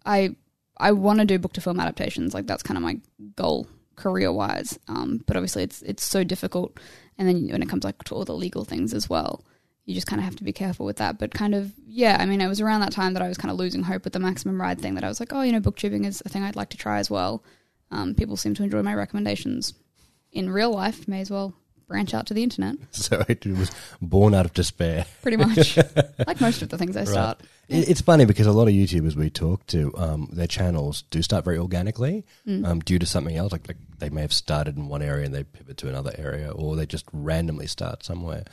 I 0.06 0.36
I 0.78 0.92
want 0.92 1.20
to 1.20 1.26
do 1.26 1.38
book 1.38 1.52
to 1.54 1.60
film 1.60 1.80
adaptations, 1.80 2.34
like 2.34 2.46
that's 2.46 2.62
kind 2.62 2.78
of 2.78 2.82
my 2.82 3.00
goal 3.36 3.68
career 3.98 4.32
wise. 4.32 4.78
Um, 4.88 5.22
but 5.26 5.36
obviously 5.36 5.62
it's 5.62 5.82
it's 5.82 6.04
so 6.04 6.24
difficult, 6.24 6.78
and 7.18 7.28
then 7.28 7.48
when 7.48 7.62
it 7.62 7.68
comes 7.68 7.84
like 7.84 8.02
to 8.04 8.14
all 8.14 8.24
the 8.24 8.34
legal 8.34 8.64
things 8.64 8.94
as 8.94 9.10
well, 9.10 9.44
you 9.84 9.94
just 9.94 10.06
kind 10.06 10.20
of 10.20 10.24
have 10.24 10.36
to 10.36 10.44
be 10.44 10.52
careful 10.52 10.86
with 10.86 10.96
that. 10.96 11.18
But 11.18 11.34
kind 11.34 11.54
of 11.54 11.72
yeah, 11.86 12.16
I 12.18 12.26
mean, 12.26 12.40
it 12.40 12.48
was 12.48 12.60
around 12.60 12.80
that 12.80 12.92
time 12.92 13.14
that 13.14 13.22
I 13.22 13.28
was 13.28 13.38
kind 13.38 13.50
of 13.50 13.58
losing 13.58 13.82
hope 13.82 14.04
with 14.04 14.12
the 14.12 14.20
maximum 14.20 14.60
ride 14.60 14.80
thing. 14.80 14.94
That 14.94 15.04
I 15.04 15.08
was 15.08 15.20
like, 15.20 15.32
oh, 15.32 15.42
you 15.42 15.52
know, 15.52 15.60
booktubing 15.60 16.06
is 16.06 16.22
a 16.24 16.28
thing 16.28 16.42
I'd 16.42 16.56
like 16.56 16.70
to 16.70 16.78
try 16.78 16.98
as 16.98 17.10
well. 17.10 17.42
Um, 17.90 18.14
people 18.14 18.36
seem 18.36 18.54
to 18.54 18.62
enjoy 18.62 18.82
my 18.82 18.94
recommendations 18.94 19.74
in 20.32 20.50
real 20.50 20.70
life. 20.70 21.08
May 21.08 21.20
as 21.20 21.30
well 21.30 21.54
branch 21.88 22.14
out 22.14 22.26
to 22.26 22.34
the 22.34 22.42
internet. 22.42 22.76
So 22.92 23.24
it 23.28 23.44
was 23.46 23.70
born 24.00 24.34
out 24.34 24.44
of 24.44 24.52
despair. 24.54 25.06
Pretty 25.22 25.36
much, 25.38 25.76
like 26.26 26.40
most 26.40 26.62
of 26.62 26.68
the 26.68 26.78
things 26.78 26.96
I 26.96 27.04
start. 27.04 27.40
It- 27.68 27.88
It's 27.88 28.00
funny 28.00 28.24
because 28.26 28.46
a 28.46 28.52
lot 28.52 28.68
of 28.68 28.74
YouTubers 28.74 29.16
we 29.16 29.30
talk 29.30 29.66
to, 29.68 29.92
um, 29.96 30.28
their 30.32 30.46
channels 30.46 31.02
do 31.10 31.20
start 31.22 31.44
very 31.44 31.58
organically 31.58 32.24
um, 32.46 32.80
due 32.80 32.98
to 32.98 33.06
something 33.06 33.36
else. 33.36 33.52
Like, 33.52 33.66
like 33.66 33.76
they 33.98 34.10
may 34.10 34.20
have 34.20 34.32
started 34.32 34.76
in 34.76 34.88
one 34.88 35.02
area 35.02 35.26
and 35.26 35.34
they 35.34 35.44
pivot 35.44 35.76
to 35.78 35.88
another 35.88 36.12
area, 36.16 36.50
or 36.50 36.76
they 36.76 36.86
just 36.86 37.06
randomly 37.12 37.66
start 37.66 38.04
somewhere. 38.04 38.44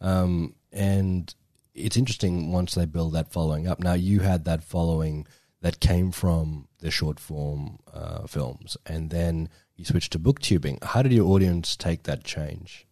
Um, 0.00 0.54
and 0.72 1.34
it's 1.74 1.96
interesting 1.96 2.52
once 2.52 2.74
they 2.74 2.84
build 2.86 3.14
that 3.14 3.32
following 3.32 3.66
up. 3.66 3.80
Now, 3.80 3.94
you 3.94 4.20
had 4.20 4.44
that 4.44 4.62
following 4.62 5.26
that 5.62 5.80
came 5.80 6.10
from 6.10 6.68
the 6.80 6.90
short 6.90 7.18
form 7.18 7.78
uh, 7.92 8.26
films, 8.26 8.76
and 8.84 9.10
then 9.10 9.48
you 9.76 9.84
switched 9.84 10.12
to 10.12 10.18
booktubing. 10.18 10.82
How 10.84 11.02
did 11.02 11.12
your 11.12 11.26
audience 11.28 11.76
take 11.76 12.02
that 12.02 12.24
change? 12.24 12.86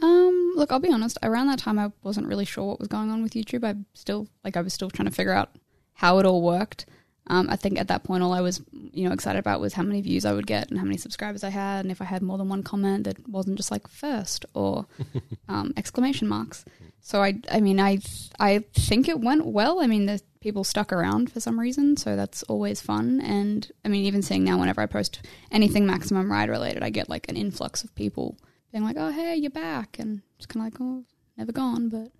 Um, 0.00 0.52
look, 0.56 0.70
I'll 0.70 0.78
be 0.78 0.92
honest. 0.92 1.18
Around 1.22 1.48
that 1.48 1.58
time, 1.58 1.78
I 1.78 1.90
wasn't 2.02 2.28
really 2.28 2.44
sure 2.44 2.64
what 2.64 2.78
was 2.78 2.88
going 2.88 3.10
on 3.10 3.22
with 3.22 3.32
YouTube. 3.32 3.64
I 3.64 3.74
still 3.94 4.28
like 4.44 4.56
I 4.56 4.60
was 4.60 4.74
still 4.74 4.90
trying 4.90 5.08
to 5.08 5.14
figure 5.14 5.32
out 5.32 5.50
how 5.94 6.18
it 6.18 6.26
all 6.26 6.42
worked. 6.42 6.86
Um, 7.28 7.48
I 7.48 7.56
think 7.56 7.78
at 7.78 7.88
that 7.88 8.02
point, 8.02 8.22
all 8.22 8.32
I 8.32 8.40
was 8.40 8.60
you 8.72 9.06
know 9.06 9.12
excited 9.12 9.38
about 9.38 9.60
was 9.60 9.74
how 9.74 9.82
many 9.82 10.00
views 10.00 10.24
I 10.24 10.32
would 10.32 10.46
get 10.46 10.70
and 10.70 10.78
how 10.78 10.84
many 10.84 10.96
subscribers 10.96 11.44
I 11.44 11.50
had, 11.50 11.84
and 11.84 11.92
if 11.92 12.02
I 12.02 12.04
had 12.04 12.22
more 12.22 12.38
than 12.38 12.48
one 12.48 12.62
comment 12.62 13.04
that 13.04 13.28
wasn't 13.28 13.56
just 13.56 13.70
like 13.70 13.86
first 13.88 14.44
or 14.54 14.86
um, 15.48 15.72
exclamation 15.76 16.28
marks. 16.28 16.64
So 17.04 17.20
I, 17.20 17.40
I 17.50 17.60
mean, 17.60 17.80
I, 17.80 17.98
I 18.38 18.60
think 18.74 19.08
it 19.08 19.20
went 19.20 19.44
well. 19.44 19.80
I 19.80 19.88
mean, 19.88 20.06
the 20.06 20.20
people 20.40 20.62
stuck 20.62 20.92
around 20.92 21.32
for 21.32 21.40
some 21.40 21.58
reason, 21.58 21.96
so 21.96 22.14
that's 22.14 22.44
always 22.44 22.80
fun. 22.80 23.20
And 23.20 23.70
I 23.84 23.88
mean, 23.88 24.04
even 24.04 24.22
seeing 24.22 24.44
now, 24.44 24.58
whenever 24.58 24.80
I 24.80 24.86
post 24.86 25.20
anything 25.50 25.84
Maximum 25.84 26.30
Ride 26.30 26.48
related, 26.48 26.84
I 26.84 26.90
get 26.90 27.08
like 27.08 27.28
an 27.28 27.36
influx 27.36 27.82
of 27.82 27.92
people 27.96 28.36
being 28.70 28.84
like, 28.84 28.96
"Oh, 28.98 29.10
hey, 29.10 29.34
you're 29.36 29.50
back," 29.50 29.98
and 29.98 30.22
just 30.38 30.48
kind 30.48 30.64
of 30.66 30.72
like, 30.72 30.80
"Oh, 30.80 31.04
never 31.36 31.50
gone, 31.52 31.88
but 31.88 32.12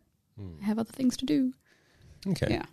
I 0.60 0.64
have 0.64 0.78
other 0.78 0.92
things 0.92 1.16
to 1.18 1.26
do." 1.26 1.52
Okay. 2.26 2.48
Yeah, 2.50 2.64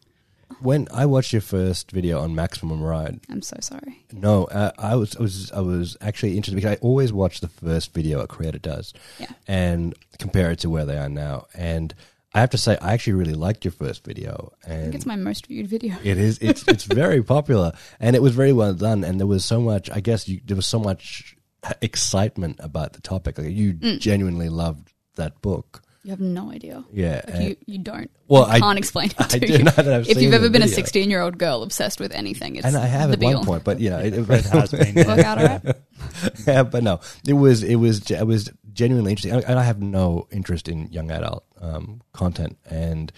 When 0.62 0.88
I 0.94 1.06
watched 1.06 1.32
your 1.32 1.42
first 1.42 1.92
video 1.92 2.20
on 2.20 2.36
Maximum 2.36 2.82
Ride, 2.82 3.20
I'm 3.30 3.42
so 3.42 3.56
sorry. 3.62 4.04
No, 4.12 4.46
uh, 4.46 4.72
I 4.78 4.96
was 4.96 5.16
I 5.16 5.22
was 5.22 5.52
I 5.54 5.60
was 5.62 5.96
actually 6.02 6.36
interested 6.36 6.56
because 6.56 6.72
I 6.78 6.82
always 6.82 7.14
watch 7.14 7.40
the 7.40 7.48
first 7.48 7.94
video 7.94 8.20
a 8.20 8.28
creator 8.28 8.60
does, 8.60 8.94
Yeah. 9.20 9.28
and 9.48 9.94
compare 10.18 10.52
it 10.52 10.60
to 10.60 10.70
where 10.70 10.86
they 10.86 10.98
are 10.98 11.08
now. 11.08 11.46
And 11.54 11.94
I 12.34 12.42
have 12.42 12.50
to 12.52 12.58
say, 12.58 12.78
I 12.82 12.94
actually 12.94 13.14
really 13.14 13.34
liked 13.36 13.64
your 13.64 13.72
first 13.72 14.04
video, 14.04 14.52
I 14.68 14.72
and 14.72 14.82
think 14.84 14.96
it's 14.96 15.06
my 15.06 15.16
most 15.16 15.48
viewed 15.48 15.68
video. 15.68 15.96
it 16.04 16.18
is 16.18 16.38
it's 16.40 16.68
it's 16.68 16.84
very 16.84 17.24
popular, 17.24 17.72
and 18.00 18.16
it 18.16 18.22
was 18.22 18.36
very 18.36 18.52
well 18.54 18.74
done. 18.74 19.04
And 19.04 19.20
there 19.20 19.28
was 19.28 19.46
so 19.46 19.62
much, 19.62 19.90
I 19.92 20.00
guess, 20.02 20.28
you, 20.28 20.42
there 20.46 20.58
was 20.58 20.68
so 20.68 20.80
much 20.80 21.38
excitement 21.82 22.58
about 22.60 22.94
the 22.94 23.02
topic. 23.02 23.38
Like 23.38 23.52
you 23.52 23.74
Mm. 23.76 24.00
genuinely 24.00 24.50
loved 24.50 24.92
that 25.16 25.42
book. 25.42 25.82
You 26.04 26.12
have 26.12 26.22
no 26.22 26.50
idea. 26.52 26.84
Yeah, 26.94 27.22
Like 27.28 27.42
you, 27.42 27.56
you 27.66 27.78
don't. 27.80 28.10
well, 28.30 28.44
you 28.48 28.54
I 28.54 28.60
can't 28.60 28.78
explain 28.78 29.08
it 29.12 29.16
I 29.20 29.24
to 29.28 29.40
do 29.40 29.54
you. 29.54 29.58
know 29.64 29.72
that 29.72 29.88
I've 29.88 30.08
if 30.08 30.16
seen 30.16 30.24
you've 30.24 30.34
ever 30.34 30.46
the 30.46 30.50
been 30.50 30.62
a 30.64 30.68
16 30.68 31.10
year 31.10 31.22
old 31.22 31.38
girl 31.38 31.62
obsessed 31.62 32.00
with 32.00 32.14
anything, 32.14 32.56
it's 32.56 32.66
and 32.66 32.78
I 32.78 32.86
have 32.86 33.10
the 33.10 33.18
at 33.18 33.22
one 33.24 33.34
be-all. 33.34 33.46
point, 33.46 33.64
but 33.66 33.80
you 33.82 33.90
know, 33.90 34.00
it, 34.00 34.24
Fred 34.26 34.46
has 34.46 34.72
been. 34.72 34.96
yeah. 34.96 35.08
Work 35.08 35.26
out 35.26 35.38
all 35.38 35.46
right? 35.46 35.76
yeah, 36.48 36.64
but 36.64 36.84
no, 36.84 37.02
it 37.28 37.34
was 37.34 37.64
it 37.64 37.76
was 37.76 38.10
it 38.10 38.26
was 38.26 38.50
genuinely 38.72 39.12
interesting, 39.12 39.44
and 39.44 39.60
I 39.60 39.64
have 39.64 39.82
no 39.82 40.28
interest 40.32 40.70
in 40.70 40.90
young 40.92 41.12
adult 41.12 41.44
um, 41.60 42.02
content, 42.14 42.58
and 42.70 43.12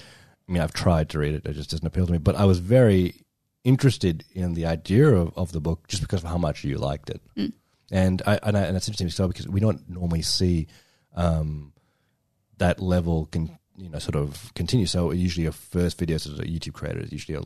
I 0.50 0.52
mean, 0.52 0.62
I've 0.64 0.74
tried 0.74 1.10
to 1.10 1.20
read 1.20 1.36
it, 1.36 1.46
it 1.46 1.54
just 1.54 1.70
doesn't 1.70 1.86
appeal 1.86 2.08
to 2.08 2.12
me. 2.12 2.18
But 2.18 2.36
I 2.36 2.46
was 2.46 2.58
very 2.60 3.14
interested 3.64 4.26
in 4.34 4.56
the 4.56 4.66
idea 4.66 5.08
of, 5.08 5.32
of 5.38 5.52
the 5.52 5.62
book 5.62 5.88
just 5.88 6.02
because 6.02 6.24
of 6.24 6.30
how 6.30 6.38
much 6.40 6.64
you 6.64 6.78
liked 6.80 7.12
it, 7.12 7.22
Mm. 7.38 7.54
and 7.92 8.22
I 8.26 8.40
and, 8.42 8.58
I, 8.58 8.62
and 8.62 8.76
it's 8.76 8.88
interesting 8.88 9.06
as 9.08 9.20
well 9.20 9.28
because 9.28 9.48
we 9.48 9.60
don't 9.60 9.88
normally 9.88 10.24
see 10.24 10.66
um, 11.16 11.74
that 12.62 12.80
level 12.80 13.26
can 13.34 13.44
you 13.76 13.90
know 13.90 14.00
sort 14.00 14.16
of 14.16 14.54
continue. 14.54 14.86
So 14.86 15.12
usually 15.12 15.44
your 15.44 15.52
first 15.52 16.00
videos 16.00 16.24
as 16.32 16.40
a 16.40 16.44
YouTube 16.54 16.74
creator 16.74 17.00
is 17.02 17.12
usually 17.12 17.38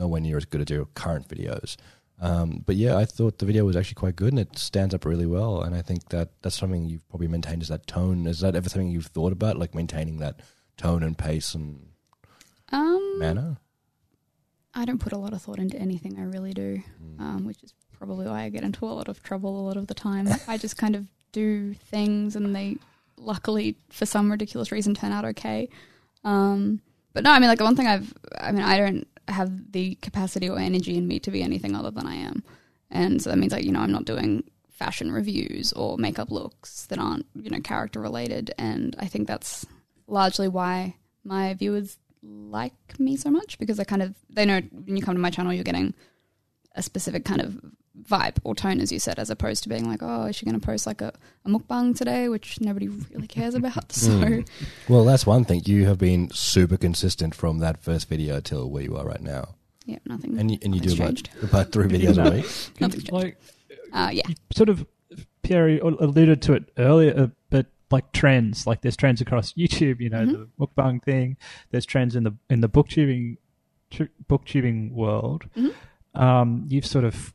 nowhere 0.00 0.20
near 0.20 0.36
as 0.36 0.44
good 0.44 0.60
as 0.62 0.70
your 0.70 0.86
current 1.02 1.28
videos. 1.28 1.76
Um, 2.18 2.62
but 2.66 2.76
yeah, 2.76 2.96
I 2.96 3.04
thought 3.04 3.38
the 3.38 3.46
video 3.46 3.64
was 3.64 3.76
actually 3.76 4.00
quite 4.04 4.16
good 4.16 4.32
and 4.32 4.40
it 4.40 4.58
stands 4.58 4.94
up 4.94 5.04
really 5.04 5.26
well. 5.26 5.60
And 5.62 5.74
I 5.74 5.82
think 5.82 6.08
that 6.08 6.30
that's 6.42 6.58
something 6.58 6.86
you've 6.86 7.06
probably 7.10 7.28
maintained 7.28 7.62
is 7.62 7.68
that 7.68 7.86
tone. 7.86 8.26
Is 8.26 8.40
that 8.40 8.56
ever 8.56 8.68
something 8.70 8.88
you've 8.90 9.12
thought 9.16 9.32
about, 9.32 9.58
like 9.58 9.74
maintaining 9.74 10.18
that 10.18 10.40
tone 10.78 11.02
and 11.02 11.16
pace 11.16 11.54
and 11.54 11.88
Um, 12.72 13.18
manner? 13.18 13.58
I 14.74 14.84
don't 14.86 14.98
put 14.98 15.12
a 15.12 15.18
lot 15.18 15.32
of 15.34 15.42
thought 15.42 15.58
into 15.58 15.78
anything. 15.78 16.18
I 16.18 16.24
really 16.24 16.52
do, 16.52 16.82
um, 17.18 17.44
which 17.46 17.62
is 17.62 17.72
probably 17.98 18.26
why 18.26 18.42
I 18.44 18.48
get 18.48 18.64
into 18.64 18.84
a 18.86 18.92
lot 18.96 19.08
of 19.08 19.22
trouble 19.22 19.60
a 19.60 19.64
lot 19.68 19.76
of 19.76 19.86
the 19.86 19.94
time. 19.94 20.26
I 20.48 20.58
just 20.58 20.76
kind 20.76 20.96
of 20.96 21.06
do 21.32 21.74
things, 21.74 22.34
and 22.36 22.54
they, 22.56 22.76
luckily, 23.16 23.76
for 23.90 24.06
some 24.06 24.30
ridiculous 24.30 24.72
reason, 24.72 24.94
turn 24.94 25.12
out 25.12 25.24
okay. 25.24 25.68
Um, 26.24 26.80
but 27.12 27.24
no, 27.24 27.30
I 27.30 27.38
mean, 27.38 27.48
like 27.48 27.58
the 27.58 27.64
one 27.64 27.76
thing 27.76 27.86
I've, 27.86 28.12
I 28.38 28.52
mean, 28.52 28.62
I 28.62 28.76
don't 28.76 29.06
have 29.28 29.72
the 29.72 29.94
capacity 29.96 30.48
or 30.48 30.58
energy 30.58 30.96
in 30.96 31.08
me 31.08 31.18
to 31.20 31.30
be 31.30 31.42
anything 31.42 31.74
other 31.74 31.90
than 31.90 32.06
I 32.06 32.16
am, 32.16 32.42
and 32.90 33.20
so 33.22 33.30
that 33.30 33.36
means 33.36 33.52
like 33.52 33.64
you 33.64 33.72
know 33.72 33.80
I'm 33.80 33.92
not 33.92 34.04
doing 34.04 34.44
fashion 34.70 35.10
reviews 35.10 35.72
or 35.72 35.96
makeup 35.96 36.30
looks 36.30 36.86
that 36.86 36.98
aren't 36.98 37.26
you 37.34 37.50
know 37.50 37.60
character 37.60 38.00
related, 38.00 38.52
and 38.58 38.94
I 38.98 39.06
think 39.06 39.26
that's 39.26 39.66
largely 40.06 40.48
why 40.48 40.96
my 41.24 41.54
viewers 41.54 41.98
like 42.22 42.74
me 42.98 43.16
so 43.16 43.30
much 43.30 43.58
because 43.58 43.76
they 43.76 43.84
kind 43.84 44.02
of 44.02 44.14
they 44.30 44.44
know 44.44 44.60
when 44.72 44.96
you 44.96 45.02
come 45.02 45.14
to 45.14 45.20
my 45.20 45.30
channel 45.30 45.52
you're 45.52 45.64
getting 45.64 45.94
a 46.74 46.82
specific 46.82 47.24
kind 47.24 47.40
of 47.40 47.58
vibe 48.04 48.36
or 48.44 48.54
tone 48.54 48.80
as 48.80 48.92
you 48.92 48.98
said 48.98 49.18
as 49.18 49.30
opposed 49.30 49.62
to 49.62 49.68
being 49.68 49.84
like 49.88 50.00
oh 50.02 50.24
is 50.26 50.36
she 50.36 50.44
going 50.44 50.58
to 50.58 50.64
post 50.64 50.86
like 50.86 51.00
a, 51.00 51.12
a 51.44 51.48
mukbang 51.48 51.96
today 51.96 52.28
which 52.28 52.60
nobody 52.60 52.88
really 52.88 53.26
cares 53.26 53.54
about 53.60 53.90
so 53.92 54.10
Mm. 54.10 54.46
Well, 54.88 55.04
that's 55.04 55.26
one 55.26 55.44
thing. 55.44 55.62
You 55.64 55.86
have 55.86 55.98
been 55.98 56.30
super 56.32 56.76
consistent 56.76 57.34
from 57.34 57.58
that 57.58 57.82
first 57.82 58.08
video 58.08 58.40
till 58.40 58.68
where 58.70 58.82
you 58.82 58.96
are 58.96 59.04
right 59.06 59.20
now, 59.22 59.54
yeah 59.86 59.98
nothing 60.06 60.38
and 60.38 60.50
you, 60.50 60.58
and 60.62 60.74
you 60.74 60.80
do 60.80 60.94
Nothing's 60.96 61.22
about, 61.40 61.42
about 61.50 61.72
three 61.72 61.86
videos 61.88 62.18
a 62.18 62.30
week. 62.34 62.44
Nothing's 62.80 63.04
changed. 63.04 63.12
like 63.12 63.36
uh, 63.92 64.10
yeah 64.12 64.22
you 64.28 64.34
sort 64.54 64.68
of 64.68 64.86
Piera 65.42 65.80
alluded 65.80 66.42
to 66.42 66.54
it 66.54 66.64
earlier, 66.76 67.14
uh, 67.16 67.26
but 67.50 67.66
like 67.92 68.10
trends, 68.12 68.66
like 68.66 68.80
there's 68.82 68.96
trends 68.96 69.20
across 69.20 69.52
YouTube. 69.52 70.00
You 70.00 70.10
know, 70.10 70.24
Mhm. 70.26 70.48
the 70.58 70.66
mukbang 70.66 71.02
thing. 71.02 71.36
There's 71.70 71.86
trends 71.86 72.16
in 72.16 72.24
the 72.24 72.34
in 72.50 72.60
the 72.60 72.68
booktubing 72.68 73.36
tu- 73.90 74.08
booktubing 74.28 74.90
world. 74.92 75.44
Mhm. 75.56 75.72
Um, 76.20 76.64
you've 76.68 76.84
sort 76.86 77.04
of 77.04 77.32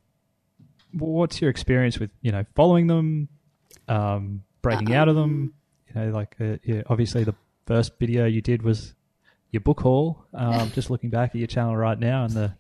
what's 0.94 1.42
your 1.42 1.50
experience 1.50 2.00
with 2.00 2.12
you 2.22 2.32
know 2.32 2.46
following 2.56 2.88
them, 2.88 3.28
um, 3.88 4.44
breaking 4.62 4.94
out 4.94 5.08
of 5.08 5.16
them? 5.16 5.54
You 5.94 6.02
know, 6.02 6.10
like 6.12 6.36
uh, 6.40 6.58
yeah, 6.64 6.84
obviously 6.88 7.24
the 7.24 7.36
first 7.66 7.98
video 8.00 8.26
you 8.26 8.42
did 8.42 8.62
was 8.64 8.94
your 9.52 9.62
book 9.62 9.82
haul. 9.82 10.26
Um, 10.34 10.72
just 10.76 10.90
looking 10.90 11.10
back 11.10 11.30
at 11.32 11.36
your 11.36 11.48
channel 11.48 11.76
right 11.76 12.00
now, 12.00 12.26
and 12.26 12.34
the 12.34 12.54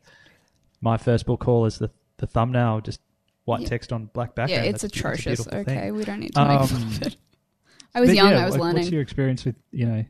my 0.82 0.98
first 0.98 1.26
book 1.26 1.44
haul 1.44 1.66
is 1.66 1.78
the 1.80 1.90
the 2.18 2.28
thumbnail 2.28 2.82
just 2.82 3.00
white 3.46 3.62
Yeah. 3.62 3.68
text 3.70 3.92
on 3.92 4.06
black 4.14 4.36
background. 4.36 4.64
yeah 4.66 4.70
it's 4.70 4.84
That's- 4.84 5.00
atrocious 5.00 5.40
beautiful 5.44 5.60
okay 5.60 5.76
thing. 5.88 5.96
we 5.96 6.04
don't 6.04 6.20
need 6.20 6.34
to 6.36 6.46
make 6.46 6.70
fun 6.70 6.82
Um, 6.82 6.88
of 6.88 7.02
it 7.02 7.16
I 7.96 8.00
was 8.02 8.14
young 8.14 8.30
yeah, 8.30 8.44
I 8.44 8.46
was 8.46 8.54
like, 8.54 8.62
learning 8.62 8.82
What's 8.84 8.92
your 8.92 9.02
experience 9.02 9.44
with 9.46 9.56
you 9.72 9.86
know 9.88 10.06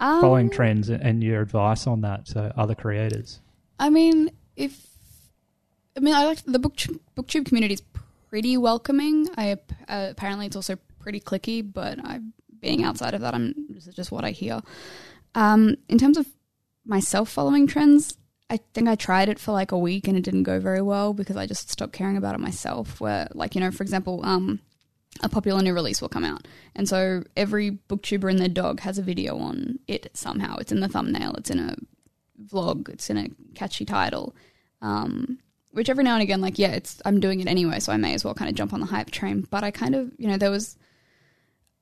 Um, 0.00 0.20
following 0.20 0.50
trends 0.50 0.90
and- 0.90 1.02
and 1.02 1.22
your 1.24 1.40
advice 1.40 1.86
on 1.86 2.02
that 2.02 2.26
to 2.26 2.52
other 2.58 2.74
creators? 2.74 3.40
I 3.78 3.88
mean, 3.90 4.30
if 4.56 4.93
I 5.96 6.00
mean, 6.00 6.14
I 6.14 6.24
like 6.24 6.42
the 6.44 6.58
book 6.58 6.76
booktube 7.16 7.46
community 7.46 7.74
is 7.74 7.82
pretty 8.28 8.56
welcoming. 8.56 9.28
I 9.36 9.52
uh, 9.88 10.08
apparently 10.10 10.46
it's 10.46 10.56
also 10.56 10.76
pretty 10.98 11.20
cliquey, 11.20 11.62
but 11.72 11.98
I 12.04 12.20
being 12.60 12.82
outside 12.82 13.14
of 13.14 13.20
that, 13.20 13.34
I'm 13.34 13.54
this 13.68 13.86
is 13.86 13.94
just 13.94 14.10
what 14.10 14.24
I 14.24 14.30
hear. 14.30 14.60
Um, 15.34 15.76
in 15.88 15.98
terms 15.98 16.16
of 16.16 16.26
myself 16.84 17.28
following 17.28 17.66
trends, 17.66 18.16
I 18.50 18.58
think 18.72 18.88
I 18.88 18.94
tried 18.94 19.28
it 19.28 19.38
for 19.38 19.52
like 19.52 19.72
a 19.72 19.78
week 19.78 20.08
and 20.08 20.16
it 20.16 20.24
didn't 20.24 20.42
go 20.44 20.58
very 20.58 20.82
well 20.82 21.14
because 21.14 21.36
I 21.36 21.46
just 21.46 21.70
stopped 21.70 21.92
caring 21.92 22.16
about 22.16 22.34
it 22.34 22.40
myself. 22.40 23.00
Where, 23.00 23.28
like, 23.32 23.54
you 23.54 23.60
know, 23.60 23.70
for 23.70 23.82
example, 23.82 24.20
um, 24.24 24.60
a 25.22 25.28
popular 25.28 25.62
new 25.62 25.74
release 25.74 26.00
will 26.00 26.08
come 26.08 26.24
out, 26.24 26.48
and 26.74 26.88
so 26.88 27.22
every 27.36 27.78
booktuber 27.88 28.30
and 28.30 28.40
their 28.40 28.48
dog 28.48 28.80
has 28.80 28.98
a 28.98 29.02
video 29.02 29.38
on 29.38 29.78
it 29.86 30.10
somehow. 30.14 30.56
It's 30.56 30.72
in 30.72 30.80
the 30.80 30.88
thumbnail. 30.88 31.34
It's 31.34 31.50
in 31.50 31.60
a 31.60 31.76
vlog. 32.52 32.88
It's 32.88 33.08
in 33.10 33.16
a 33.16 33.28
catchy 33.54 33.84
title. 33.84 34.34
Um, 34.82 35.38
which 35.74 35.90
every 35.90 36.04
now 36.04 36.14
and 36.14 36.22
again, 36.22 36.40
like, 36.40 36.58
yeah, 36.58 36.72
it's 36.72 37.00
I'm 37.04 37.20
doing 37.20 37.40
it 37.40 37.46
anyway, 37.48 37.80
so 37.80 37.92
I 37.92 37.96
may 37.98 38.14
as 38.14 38.24
well 38.24 38.34
kind 38.34 38.48
of 38.48 38.56
jump 38.56 38.72
on 38.72 38.80
the 38.80 38.86
hype 38.86 39.10
train. 39.10 39.46
But 39.50 39.62
I 39.64 39.70
kind 39.70 39.94
of, 39.94 40.10
you 40.18 40.28
know, 40.28 40.36
there 40.38 40.50
was 40.50 40.76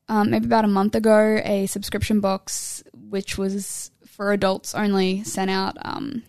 um, 0.09 0.31
maybe 0.31 0.47
about 0.47 0.65
a 0.65 0.69
month 0.69 0.95
ago 0.95 1.41
a 1.45 1.67
subscription 1.67 2.21
box 2.21 2.83
which 2.95 3.39
was 3.39 3.91
for 4.07 4.33
adults 4.33 4.75
only 4.75 5.23
sent 5.25 5.51
out. 5.51 5.77
Um, 5.83 6.23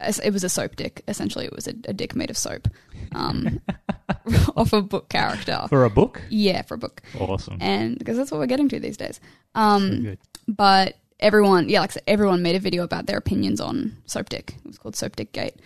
it 0.00 0.32
was 0.32 0.44
a 0.44 0.48
soap 0.48 0.76
dick. 0.76 1.02
Essentially, 1.08 1.44
it 1.44 1.54
was 1.54 1.66
a, 1.66 1.74
a 1.86 1.92
dick 1.92 2.14
made 2.14 2.30
of 2.30 2.38
soap 2.38 2.68
um, 3.12 3.60
off 4.56 4.72
a 4.72 4.80
book 4.80 5.08
character. 5.08 5.66
For 5.68 5.84
a 5.84 5.90
book? 5.90 6.22
Yeah, 6.30 6.62
for 6.62 6.74
a 6.74 6.78
book, 6.78 7.02
Awesome. 7.18 7.58
and 7.60 7.98
because 7.98 8.16
that's 8.16 8.30
what 8.30 8.38
we're 8.38 8.46
getting 8.46 8.68
to 8.68 8.78
these 8.80 8.96
days. 8.96 9.20
Um, 9.56 10.16
but 10.46 10.96
everyone, 11.18 11.68
yeah, 11.68 11.80
like 11.80 11.90
I 11.90 11.94
said, 11.94 12.02
everyone 12.06 12.42
made 12.42 12.54
a 12.54 12.60
video 12.60 12.84
about 12.84 13.06
their 13.06 13.18
opinions 13.18 13.60
on 13.60 13.96
Soap 14.06 14.28
Dick. 14.28 14.54
It 14.64 14.66
was 14.68 14.78
called 14.78 14.94
Soap 14.94 15.16
Dick 15.16 15.32
Gate. 15.32 15.56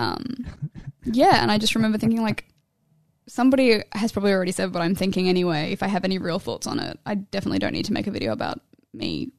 Um, 0.00 0.46
yeah, 1.04 1.42
and 1.42 1.50
I 1.50 1.58
just 1.58 1.74
remember 1.74 1.98
thinking 1.98 2.22
like, 2.22 2.46
somebody 3.26 3.82
has 3.92 4.12
probably 4.12 4.32
already 4.32 4.52
said 4.52 4.72
what 4.72 4.82
I'm 4.82 4.94
thinking 4.94 5.28
anyway. 5.28 5.72
If 5.72 5.82
I 5.82 5.88
have 5.88 6.04
any 6.04 6.18
real 6.18 6.38
thoughts 6.38 6.66
on 6.66 6.80
it, 6.80 6.98
I 7.04 7.16
definitely 7.16 7.58
don't 7.58 7.72
need 7.72 7.84
to 7.86 7.92
make 7.92 8.06
a 8.06 8.10
video 8.10 8.32
about 8.32 8.60
me 8.94 9.30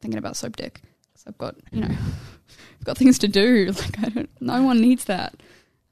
thinking 0.00 0.18
about 0.18 0.36
Soap 0.36 0.56
Dick. 0.56 0.82
because 1.08 1.24
I've 1.26 1.38
got 1.38 1.56
you 1.72 1.80
know, 1.80 1.88
I've 2.78 2.84
got 2.84 2.98
things 2.98 3.18
to 3.20 3.28
do. 3.28 3.72
Like 3.78 3.98
I 3.98 4.08
don't, 4.10 4.30
no 4.40 4.62
one 4.62 4.80
needs 4.80 5.06
that. 5.06 5.42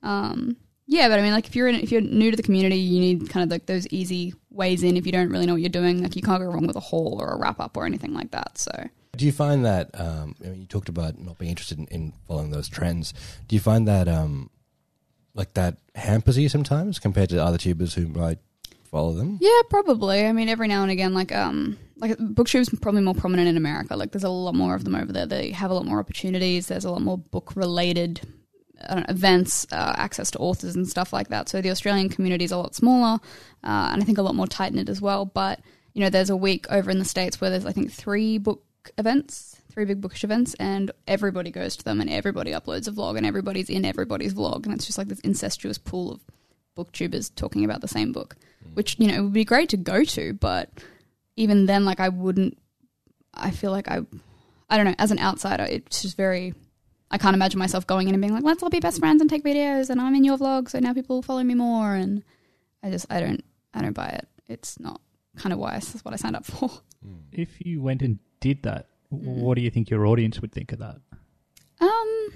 Um, 0.03 0.57
yeah, 0.87 1.09
but 1.09 1.19
I 1.19 1.23
mean, 1.23 1.33
like 1.33 1.47
if 1.47 1.57
you're 1.57 1.69
in, 1.69 1.77
if 1.77 1.91
you're 1.91 2.01
new 2.01 2.31
to 2.31 2.37
the 2.37 2.43
community, 2.43 2.77
you 2.77 3.01
need 3.01 3.29
kind 3.31 3.45
of 3.45 3.51
like 3.51 3.67
those 3.67 3.87
easy 3.89 4.35
ways 4.51 4.83
in. 4.83 4.97
If 4.97 5.07
you 5.07 5.13
don't 5.13 5.31
really 5.31 5.47
know 5.47 5.55
what 5.55 5.63
you're 5.63 5.69
doing, 5.71 6.03
like 6.03 6.17
you 6.17 6.23
can't 6.23 6.43
go 6.43 6.51
wrong 6.51 6.67
with 6.67 6.77
a 6.77 6.81
haul 6.81 7.19
or 7.21 7.29
a 7.29 7.39
wrap 7.39 7.61
up 7.61 7.77
or 7.77 7.87
anything 7.87 8.15
like 8.15 8.31
that. 8.33 8.59
So 8.59 8.73
Do 9.19 9.27
you 9.27 9.33
find 9.33 9.65
that 9.65 9.91
um, 9.95 10.37
I 10.45 10.49
mean, 10.49 10.61
you 10.61 10.67
talked 10.67 10.89
about 10.89 11.19
not 11.19 11.39
being 11.39 11.51
interested 11.51 11.79
in, 11.79 11.87
in 11.87 12.13
following 12.27 12.51
those 12.51 12.69
trends? 12.69 13.13
Do 13.49 13.57
you 13.57 13.61
find 13.61 13.87
that 13.89 14.09
um, 14.09 14.51
like 15.35 15.55
that 15.55 15.79
hampers 15.95 16.39
you 16.39 16.49
sometimes 16.49 16.99
compared 16.99 17.31
to 17.31 17.43
other 17.43 17.59
tubers 17.59 17.95
who 17.95 18.07
might 18.07 18.39
follow 18.91 19.13
them? 19.13 19.39
Yeah, 19.41 19.61
probably. 19.69 20.27
I 20.27 20.33
mean, 20.33 20.49
every 20.49 20.69
now 20.69 20.83
and 20.83 20.91
again, 20.91 21.15
like 21.15 21.33
um, 21.33 21.77
like 21.97 22.17
booktube's 22.19 22.71
probably 22.81 23.03
more 23.03 23.15
prominent 23.15 23.49
in 23.49 23.57
America. 23.57 23.97
Like, 23.97 24.13
there's 24.13 24.25
a 24.25 24.29
lot 24.29 24.55
more 24.55 24.75
of 24.75 24.85
them 24.85 24.95
over 24.95 25.13
there. 25.13 25.27
They 25.27 25.51
have 25.51 25.71
a 25.71 25.75
lot 25.75 25.85
more 25.85 25.99
opportunities. 25.99 26.69
There's 26.69 26.85
a 26.85 26.91
lot 26.91 27.03
more 27.03 27.19
book 27.19 27.57
related 27.57 28.21
know, 28.89 29.05
events, 29.09 29.67
uh, 29.73 29.95
access 29.97 30.31
to 30.33 30.39
authors 30.39 30.77
and 30.77 30.89
stuff 30.89 31.13
like 31.13 31.29
that. 31.29 31.49
So 31.49 31.61
the 31.61 31.71
Australian 31.71 32.09
community 32.09 32.45
is 32.45 32.53
a 32.53 32.57
lot 32.57 32.75
smaller, 32.75 33.19
uh, 33.65 33.91
and 33.93 34.03
I 34.03 34.05
think 34.05 34.19
a 34.19 34.23
lot 34.23 34.35
more 34.35 34.47
tight 34.47 34.73
knit 34.73 34.89
as 34.89 35.01
well. 35.01 35.25
But 35.25 35.61
you 35.95 36.03
know, 36.03 36.11
there's 36.11 36.31
a 36.31 36.37
week 36.37 36.67
over 36.71 36.91
in 36.91 36.99
the 36.99 37.05
states 37.05 37.41
where 37.41 37.51
there's 37.51 37.67
I 37.67 37.73
think 37.73 37.93
three 37.93 38.39
book 38.39 38.63
events, 38.97 39.61
three 39.71 39.85
big 39.85 40.01
bookish 40.01 40.25
events, 40.25 40.55
and 40.55 40.91
everybody 41.07 41.51
goes 41.51 41.77
to 41.77 41.85
them, 41.85 42.01
and 42.01 42.11
everybody 42.11 42.53
uploads 42.53 42.89
a 42.89 42.93
vlog, 42.93 43.17
and 43.17 43.27
everybody's 43.27 43.71
in 43.71 43.85
everybody's 43.85 44.35
vlog, 44.35 44.65
and 44.65 44.75
it's 44.75 44.87
just 44.87 44.99
like 44.99 45.09
this 45.09 45.21
incestuous 45.21 45.79
pool 45.79 46.13
of 46.13 46.21
booktubers 46.77 47.35
talking 47.35 47.65
about 47.65 47.81
the 47.81 47.89
same 47.89 48.13
book, 48.13 48.37
mm. 48.67 48.75
which 48.75 48.99
you 48.99 49.09
know 49.09 49.15
it 49.15 49.21
would 49.21 49.33
be 49.33 49.45
great 49.45 49.69
to 49.71 49.77
go 49.77 50.05
to, 50.05 50.33
but 50.35 50.71
even 51.37 51.67
then, 51.67 51.85
like 51.85 52.01
I 52.01 52.09
wouldn't. 52.09 52.59
I 53.35 53.51
feel 53.51 53.71
like 53.71 53.89
I, 53.89 54.01
I 54.69 54.77
don't 54.77 54.87
know. 54.87 54.95
As 54.99 55.11
an 55.11 55.19
outsider, 55.19 55.65
it's 55.65 56.03
just 56.03 56.17
very. 56.17 56.55
I 57.11 57.17
can't 57.17 57.35
imagine 57.35 57.59
myself 57.59 57.87
going 57.87 58.09
in 58.09 58.15
and 58.15 58.21
being 58.21 58.35
like, 58.35 58.45
"Let's 58.45 58.63
all 58.63 58.71
be 58.71 58.81
best 58.81 58.99
friends 58.99 59.21
and 59.21 59.31
take 59.31 59.45
videos," 59.45 59.91
and 59.91 60.01
I'm 60.01 60.15
in 60.15 60.25
your 60.25 60.37
vlog, 60.37 60.69
so 60.69 60.79
now 60.79 60.93
people 60.93 61.17
will 61.17 61.23
follow 61.23 61.43
me 61.43 61.55
more. 61.55 61.95
And 61.95 62.23
I 62.83 62.91
just, 62.91 63.07
I 63.11 63.21
don't, 63.21 63.43
I 63.73 63.83
don't 63.83 63.95
buy 63.95 64.09
it. 64.09 64.29
It's 64.47 64.79
not 64.79 65.01
kind 65.37 65.53
of 65.53 65.59
why 65.59 65.73
that's 65.73 66.05
what 66.05 66.13
I 66.13 66.17
signed 66.17 66.37
up 66.37 66.45
for. 66.45 66.71
If 67.33 67.65
you 67.65 67.81
went 67.81 68.03
and 68.03 68.19
did 68.41 68.63
that, 68.63 68.87
Mm. 69.13 69.21
what 69.41 69.55
do 69.57 69.63
you 69.63 69.71
think 69.71 69.89
your 69.89 70.05
audience 70.07 70.41
would 70.43 70.53
think 70.53 70.71
of 70.73 70.81
that? 70.81 70.97
Um, 71.81 72.33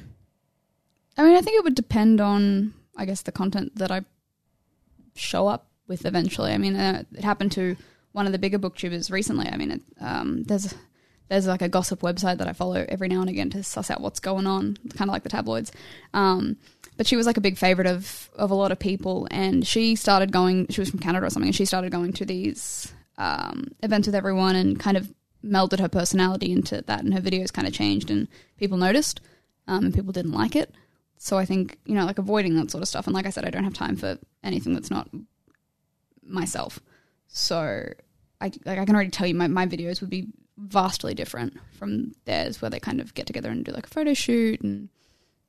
I 1.18 1.22
mean, 1.24 1.36
I 1.36 1.42
think 1.42 1.59
it 1.59 1.64
would 1.64 1.74
depend 1.74 2.18
on, 2.20 2.72
I 2.96 3.05
guess, 3.05 3.20
the 3.22 3.32
content 3.32 3.76
that 3.76 3.90
I 3.90 4.03
show 5.14 5.46
up 5.48 5.66
with 5.88 6.07
eventually. 6.07 6.53
I 6.53 6.59
mean, 6.59 6.76
uh, 6.76 7.03
it 7.12 7.24
happened 7.24 7.53
to 7.53 7.76
one 8.12 8.24
of 8.26 8.32
the 8.32 8.38
bigger 8.38 8.59
booktubers 8.59 9.11
recently. 9.11 9.48
I 9.48 9.57
mean, 9.57 9.70
it, 9.70 9.82
um, 10.00 10.44
there's 10.44 10.74
there's 11.28 11.46
like 11.46 11.62
a 11.62 11.68
gossip 11.68 12.00
website 12.00 12.38
that 12.38 12.48
I 12.48 12.53
follow 12.53 12.84
every 12.88 13.09
now 13.09 13.20
and 13.20 13.28
again 13.30 13.50
to 13.50 13.62
suss 13.62 13.90
out 13.90 14.00
what's 14.00 14.20
going 14.20 14.46
on, 14.46 14.76
kind 14.94 15.09
of 15.11 15.12
like 15.12 15.22
the 15.22 15.28
tabloids. 15.30 15.72
Um, 16.14 16.57
but 16.96 17.07
she 17.07 17.16
was 17.16 17.26
like 17.26 17.36
a 17.38 17.40
big 17.42 17.59
favorite 17.59 17.86
of 17.86 18.30
of 18.36 18.50
a 18.50 18.55
lot 18.55 18.72
of 18.72 18.78
people, 18.78 19.28
and 19.30 19.66
she 19.66 19.94
started 19.96 20.32
going. 20.32 20.68
She 20.70 20.80
was 20.80 20.88
from 20.90 21.00
Canada 21.00 21.26
or 21.26 21.30
something, 21.30 21.48
and 21.48 21.57
she 21.57 21.64
started 21.66 21.92
going 21.92 22.12
to 22.14 22.24
these 22.24 22.92
um, 23.18 23.68
events 23.82 24.07
with 24.09 24.14
everyone, 24.14 24.57
and 24.57 24.78
kind 24.80 24.96
of 24.96 25.12
melded 25.45 25.80
her 25.80 25.88
personality 25.88 26.53
into 26.53 26.82
that, 26.82 27.05
and 27.05 27.14
her 27.14 27.20
videos 27.20 27.53
kind 27.53 27.66
of 27.66 27.74
changed, 27.74 28.11
and 28.11 28.28
people 28.57 28.76
noticed, 28.78 29.20
um, 29.66 29.84
and 29.84 29.95
people 29.95 30.12
didn't 30.12 30.32
like 30.32 30.57
it. 30.57 30.74
So 31.18 31.38
I 31.38 31.45
think 31.45 31.78
you 31.84 31.95
know, 31.95 32.05
like 32.05 32.18
avoiding 32.18 32.57
that 32.57 32.70
sort 32.70 32.82
of 32.82 32.88
stuff. 32.88 33.07
And 33.07 33.14
like 33.14 33.26
I 33.26 33.30
said, 33.30 33.45
I 33.45 33.51
don't 33.51 33.64
have 33.64 33.74
time 33.74 33.97
for 33.97 34.18
anything 34.43 34.74
that's 34.74 34.90
not 34.90 35.09
myself. 36.22 36.80
So 37.28 37.88
I 38.40 38.53
like 38.64 38.78
I 38.78 38.84
can 38.84 38.95
already 38.95 39.11
tell 39.11 39.26
you 39.26 39.34
my, 39.34 39.49
my 39.49 39.66
videos 39.66 40.01
would 40.01 40.11
be 40.11 40.28
vastly 40.59 41.14
different 41.14 41.57
from 41.72 42.12
theirs, 42.24 42.61
where 42.61 42.70
they 42.70 42.80
kind 42.80 43.01
of 43.01 43.14
get 43.14 43.26
together 43.26 43.51
and 43.51 43.64
do 43.64 43.72
like 43.72 43.86
a 43.86 43.90
photo 43.90 44.14
shoot 44.14 44.61
and 44.61 44.88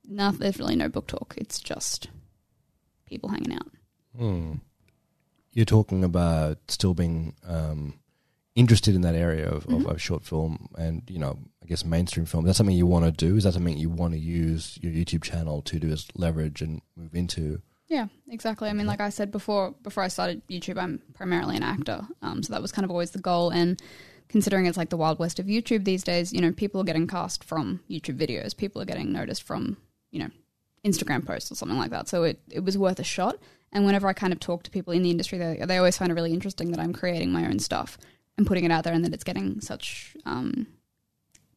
no, 0.06 0.32
there's 0.32 0.60
really 0.60 0.76
no 0.76 0.90
book 0.90 1.08
talk. 1.08 1.34
It's 1.38 1.60
just 1.60 2.10
people 3.06 3.30
hanging 3.30 3.54
out. 3.54 3.72
Hmm. 4.18 4.54
You're 5.54 5.66
talking 5.66 6.04
about 6.04 6.58
still 6.68 6.94
being 6.94 7.36
um, 7.48 8.00
interested 8.56 8.94
in 8.96 9.02
that 9.02 9.16
area 9.16 9.50
of, 9.50 9.66
Mhm. 9.66 9.82
of, 9.82 9.88
of 9.88 10.02
short 10.02 10.24
film 10.24 10.70
and 10.78 11.02
you 11.10 11.18
know 11.20 11.40
I 11.64 11.66
guess 11.66 11.86
mainstream 11.86 12.26
film. 12.26 12.46
That's 12.46 12.58
something 12.58 12.76
you 12.76 12.86
want 12.86 13.06
to 13.06 13.12
do. 13.12 13.38
Is 13.38 13.46
that 13.46 13.54
something 13.54 13.78
you 13.78 13.90
want 13.90 14.14
to 14.14 14.20
use 14.20 14.78
your 14.82 14.92
YouTube 14.92 15.24
channel 15.24 15.62
to 15.64 15.80
do 15.80 15.90
as 15.92 16.08
leverage 16.16 16.62
and 16.62 16.82
move 16.98 17.16
into? 17.16 17.62
Yeah, 17.88 18.08
exactly. 18.28 18.70
I 18.70 18.74
mean, 18.74 18.86
like 18.88 19.00
I 19.00 19.10
said 19.10 19.32
before, 19.32 19.74
before 19.84 20.04
I 20.04 20.08
started 20.10 20.42
YouTube, 20.50 20.78
I'm 20.78 21.02
primarily 21.14 21.56
an 21.56 21.64
actor. 21.64 22.02
Um, 22.22 22.44
so 22.44 22.52
that 22.54 22.62
was 22.62 22.72
kind 22.72 22.84
of 22.84 22.92
always 22.92 23.12
the 23.12 23.20
goal. 23.22 23.50
And 23.50 23.82
considering 24.30 24.66
it's 24.66 24.78
like 24.78 24.90
the 24.90 24.98
wild 24.98 25.20
west 25.20 25.40
of 25.40 25.46
YouTube 25.46 25.86
these 25.86 26.04
days, 26.04 26.34
you 26.34 26.42
know, 26.42 26.52
people 26.52 26.82
are 26.82 26.86
getting 26.86 27.08
cast 27.08 27.44
from 27.44 27.80
YouTube 27.90 28.18
videos. 28.18 28.56
People 28.58 28.82
are 28.82 28.86
getting 28.86 29.12
noticed 29.14 29.44
from, 29.44 29.78
you 30.12 30.20
know, 30.20 30.30
Instagram 30.86 31.26
posts 31.26 31.52
or 31.52 31.56
something 31.56 31.78
like 31.78 31.92
that. 31.92 32.08
So 32.10 32.24
it, 32.24 32.42
it 32.50 32.64
was 32.66 32.78
worth 32.78 33.00
a 33.00 33.04
shot. 33.06 33.38
And 33.72 33.86
whenever 33.86 34.08
I 34.08 34.14
kind 34.14 34.34
of 34.34 34.40
talk 34.40 34.64
to 34.64 34.72
people 34.72 34.92
in 34.94 35.02
the 35.04 35.12
industry, 35.12 35.38
they, 35.38 35.64
they 35.66 35.78
always 35.78 35.98
find 35.98 36.12
it 36.12 36.16
really 36.16 36.34
interesting 36.34 36.72
that 36.72 36.80
I'm 36.80 36.94
creating 36.94 37.32
my 37.32 37.46
own 37.46 37.60
stuff 37.60 37.98
and 38.38 38.48
putting 38.48 38.64
it 38.64 38.72
out 38.72 38.84
there 38.84 38.94
and 38.94 39.04
that 39.06 39.14
it's 39.14 39.24
getting 39.24 39.62
such 39.62 40.16
um, 40.26 40.68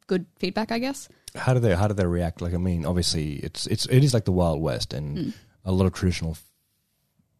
good 0.06 0.26
feedback, 0.38 0.70
I 0.72 0.78
guess. 0.78 1.08
How 1.34 1.54
do 1.54 1.60
they 1.60 1.74
how 1.74 1.88
do 1.88 1.94
they 1.94 2.06
react? 2.06 2.40
Like 2.40 2.54
I 2.54 2.58
mean, 2.58 2.84
obviously 2.86 3.34
it's 3.36 3.66
it's 3.66 3.86
it 3.86 4.02
is 4.04 4.14
like 4.14 4.24
the 4.24 4.32
wild 4.32 4.60
west, 4.60 4.92
and 4.92 5.16
Mm. 5.18 5.32
a 5.64 5.72
lot 5.72 5.86
of 5.86 5.92
traditional 5.92 6.36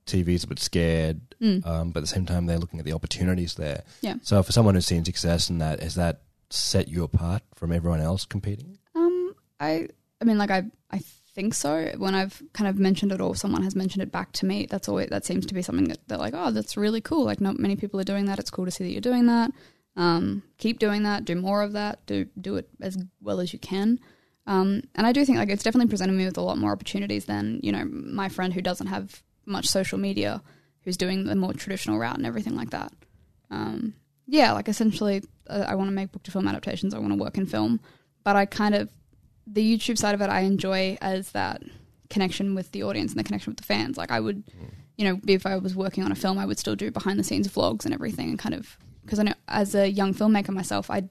TV 0.07 0.28
is 0.34 0.45
a 0.45 0.47
bit 0.47 0.59
scared, 0.61 1.20
Mm. 1.41 1.66
um, 1.66 1.91
but 1.93 2.01
at 2.01 2.03
the 2.03 2.07
same 2.14 2.26
time 2.26 2.47
they're 2.47 2.59
looking 2.59 2.78
at 2.78 2.84
the 2.84 2.93
opportunities 2.93 3.55
there. 3.55 3.82
Yeah. 4.03 4.16
So 4.22 4.43
for 4.43 4.53
someone 4.53 4.74
who's 4.74 4.87
seen 4.87 5.05
success 5.05 5.51
in 5.51 5.59
that, 5.59 5.80
has 5.82 5.95
that 5.97 6.22
set 6.51 6.89
you 6.89 7.03
apart 7.03 7.43
from 7.55 7.72
everyone 7.72 8.01
else 8.01 8.24
competing? 8.24 8.78
Um, 8.95 9.34
I, 9.59 9.89
I 10.20 10.24
mean, 10.24 10.39
like 10.39 10.51
I, 10.53 10.64
I 10.93 11.01
think 11.37 11.53
so. 11.53 11.93
When 11.99 12.14
I've 12.14 12.43
kind 12.55 12.66
of 12.66 12.78
mentioned 12.78 13.12
it 13.12 13.20
or 13.20 13.37
someone 13.37 13.62
has 13.62 13.76
mentioned 13.76 14.03
it 14.03 14.11
back 14.11 14.32
to 14.32 14.47
me, 14.47 14.66
that's 14.68 14.89
always 14.89 15.11
that 15.11 15.26
seems 15.26 15.45
to 15.47 15.55
be 15.55 15.62
something 15.62 15.89
that 15.89 15.99
they're 16.09 16.18
like, 16.18 16.34
oh, 16.34 16.51
that's 16.51 16.78
really 16.78 17.03
cool. 17.03 17.24
Like 17.24 17.43
not 17.43 17.59
many 17.59 17.76
people 17.76 18.01
are 18.01 18.05
doing 18.05 18.24
that. 18.24 18.39
It's 18.39 18.51
cool 18.51 18.64
to 18.64 18.70
see 18.70 18.84
that 18.84 18.91
you're 18.91 19.01
doing 19.03 19.26
that. 19.26 19.53
Um, 19.97 20.43
keep 20.57 20.78
doing 20.78 21.03
that. 21.05 21.26
Do 21.26 21.37
more 21.37 21.62
of 21.62 21.72
that. 21.72 22.05
Do 22.07 22.24
do 22.41 22.57
it 22.57 22.68
as 22.80 22.99
well 23.20 23.41
as 23.41 23.53
you 23.53 23.59
can. 23.59 24.01
Um, 24.47 24.82
and 24.95 25.07
I 25.07 25.12
do 25.12 25.24
think 25.24 25.39
like 25.39 25.51
it's 25.51 25.62
definitely 25.62 25.91
presented 25.91 26.14
me 26.14 26.24
with 26.24 26.39
a 26.39 26.43
lot 26.43 26.59
more 26.59 26.72
opportunities 26.72 27.26
than 27.26 27.61
you 27.62 27.70
know 27.70 27.84
my 27.84 28.30
friend 28.30 28.55
who 28.55 28.62
doesn't 28.62 28.87
have 28.89 29.22
much 29.45 29.66
social 29.66 29.99
media, 29.99 30.43
who's 30.82 30.97
doing 30.97 31.26
the 31.26 31.37
more 31.37 31.53
traditional 31.53 31.99
route 31.99 32.16
and 32.16 32.26
everything 32.26 32.57
like 32.57 32.70
that. 32.70 32.93
Um, 33.51 33.95
yeah, 34.26 34.53
like 34.53 34.68
essentially, 34.68 35.22
uh, 35.49 35.66
I 35.68 35.74
want 35.74 35.89
to 35.89 35.95
make 35.95 36.12
book 36.12 36.22
to 36.24 36.30
film 36.30 36.49
adaptations. 36.49 36.95
I 36.95 36.99
want 36.99 37.12
to 37.12 37.22
work 37.22 37.37
in 37.37 37.45
film, 37.45 37.80
but 38.24 38.37
I 38.37 38.47
kind 38.47 38.74
of 38.74 38.89
the 39.47 39.77
YouTube 39.77 39.99
side 39.99 40.15
of 40.15 40.21
it 40.21 40.29
I 40.29 40.41
enjoy 40.41 40.99
as 41.01 41.31
that 41.33 41.63
connection 42.11 42.55
with 42.55 42.73
the 42.73 42.83
audience 42.83 43.13
and 43.13 43.21
the 43.21 43.25
connection 43.25 43.51
with 43.51 43.59
the 43.59 43.65
fans. 43.65 43.97
Like 43.97 44.11
I 44.11 44.21
would, 44.21 44.45
you 44.97 45.05
know, 45.05 45.21
if 45.27 45.47
I 45.47 45.57
was 45.57 45.75
working 45.75 46.05
on 46.05 46.13
a 46.13 46.17
film, 46.17 46.39
I 46.39 46.47
would 46.47 46.59
still 46.59 46.77
do 46.77 46.91
behind 46.91 47.19
the 47.19 47.25
scenes 47.25 47.49
vlogs 47.49 47.85
and 47.85 47.95
everything, 47.95 48.31
and 48.31 48.39
kind 48.39 48.55
of 48.55 48.77
because 49.03 49.19
I 49.19 49.25
know 49.25 49.35
as 49.49 49.75
a 49.75 49.89
young 49.89 50.15
filmmaker 50.15 50.51
myself, 50.51 50.91
I 50.91 51.09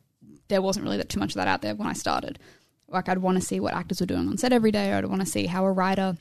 there 0.47 0.61
wasn't 0.61 0.83
really 0.83 0.97
that 0.97 1.09
too 1.09 1.19
much 1.19 1.31
of 1.31 1.35
that 1.35 1.47
out 1.47 1.61
there 1.61 1.75
when 1.75 1.87
I 1.87 1.93
started. 1.93 2.39
Like 2.87 3.09
I'd 3.09 3.17
want 3.17 3.39
to 3.39 3.45
see 3.45 3.59
what 3.59 3.73
actors 3.73 3.99
were 3.99 4.05
doing 4.05 4.27
on 4.27 4.37
set 4.37 4.53
every 4.53 4.71
day. 4.71 4.93
I'd 4.93 5.05
want 5.05 5.21
to 5.21 5.27
see 5.27 5.47
how 5.47 5.65
a 5.65 5.71
writer 5.71 6.17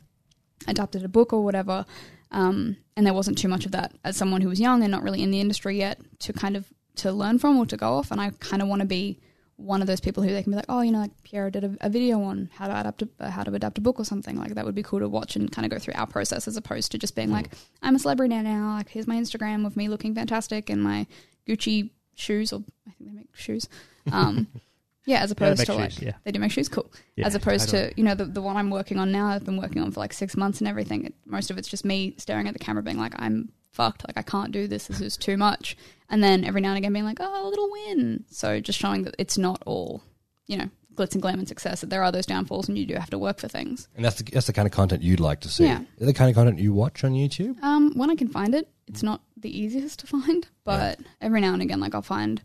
adapted 0.66 1.04
a 1.04 1.08
book 1.08 1.32
or 1.32 1.44
whatever. 1.44 1.84
Um, 2.30 2.76
and 2.96 3.06
there 3.06 3.14
wasn't 3.14 3.38
too 3.38 3.48
much 3.48 3.66
of 3.66 3.72
that 3.72 3.92
as 4.02 4.16
someone 4.16 4.40
who 4.40 4.48
was 4.48 4.60
young 4.60 4.82
and 4.82 4.90
not 4.90 5.02
really 5.02 5.22
in 5.22 5.30
the 5.30 5.40
industry 5.40 5.78
yet 5.78 6.00
to 6.20 6.32
kind 6.32 6.56
of 6.56 6.66
to 6.96 7.12
learn 7.12 7.38
from 7.38 7.58
or 7.58 7.66
to 7.66 7.76
go 7.76 7.94
off. 7.94 8.10
And 8.10 8.20
I 8.20 8.30
kind 8.40 8.62
of 8.62 8.68
want 8.68 8.80
to 8.80 8.86
be 8.86 9.18
one 9.56 9.80
of 9.80 9.86
those 9.86 10.00
people 10.00 10.22
who 10.22 10.30
they 10.30 10.42
can 10.42 10.52
be 10.52 10.56
like, 10.56 10.66
oh, 10.68 10.80
you 10.80 10.90
know, 10.90 11.00
like 11.00 11.12
Piera 11.22 11.50
did 11.50 11.64
a, 11.64 11.76
a 11.80 11.88
video 11.88 12.22
on 12.22 12.50
how 12.54 12.66
to 12.66 12.80
adapt 12.80 13.02
a, 13.02 13.08
uh, 13.20 13.30
how 13.30 13.42
to 13.44 13.52
adapt 13.54 13.78
a 13.78 13.80
book 13.80 14.00
or 14.00 14.04
something. 14.04 14.36
Like 14.36 14.54
that 14.54 14.64
would 14.64 14.74
be 14.74 14.82
cool 14.82 14.98
to 14.98 15.08
watch 15.08 15.36
and 15.36 15.50
kind 15.50 15.64
of 15.64 15.70
go 15.70 15.78
through 15.78 15.94
our 15.94 16.06
process 16.06 16.48
as 16.48 16.56
opposed 16.56 16.92
to 16.92 16.98
just 16.98 17.14
being 17.14 17.30
like, 17.30 17.50
I'm 17.82 17.94
a 17.94 17.98
celebrity 17.98 18.40
now. 18.40 18.74
Like 18.74 18.88
here's 18.88 19.06
my 19.06 19.16
Instagram 19.16 19.64
with 19.64 19.76
me 19.76 19.88
looking 19.88 20.14
fantastic 20.14 20.70
and 20.70 20.82
my 20.82 21.06
Gucci 21.46 21.90
shoes, 22.14 22.52
or 22.52 22.62
I 22.86 22.90
think 22.92 23.10
they 23.10 23.16
make 23.16 23.34
shoes. 23.34 23.68
Um, 24.10 24.48
yeah, 25.06 25.20
as 25.20 25.30
opposed 25.30 25.58
make 25.58 25.66
to 25.66 25.74
like 25.74 26.00
yeah. 26.00 26.12
they 26.24 26.32
do 26.32 26.38
make 26.38 26.52
shoes, 26.52 26.68
cool. 26.68 26.90
Yeah, 27.16 27.26
as 27.26 27.34
opposed 27.34 27.68
to 27.70 27.92
you 27.96 28.04
know 28.04 28.14
the 28.14 28.24
the 28.24 28.42
one 28.42 28.56
I'm 28.56 28.70
working 28.70 28.98
on 28.98 29.12
now. 29.12 29.28
I've 29.28 29.44
been 29.44 29.60
working 29.60 29.82
on 29.82 29.90
for 29.92 30.00
like 30.00 30.12
six 30.12 30.36
months 30.36 30.60
and 30.60 30.68
everything. 30.68 31.04
It, 31.04 31.14
most 31.26 31.50
of 31.50 31.58
it's 31.58 31.68
just 31.68 31.84
me 31.84 32.14
staring 32.18 32.48
at 32.48 32.54
the 32.54 32.58
camera, 32.58 32.82
being 32.82 32.98
like, 32.98 33.14
I'm 33.16 33.52
fucked. 33.74 34.06
Like 34.06 34.16
I 34.16 34.22
can't 34.22 34.52
do 34.52 34.66
this. 34.66 34.86
This 34.86 35.00
is 35.00 35.16
too 35.16 35.36
much. 35.36 35.76
And 36.08 36.22
then 36.22 36.44
every 36.44 36.60
now 36.60 36.70
and 36.70 36.78
again 36.78 36.92
being 36.92 37.04
like, 37.04 37.18
oh, 37.20 37.46
a 37.46 37.48
little 37.48 37.70
win. 37.70 38.24
So 38.30 38.60
just 38.60 38.78
showing 38.78 39.02
that 39.04 39.14
it's 39.18 39.36
not 39.36 39.62
all 39.66 40.02
you 40.46 40.56
know 40.56 40.70
glitz 40.94 41.12
and 41.12 41.22
glam 41.22 41.38
and 41.38 41.48
success. 41.48 41.80
That 41.80 41.90
there 41.90 42.02
are 42.02 42.12
those 42.12 42.26
downfalls 42.26 42.68
and 42.68 42.78
you 42.78 42.86
do 42.86 42.94
have 42.94 43.10
to 43.10 43.18
work 43.18 43.38
for 43.40 43.48
things. 43.48 43.88
And 43.96 44.04
that's 44.04 44.16
the, 44.16 44.30
that's 44.30 44.46
the 44.46 44.52
kind 44.52 44.66
of 44.66 44.72
content 44.72 45.02
you'd 45.02 45.20
like 45.20 45.40
to 45.40 45.48
see. 45.48 45.64
Yeah. 45.64 45.82
The 45.98 46.14
kind 46.14 46.30
of 46.30 46.36
content 46.36 46.58
you 46.58 46.72
watch 46.72 47.04
on 47.04 47.12
YouTube. 47.12 47.60
Um, 47.62 47.92
when 47.94 48.10
I 48.10 48.14
can 48.14 48.28
find 48.28 48.54
it, 48.54 48.68
it's 48.86 49.02
not 49.02 49.22
the 49.36 49.56
easiest 49.56 50.00
to 50.00 50.06
find, 50.06 50.46
but 50.64 50.98
every 51.20 51.40
now 51.40 51.52
and 51.52 51.62
again, 51.62 51.80
like 51.80 51.94
I'll 51.94 52.02
find 52.02 52.42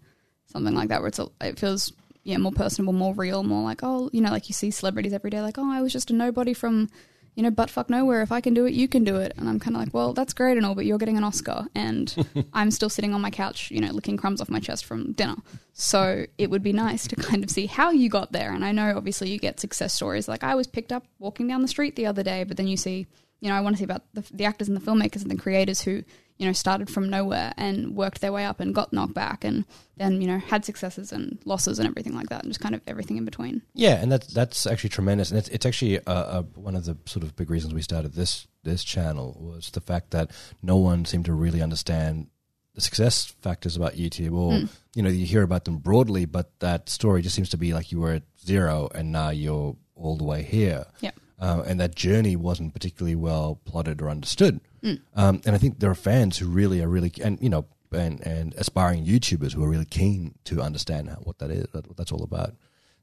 something 0.48 0.74
like 0.74 0.90
that 0.90 1.02
where 1.02 1.10
it's 1.10 1.20
a, 1.20 1.28
it 1.42 1.60
feels 1.60 1.94
yeah 2.24 2.38
more 2.38 2.52
personable, 2.52 2.94
more 2.94 3.14
real, 3.14 3.44
more 3.44 3.64
like 3.64 3.82
oh 3.84 4.10
you 4.14 4.22
know 4.22 4.32
like 4.32 4.50
you 4.50 4.54
see 4.54 4.72
celebrities 4.72 5.14
every 5.14 5.30
day 5.30 5.42
like 5.42 5.58
oh 5.58 5.72
I 5.72 5.82
was 5.82 5.94
just 5.94 6.10
a 6.10 6.14
nobody 6.14 6.54
from 6.54 6.90
you 7.36 7.44
know 7.44 7.52
butt 7.52 7.70
fuck 7.70 7.90
nowhere. 7.90 8.22
If 8.22 8.32
I 8.32 8.42
can 8.42 8.54
do 8.54 8.66
it, 8.66 8.74
you 8.74 8.88
can 8.88 9.04
do 9.04 9.18
it. 9.18 9.34
And 9.38 9.48
I'm 9.50 9.60
kind 9.60 9.76
of 9.76 9.82
like 9.82 9.94
well 9.94 10.14
that's 10.14 10.34
great 10.34 10.58
and 10.58 10.66
all, 10.66 10.76
but 10.76 10.86
you're 10.86 10.98
getting 10.98 11.18
an 11.18 11.24
Oscar 11.24 11.68
and 11.76 12.14
I'm 12.54 12.72
still 12.72 12.90
sitting 12.90 13.14
on 13.14 13.22
my 13.22 13.30
couch 13.30 13.72
you 13.72 13.82
know 13.82 13.92
licking 13.92 14.18
crumbs 14.18 14.42
off 14.42 14.50
my 14.50 14.60
chest 14.60 14.86
from 14.86 15.14
dinner. 15.14 15.38
So 15.74 16.26
it 16.38 16.50
would 16.50 16.64
be 16.64 16.74
nice 16.74 17.08
to 17.08 17.16
kind 17.16 17.44
of 17.44 17.50
see 17.50 17.66
how 17.66 17.92
you 17.92 18.10
got 18.10 18.32
there. 18.32 18.52
And 18.52 18.66
I 18.66 18.72
know 18.72 18.96
obviously 18.98 19.30
you 19.30 19.40
get 19.40 19.60
success 19.60 19.94
stories 19.94 20.28
like 20.28 20.44
I 20.44 20.56
was 20.56 20.68
picked 20.68 20.92
up 20.92 21.06
walking 21.20 21.48
down 21.48 21.62
the 21.62 21.68
street 21.68 21.96
the 21.96 22.06
other 22.06 22.24
day, 22.24 22.44
but 22.44 22.58
then 22.58 22.68
you 22.68 22.78
see 22.78 23.08
you 23.42 23.50
know, 23.50 23.56
I 23.56 23.62
want 23.62 23.76
to 23.76 23.80
see 23.80 23.86
about 23.86 24.04
the, 24.14 24.26
the 24.34 24.46
actors 24.46 24.68
and 24.68 24.76
the 24.76 24.82
filmmakers 24.82 25.22
and 25.22 25.32
the 25.32 25.38
creators 25.38 25.82
who, 25.82 26.04
you 26.40 26.48
know, 26.48 26.54
started 26.54 26.90
from 26.90 27.10
nowhere 27.10 27.54
and 27.58 27.96
worked 27.96 28.22
their 28.22 28.32
way 28.32 28.46
up 28.46 28.60
and 28.62 28.74
got 28.74 28.92
knocked 28.94 29.14
back 29.14 29.44
and 29.44 29.66
then, 29.98 30.22
you 30.22 30.28
know, 30.28 30.38
had 30.40 30.64
successes 30.66 31.12
and 31.12 31.38
losses 31.46 31.78
and 31.80 31.88
everything 31.88 32.16
like 32.16 32.30
that 32.30 32.44
and 32.44 32.50
just 32.50 32.62
kind 32.62 32.74
of 32.74 32.82
everything 32.88 33.18
in 33.18 33.26
between. 33.26 33.62
Yeah, 33.74 33.96
and 34.02 34.10
that's 34.12 34.28
that's 34.34 34.66
actually 34.66 34.90
tremendous, 34.92 35.30
and 35.30 35.38
it's 35.38 35.50
it's 35.50 35.66
actually 35.66 36.00
uh, 36.00 36.14
uh, 36.14 36.42
one 36.56 36.76
of 36.76 36.86
the 36.86 36.98
sort 37.06 37.24
of 37.24 37.36
big 37.36 37.50
reasons 37.52 37.74
we 37.74 37.82
started 37.82 38.14
this 38.14 38.48
this 38.64 38.84
channel 38.84 39.38
was 39.40 39.70
the 39.72 39.82
fact 39.82 40.12
that 40.12 40.32
no 40.64 40.78
one 40.78 41.06
seemed 41.06 41.26
to 41.26 41.34
really 41.34 41.62
understand 41.62 42.28
the 42.74 42.82
success 42.82 43.26
factors 43.42 43.76
about 43.76 43.96
YouTube, 43.96 44.34
or 44.34 44.54
Mm. 44.54 44.70
you 44.96 45.04
know 45.04 45.10
you 45.10 45.26
hear 45.26 45.44
about 45.44 45.66
them 45.66 45.78
broadly, 45.80 46.24
but 46.26 46.58
that 46.60 46.88
story 46.88 47.22
just 47.22 47.36
seems 47.36 47.50
to 47.50 47.58
be 47.58 47.74
like 47.74 47.92
you 47.92 48.00
were 48.00 48.14
at 48.14 48.24
zero 48.46 48.88
and 48.96 49.12
now 49.12 49.30
you're 49.30 49.76
all 49.96 50.16
the 50.16 50.24
way 50.24 50.44
here. 50.44 50.86
Yep. 51.02 51.16
Uh, 51.42 51.64
and 51.68 51.80
that 51.80 51.96
journey 51.96 52.36
wasn't 52.36 52.74
particularly 52.74 53.16
well 53.16 53.60
plotted 53.66 54.02
or 54.02 54.10
understood. 54.10 54.60
Mm. 54.84 55.00
Um, 55.16 55.42
and 55.46 55.56
I 55.56 55.58
think 55.58 55.80
there 55.80 55.90
are 55.92 55.96
fans 55.96 56.38
who 56.38 56.48
really 56.48 56.82
are 56.82 56.88
really, 56.88 57.12
and 57.24 57.38
you 57.42 57.50
know, 57.50 57.66
and, 57.92 58.20
and 58.26 58.54
aspiring 58.56 59.06
YouTubers 59.06 59.54
who 59.54 59.64
are 59.64 59.70
really 59.70 59.86
keen 59.86 60.36
to 60.46 60.62
understand 60.62 61.10
what 61.24 61.40
that 61.40 61.52
is, 61.52 61.66
what 61.72 61.98
that's 61.98 62.12
all 62.12 62.24
about. 62.24 62.54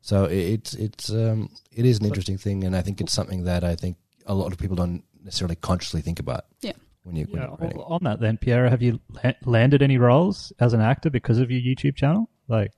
So 0.00 0.24
it, 0.24 0.36
it's 0.38 0.74
it's 0.74 1.10
um, 1.10 1.50
it 1.72 1.84
is 1.84 1.98
an 1.98 2.06
interesting 2.06 2.38
thing, 2.38 2.64
and 2.64 2.76
I 2.76 2.82
think 2.82 3.00
it's 3.00 3.12
something 3.12 3.44
that 3.44 3.64
I 3.64 3.74
think 3.74 3.96
a 4.26 4.34
lot 4.34 4.52
of 4.52 4.58
people 4.58 4.76
don't 4.76 5.02
necessarily 5.24 5.56
consciously 5.56 6.00
think 6.02 6.20
about. 6.20 6.44
Yeah. 6.60 6.72
When 7.02 7.16
you 7.16 7.26
when 7.26 7.42
Yeah, 7.42 7.56
you're 7.74 7.84
on 7.84 8.00
that 8.04 8.20
then, 8.20 8.36
Piera, 8.36 8.68
have 8.70 8.82
you 8.82 9.00
la- 9.24 9.32
landed 9.44 9.82
any 9.82 9.98
roles 9.98 10.52
as 10.60 10.72
an 10.72 10.80
actor 10.80 11.10
because 11.10 11.38
of 11.38 11.50
your 11.50 11.60
YouTube 11.60 11.96
channel? 11.96 12.28
Like, 12.48 12.72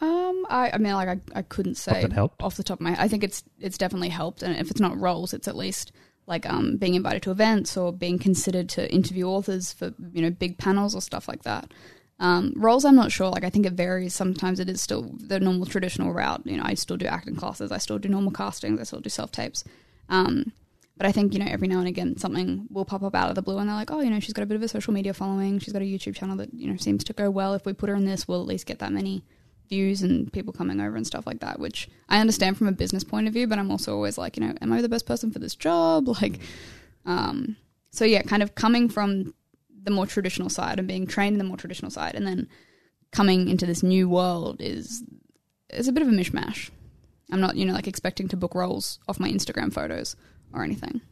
Um, 0.00 0.46
I, 0.50 0.70
I 0.74 0.78
mean, 0.78 0.94
like 0.94 1.08
I, 1.08 1.20
I 1.38 1.42
couldn't 1.42 1.76
say 1.76 2.02
that 2.02 2.12
helped? 2.12 2.42
off 2.42 2.56
the 2.56 2.62
top 2.64 2.78
of 2.78 2.82
my. 2.82 2.96
I 3.00 3.06
think 3.08 3.22
it's 3.24 3.44
it's 3.60 3.78
definitely 3.78 4.08
helped, 4.08 4.42
and 4.42 4.56
if 4.56 4.70
it's 4.70 4.80
not 4.80 4.98
roles, 4.98 5.32
it's 5.32 5.46
at 5.48 5.56
least 5.56 5.92
like 6.26 6.48
um 6.48 6.76
being 6.76 6.94
invited 6.94 7.22
to 7.22 7.30
events 7.30 7.76
or 7.76 7.92
being 7.92 8.18
considered 8.18 8.68
to 8.70 8.92
interview 8.92 9.26
authors 9.26 9.72
for 9.72 9.92
you 10.12 10.22
know 10.22 10.30
big 10.30 10.58
panels 10.58 10.94
or 10.94 11.00
stuff 11.00 11.28
like 11.28 11.42
that. 11.42 11.70
Um, 12.20 12.52
roles, 12.56 12.84
I'm 12.84 12.94
not 12.94 13.10
sure. 13.10 13.30
Like 13.30 13.44
I 13.44 13.50
think 13.50 13.66
it 13.66 13.72
varies. 13.72 14.14
Sometimes 14.14 14.60
it 14.60 14.68
is 14.68 14.80
still 14.80 15.10
the 15.18 15.40
normal 15.40 15.66
traditional 15.66 16.12
route. 16.12 16.42
You 16.44 16.56
know, 16.56 16.62
I 16.64 16.74
still 16.74 16.96
do 16.96 17.06
acting 17.06 17.34
classes. 17.34 17.72
I 17.72 17.78
still 17.78 17.98
do 17.98 18.08
normal 18.08 18.30
castings. 18.30 18.78
I 18.78 18.84
still 18.84 19.00
do 19.00 19.10
self 19.10 19.32
tapes. 19.32 19.64
Um, 20.08 20.52
But 20.96 21.06
I 21.06 21.12
think 21.12 21.32
you 21.32 21.40
know 21.40 21.50
every 21.50 21.66
now 21.66 21.78
and 21.78 21.88
again 21.88 22.16
something 22.18 22.66
will 22.70 22.84
pop 22.84 23.02
up 23.02 23.14
out 23.16 23.28
of 23.28 23.34
the 23.34 23.42
blue, 23.42 23.58
and 23.58 23.68
they're 23.68 23.74
like, 23.74 23.90
oh, 23.90 24.00
you 24.00 24.10
know, 24.10 24.20
she's 24.20 24.34
got 24.34 24.42
a 24.42 24.46
bit 24.46 24.54
of 24.54 24.62
a 24.62 24.68
social 24.68 24.92
media 24.92 25.12
following. 25.12 25.58
She's 25.58 25.72
got 25.72 25.82
a 25.82 25.84
YouTube 25.84 26.14
channel 26.14 26.36
that 26.36 26.54
you 26.54 26.68
know 26.68 26.76
seems 26.76 27.02
to 27.04 27.12
go 27.12 27.28
well. 27.30 27.54
If 27.54 27.66
we 27.66 27.72
put 27.72 27.88
her 27.88 27.96
in 27.96 28.04
this, 28.04 28.28
we'll 28.28 28.42
at 28.42 28.46
least 28.46 28.66
get 28.66 28.78
that 28.78 28.92
many 28.92 29.24
views 29.72 30.02
and 30.02 30.30
people 30.32 30.52
coming 30.52 30.80
over 30.80 30.96
and 30.96 31.06
stuff 31.06 31.26
like 31.26 31.40
that. 31.40 31.58
Which 31.58 31.88
I 32.08 32.20
understand 32.20 32.58
from 32.58 32.68
a 32.68 32.72
business 32.72 33.04
point 33.04 33.26
of 33.26 33.32
view, 33.32 33.46
but 33.46 33.58
I'm 33.58 33.70
also 33.70 33.94
always 33.94 34.18
like, 34.18 34.36
you 34.36 34.44
know, 34.44 34.54
am 34.60 34.72
I 34.72 34.82
the 34.82 34.88
best 34.88 35.06
person 35.06 35.30
for 35.30 35.38
this 35.38 35.56
job? 35.56 36.08
Like, 36.22 36.40
um, 37.06 37.56
so 37.90 38.04
yeah, 38.04 38.22
kind 38.22 38.42
of 38.42 38.54
coming 38.54 38.88
from 38.88 39.34
the 39.82 39.90
more 39.90 40.06
traditional 40.06 40.50
side 40.50 40.78
and 40.78 40.86
being 40.86 41.06
trained 41.06 41.34
in 41.34 41.38
the 41.38 41.50
more 41.50 41.56
traditional 41.56 41.90
side, 41.90 42.14
and 42.14 42.26
then 42.26 42.48
coming 43.10 43.48
into 43.48 43.66
this 43.66 43.82
new 43.82 44.08
world 44.08 44.60
is 44.60 45.02
is 45.70 45.88
a 45.88 45.92
bit 45.92 46.02
of 46.02 46.08
a 46.08 46.12
mishmash. 46.12 46.70
I'm 47.32 47.40
not, 47.40 47.56
you 47.56 47.64
know, 47.64 47.72
like 47.72 47.88
expecting 47.88 48.28
to 48.28 48.36
book 48.36 48.54
roles 48.54 48.98
off 49.08 49.18
my 49.18 49.30
Instagram 49.30 49.72
photos 49.72 50.16
or 50.52 50.62
anything. 50.62 51.00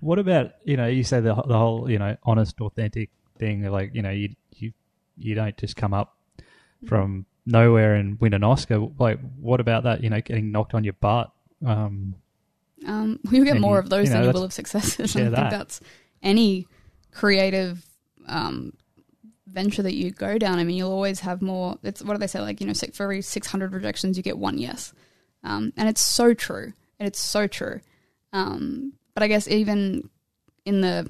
What 0.00 0.18
about 0.18 0.52
you 0.64 0.76
know? 0.76 0.86
You 0.86 1.04
say 1.04 1.20
the 1.20 1.34
the 1.34 1.58
whole 1.62 1.90
you 1.90 1.98
know 1.98 2.16
honest, 2.22 2.60
authentic 2.60 3.10
thing. 3.38 3.62
Like 3.62 3.90
you 3.94 4.02
know, 4.02 4.10
you 4.10 4.28
you 4.56 4.72
you 5.16 5.34
don't 5.34 5.56
just 5.56 5.76
come 5.76 5.94
up 5.94 6.16
from 6.86 7.26
nowhere 7.46 7.94
and 7.94 8.20
win 8.20 8.34
an 8.34 8.42
Oscar. 8.44 8.78
Like 8.98 9.18
what 9.40 9.60
about 9.60 9.84
that? 9.84 10.02
You 10.02 10.10
know, 10.10 10.20
getting 10.20 10.50
knocked 10.52 10.74
on 10.74 10.84
your 10.84 10.94
butt. 10.94 11.30
Um, 11.64 12.14
Um, 12.86 13.18
you'll 13.30 13.44
get 13.44 13.60
more 13.60 13.76
you- 13.76 13.80
of 13.80 13.90
those 13.90 14.08
you 14.08 14.14
know, 14.14 14.20
than 14.20 14.28
you 14.28 14.32
will 14.34 14.44
of 14.44 14.52
successes. 14.52 15.16
I 15.16 15.20
think 15.20 15.34
that. 15.34 15.50
that's 15.50 15.80
any 16.22 16.66
creative 17.12 17.84
um, 18.26 18.72
venture 19.46 19.82
that 19.82 19.94
you 19.94 20.10
go 20.10 20.38
down. 20.38 20.58
I 20.58 20.64
mean, 20.64 20.76
you'll 20.76 20.90
always 20.92 21.20
have 21.20 21.40
more. 21.42 21.78
It's 21.82 22.02
what 22.02 22.14
do 22.14 22.18
they 22.18 22.26
say? 22.26 22.40
Like 22.40 22.60
you 22.60 22.66
know, 22.66 22.74
for 22.74 23.02
every 23.04 23.22
six 23.22 23.46
hundred 23.46 23.72
rejections, 23.72 24.16
you 24.16 24.22
get 24.22 24.38
one 24.38 24.58
yes, 24.58 24.92
um, 25.42 25.72
and 25.76 25.88
it's 25.88 26.00
so 26.00 26.34
true. 26.34 26.72
And 27.00 27.06
it's 27.08 27.20
so 27.20 27.46
true. 27.48 27.80
Um, 28.32 28.92
but 29.14 29.22
I 29.22 29.28
guess 29.28 29.48
even 29.48 30.08
in 30.64 30.80
the, 30.80 31.08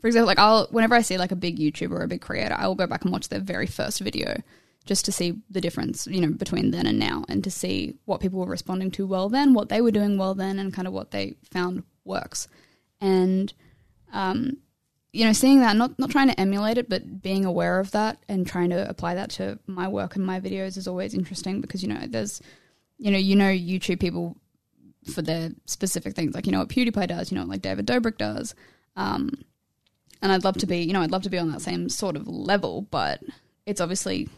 for 0.00 0.06
example, 0.06 0.26
like 0.26 0.38
I'll 0.38 0.66
whenever 0.70 0.94
I 0.94 1.02
see 1.02 1.18
like 1.18 1.32
a 1.32 1.36
big 1.36 1.58
YouTuber 1.58 1.90
or 1.92 2.02
a 2.02 2.08
big 2.08 2.20
creator, 2.22 2.54
I 2.58 2.66
will 2.66 2.74
go 2.74 2.86
back 2.86 3.02
and 3.04 3.12
watch 3.12 3.28
their 3.28 3.40
very 3.40 3.66
first 3.66 4.00
video 4.00 4.42
just 4.84 5.04
to 5.04 5.12
see 5.12 5.38
the 5.50 5.60
difference, 5.60 6.06
you 6.06 6.20
know, 6.20 6.30
between 6.30 6.70
then 6.70 6.86
and 6.86 6.98
now, 6.98 7.24
and 7.28 7.44
to 7.44 7.50
see 7.50 7.96
what 8.04 8.20
people 8.20 8.40
were 8.40 8.46
responding 8.46 8.90
to 8.92 9.06
well 9.06 9.28
then, 9.28 9.54
what 9.54 9.68
they 9.68 9.80
were 9.80 9.90
doing 9.90 10.18
well 10.18 10.34
then, 10.34 10.58
and 10.58 10.74
kind 10.74 10.88
of 10.88 10.94
what 10.94 11.10
they 11.10 11.34
found 11.50 11.84
works. 12.04 12.48
And, 13.00 13.52
um, 14.12 14.58
you 15.12 15.24
know, 15.24 15.32
seeing 15.32 15.60
that, 15.60 15.76
not 15.76 15.98
not 15.98 16.10
trying 16.10 16.28
to 16.28 16.40
emulate 16.40 16.78
it, 16.78 16.88
but 16.88 17.22
being 17.22 17.44
aware 17.44 17.78
of 17.78 17.90
that 17.92 18.18
and 18.28 18.46
trying 18.46 18.70
to 18.70 18.88
apply 18.88 19.14
that 19.14 19.30
to 19.30 19.58
my 19.66 19.86
work 19.86 20.16
and 20.16 20.24
my 20.24 20.40
videos 20.40 20.76
is 20.76 20.88
always 20.88 21.14
interesting 21.14 21.60
because 21.60 21.82
you 21.82 21.88
know, 21.88 22.06
there's, 22.06 22.40
you 22.98 23.10
know, 23.10 23.18
you 23.18 23.36
know, 23.36 23.50
YouTube 23.50 24.00
people 24.00 24.36
for 25.12 25.22
their 25.22 25.50
specific 25.66 26.14
things, 26.14 26.34
like 26.34 26.46
you 26.46 26.52
know 26.52 26.60
what 26.60 26.68
PewDiePie 26.68 27.08
does, 27.08 27.30
you 27.30 27.38
know, 27.38 27.44
like 27.44 27.62
David 27.62 27.86
Dobrik 27.86 28.18
does. 28.18 28.54
Um, 28.96 29.30
and 30.22 30.30
I'd 30.30 30.44
love 30.44 30.56
to 30.58 30.66
be, 30.66 30.78
you 30.78 30.92
know, 30.92 31.02
I'd 31.02 31.10
love 31.10 31.22
to 31.22 31.30
be 31.30 31.38
on 31.38 31.50
that 31.50 31.62
same 31.62 31.88
sort 31.88 32.16
of 32.16 32.28
level, 32.28 32.82
but 32.82 33.20
it's 33.66 33.80
obviously 33.80 34.28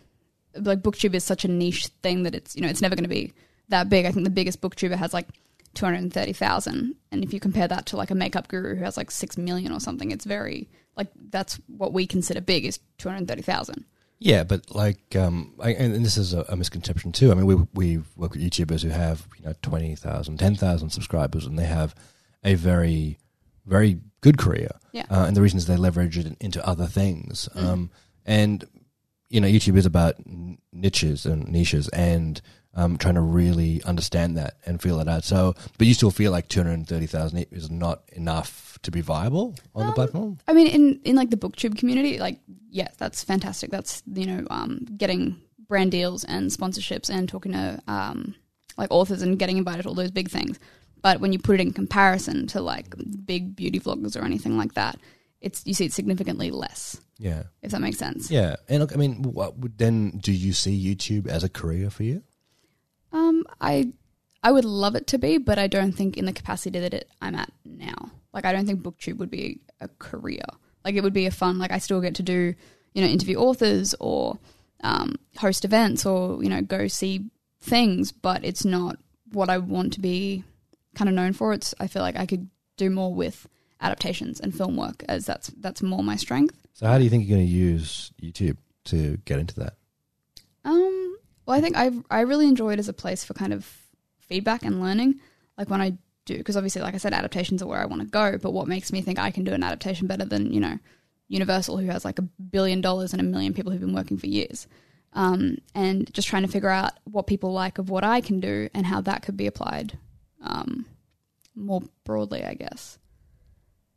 like 0.57 0.83
booktube 0.83 1.15
is 1.15 1.25
such 1.25 1.45
a 1.45 1.49
niche 1.49 1.89
thing 2.03 2.23
that 2.25 2.35
it's 2.35 2.55
you 2.55 2.63
know 2.63 2.69
it's 2.69 2.83
never 2.83 2.95
going 2.95 3.05
to 3.05 3.09
be 3.09 3.33
that 3.69 3.89
big. 3.89 4.07
I 4.07 4.13
think 4.13 4.25
the 4.25 4.31
biggest 4.31 4.61
booktuber 4.61 4.97
has 4.97 5.15
like 5.15 5.29
two 5.75 5.85
hundred 5.85 5.99
and 5.99 6.13
thirty 6.13 6.33
thousand, 6.33 6.95
and 7.11 7.25
if 7.25 7.33
you 7.33 7.41
compare 7.41 7.69
that 7.69 7.87
to 7.87 7.97
like 7.97 8.11
a 8.11 8.15
makeup 8.15 8.49
guru 8.49 8.77
who 8.77 8.85
has 8.85 8.97
like 8.97 9.11
six 9.11 9.37
million 9.37 9.73
or 9.73 9.81
something, 9.81 10.11
it's 10.11 10.25
very 10.25 10.69
like 10.97 11.09
that's 11.31 11.61
what 11.67 11.93
we 11.93 12.07
consider 12.07 12.41
big 12.41 12.65
is 12.65 12.79
two 12.99 13.09
hundred 13.09 13.29
thirty 13.29 13.43
thousand. 13.43 13.85
Yeah, 14.21 14.45
but 14.45 14.75
like, 14.75 15.17
um, 15.17 15.55
I, 15.61 15.71
and 15.75 16.05
this 16.05 16.17
is 16.17 16.33
a, 16.33 16.47
a 16.49 16.57
misconception 16.57 17.13
too. 17.13 17.31
I 17.31 17.35
mean, 17.35 17.47
we 17.47 17.57
we 17.75 18.03
work 18.17 18.33
with 18.33 18.43
YouTubers 18.43 18.83
who 18.83 18.89
have 18.89 19.27
you 19.39 19.45
know 19.45 19.55
20,000, 19.61 20.39
10,000 20.39 20.91
subscribers, 20.91 21.45
and 21.45 21.59
they 21.59 21.67
have 21.67 21.95
a 22.43 22.55
very, 22.55 23.19
very 23.67 23.99
good 24.21 24.39
career. 24.39 24.71
Yeah. 24.93 25.05
Uh, 25.11 25.25
and 25.27 25.37
the 25.37 25.43
reason 25.43 25.59
is 25.59 25.67
they 25.67 25.77
leverage 25.77 26.17
it 26.17 26.37
into 26.41 26.67
other 26.67 26.87
things. 26.87 27.49
Um, 27.55 27.91
and 28.25 28.65
you 29.29 29.41
know, 29.41 29.49
YouTube 29.49 29.77
is 29.77 29.87
about 29.87 30.17
niches 30.73 31.27
and 31.27 31.49
niches, 31.49 31.89
and 31.89 32.41
um, 32.75 32.97
trying 32.99 33.15
to 33.15 33.21
really 33.21 33.83
understand 33.85 34.37
that 34.37 34.55
and 34.67 34.83
feel 34.83 35.01
it 35.01 35.09
out. 35.09 35.25
So, 35.25 35.55
but 35.79 35.87
you 35.87 35.95
still 35.95 36.11
feel 36.11 36.33
like 36.33 36.49
two 36.49 36.63
hundred 36.63 36.87
thirty 36.87 37.07
thousand 37.07 37.47
is 37.51 37.71
not 37.71 38.03
enough 38.13 38.79
to 38.83 38.91
be 38.91 39.01
viable 39.01 39.55
on 39.75 39.83
the 39.83 39.89
Um, 39.89 39.95
platform. 39.95 40.39
I 40.47 40.53
mean, 40.53 40.67
in 40.67 41.01
in 41.05 41.17
like 41.17 41.31
the 41.31 41.37
booktube 41.37 41.79
community, 41.79 42.19
like 42.19 42.39
yeah, 42.71 42.89
that's 42.99 43.25
fantastic. 43.25 43.71
That's 43.71 44.03
you 44.13 44.27
know, 44.27 44.47
um, 44.51 44.87
getting 44.97 45.41
brand 45.69 45.91
deals 45.91 46.25
and 46.25 46.51
sponsorships 46.51 47.09
and 47.09 47.29
talking 47.29 47.53
to 47.53 47.81
um, 47.89 48.35
like 48.77 48.91
authors 48.91 49.23
and 49.23 49.39
getting 49.39 49.57
invited 49.57 49.83
to 49.85 49.89
all 49.89 49.95
those 49.95 50.11
big 50.11 50.29
things. 50.31 50.59
But 51.01 51.21
when 51.21 51.33
you 51.33 51.39
put 51.39 51.55
it 51.55 51.61
in 51.61 51.73
comparison 51.73 52.47
to 52.49 52.61
like 52.61 52.95
big 53.25 53.55
beauty 53.57 53.79
vloggers 53.81 54.21
or 54.21 54.25
anything 54.25 54.57
like 54.57 54.75
that, 54.75 54.99
it's 55.41 55.63
you 55.67 55.75
see 55.75 55.87
it's 55.87 55.95
significantly 55.95 56.51
less. 56.51 57.01
Yeah. 57.19 57.45
If 57.63 57.71
that 57.71 57.81
makes 57.81 57.99
sense. 57.99 58.31
Yeah, 58.31 58.57
and 58.69 58.81
look, 58.81 58.93
I 58.93 58.97
mean, 58.97 59.23
what 59.23 59.59
would 59.59 59.79
then 59.79 60.19
do 60.19 60.33
you 60.33 60.53
see 60.53 60.95
YouTube 60.95 61.27
as 61.27 61.45
a 61.45 61.49
career 61.49 61.91
for 61.91 62.03
you? 62.03 62.23
Um, 63.13 63.45
I 63.61 63.93
I 64.43 64.51
would 64.53 64.65
love 64.65 64.95
it 64.95 65.07
to 65.09 65.19
be, 65.19 65.39
but 65.39 65.59
I 65.59 65.69
don't 65.69 65.93
think 65.93 66.17
in 66.17 66.27
the 66.27 66.33
capacity 66.33 66.79
that 66.81 66.93
it, 66.93 67.09
I'm 67.23 67.35
at 67.35 67.53
now. 67.65 68.11
Like 68.33 68.45
I 68.45 68.53
don't 68.53 68.67
think 68.67 68.83
booktube 68.83 69.19
would 69.19 69.31
be 69.31 69.61
a 69.81 69.89
career. 69.99 70.43
Like 70.85 70.97
it 70.97 71.03
would 71.03 71.13
be 71.13 71.27
a 71.27 71.31
fun. 71.31 71.59
Like 71.59 71.71
I 71.71 71.79
still 71.79 72.01
get 72.01 72.17
to 72.17 72.23
do 72.23 72.55
you 72.95 73.03
know 73.03 73.09
interview 73.09 73.37
authors 73.37 73.95
or 74.01 74.39
um, 74.83 75.15
host 75.39 75.65
events 75.65 76.05
or 76.05 76.43
you 76.43 76.51
know 76.51 76.63
go 76.63 76.89
see 76.89 77.31
things, 77.61 78.13
but 78.13 78.45
it's 78.45 78.65
not 78.65 78.97
what 79.33 79.49
I 79.49 79.59
want 79.59 79.93
to 79.95 80.01
be 80.01 80.45
kind 80.95 81.09
of 81.09 81.15
known 81.15 81.33
for. 81.33 81.53
It's 81.53 81.75
I 81.79 81.87
feel 81.87 82.03
like 82.03 82.17
I 82.17 82.27
could 82.27 82.49
do 82.77 82.91
more 82.91 83.15
with 83.15 83.49
adaptations 83.81 84.41
and 84.41 84.55
film 84.55 84.77
work 84.77 85.05
as 85.09 85.27
that's 85.27 85.49
that's 85.61 85.83
more 85.83 86.03
my 86.03 86.17
strength. 86.17 86.57
So, 86.73 86.87
how 86.87 86.99
do 86.99 87.05
you 87.05 87.11
think 87.11 87.27
you're 87.27 87.37
going 87.37 87.47
to 87.47 87.53
use 87.53 88.13
YouTube 88.21 88.57
to 88.87 89.17
get 89.25 89.39
into 89.39 89.55
that? 89.61 89.75
Um, 90.65 91.17
well, 91.47 91.57
I 91.57 91.61
think 91.61 91.77
I 91.77 91.91
I 92.11 92.21
really 92.21 92.47
enjoy 92.47 92.73
it 92.73 92.79
as 92.79 92.89
a 92.89 92.93
place 92.93 93.25
for 93.25 93.35
kind 93.35 93.53
of 93.53 93.71
feedback 94.21 94.63
and 94.65 94.81
learning. 94.81 95.21
Like 95.57 95.71
when 95.71 95.81
I 95.81 95.99
do, 96.25 96.39
because 96.39 96.57
obviously, 96.57 96.83
like 96.83 96.95
I 96.95 96.99
said, 96.99 97.13
adaptations 97.13 97.63
are 97.63 97.67
where 97.67 97.81
I 97.81 97.87
want 97.87 98.03
to 98.03 98.09
go. 98.09 98.39
But 98.39 98.53
what 98.53 98.69
makes 98.69 98.93
me 98.93 99.03
think 99.03 99.19
I 99.19 99.31
can 99.31 99.45
do 99.45 99.53
an 99.53 99.63
adaptation 99.63 100.07
better 100.07 100.25
than 100.25 100.53
you 100.53 100.61
know 100.61 100.79
Universal, 101.29 101.79
who 101.79 101.87
has 101.87 102.05
like 102.05 102.19
a 102.19 102.23
billion 102.23 102.81
dollars 102.81 103.13
and 103.13 103.21
a 103.21 103.25
million 103.25 103.55
people 103.55 103.73
who've 103.73 103.81
been 103.81 103.95
working 103.95 104.19
for 104.19 104.27
years, 104.27 104.67
um, 105.13 105.59
and 105.75 106.13
just 106.13 106.29
trying 106.29 106.43
to 106.43 106.49
figure 106.49 106.69
out 106.69 106.93
what 107.05 107.27
people 107.27 107.53
like 107.53 107.79
of 107.79 107.91
what 107.91 108.05
I 108.05 108.21
can 108.21 108.41
do 108.41 108.69
and 108.75 108.87
how 108.87 109.01
that 109.03 109.23
could 109.23 109.37
be 109.37 109.47
applied 109.47 109.99
um, 110.43 110.87
more 111.55 111.83
broadly, 112.05 112.45
I 112.45 112.55
guess. 112.55 112.99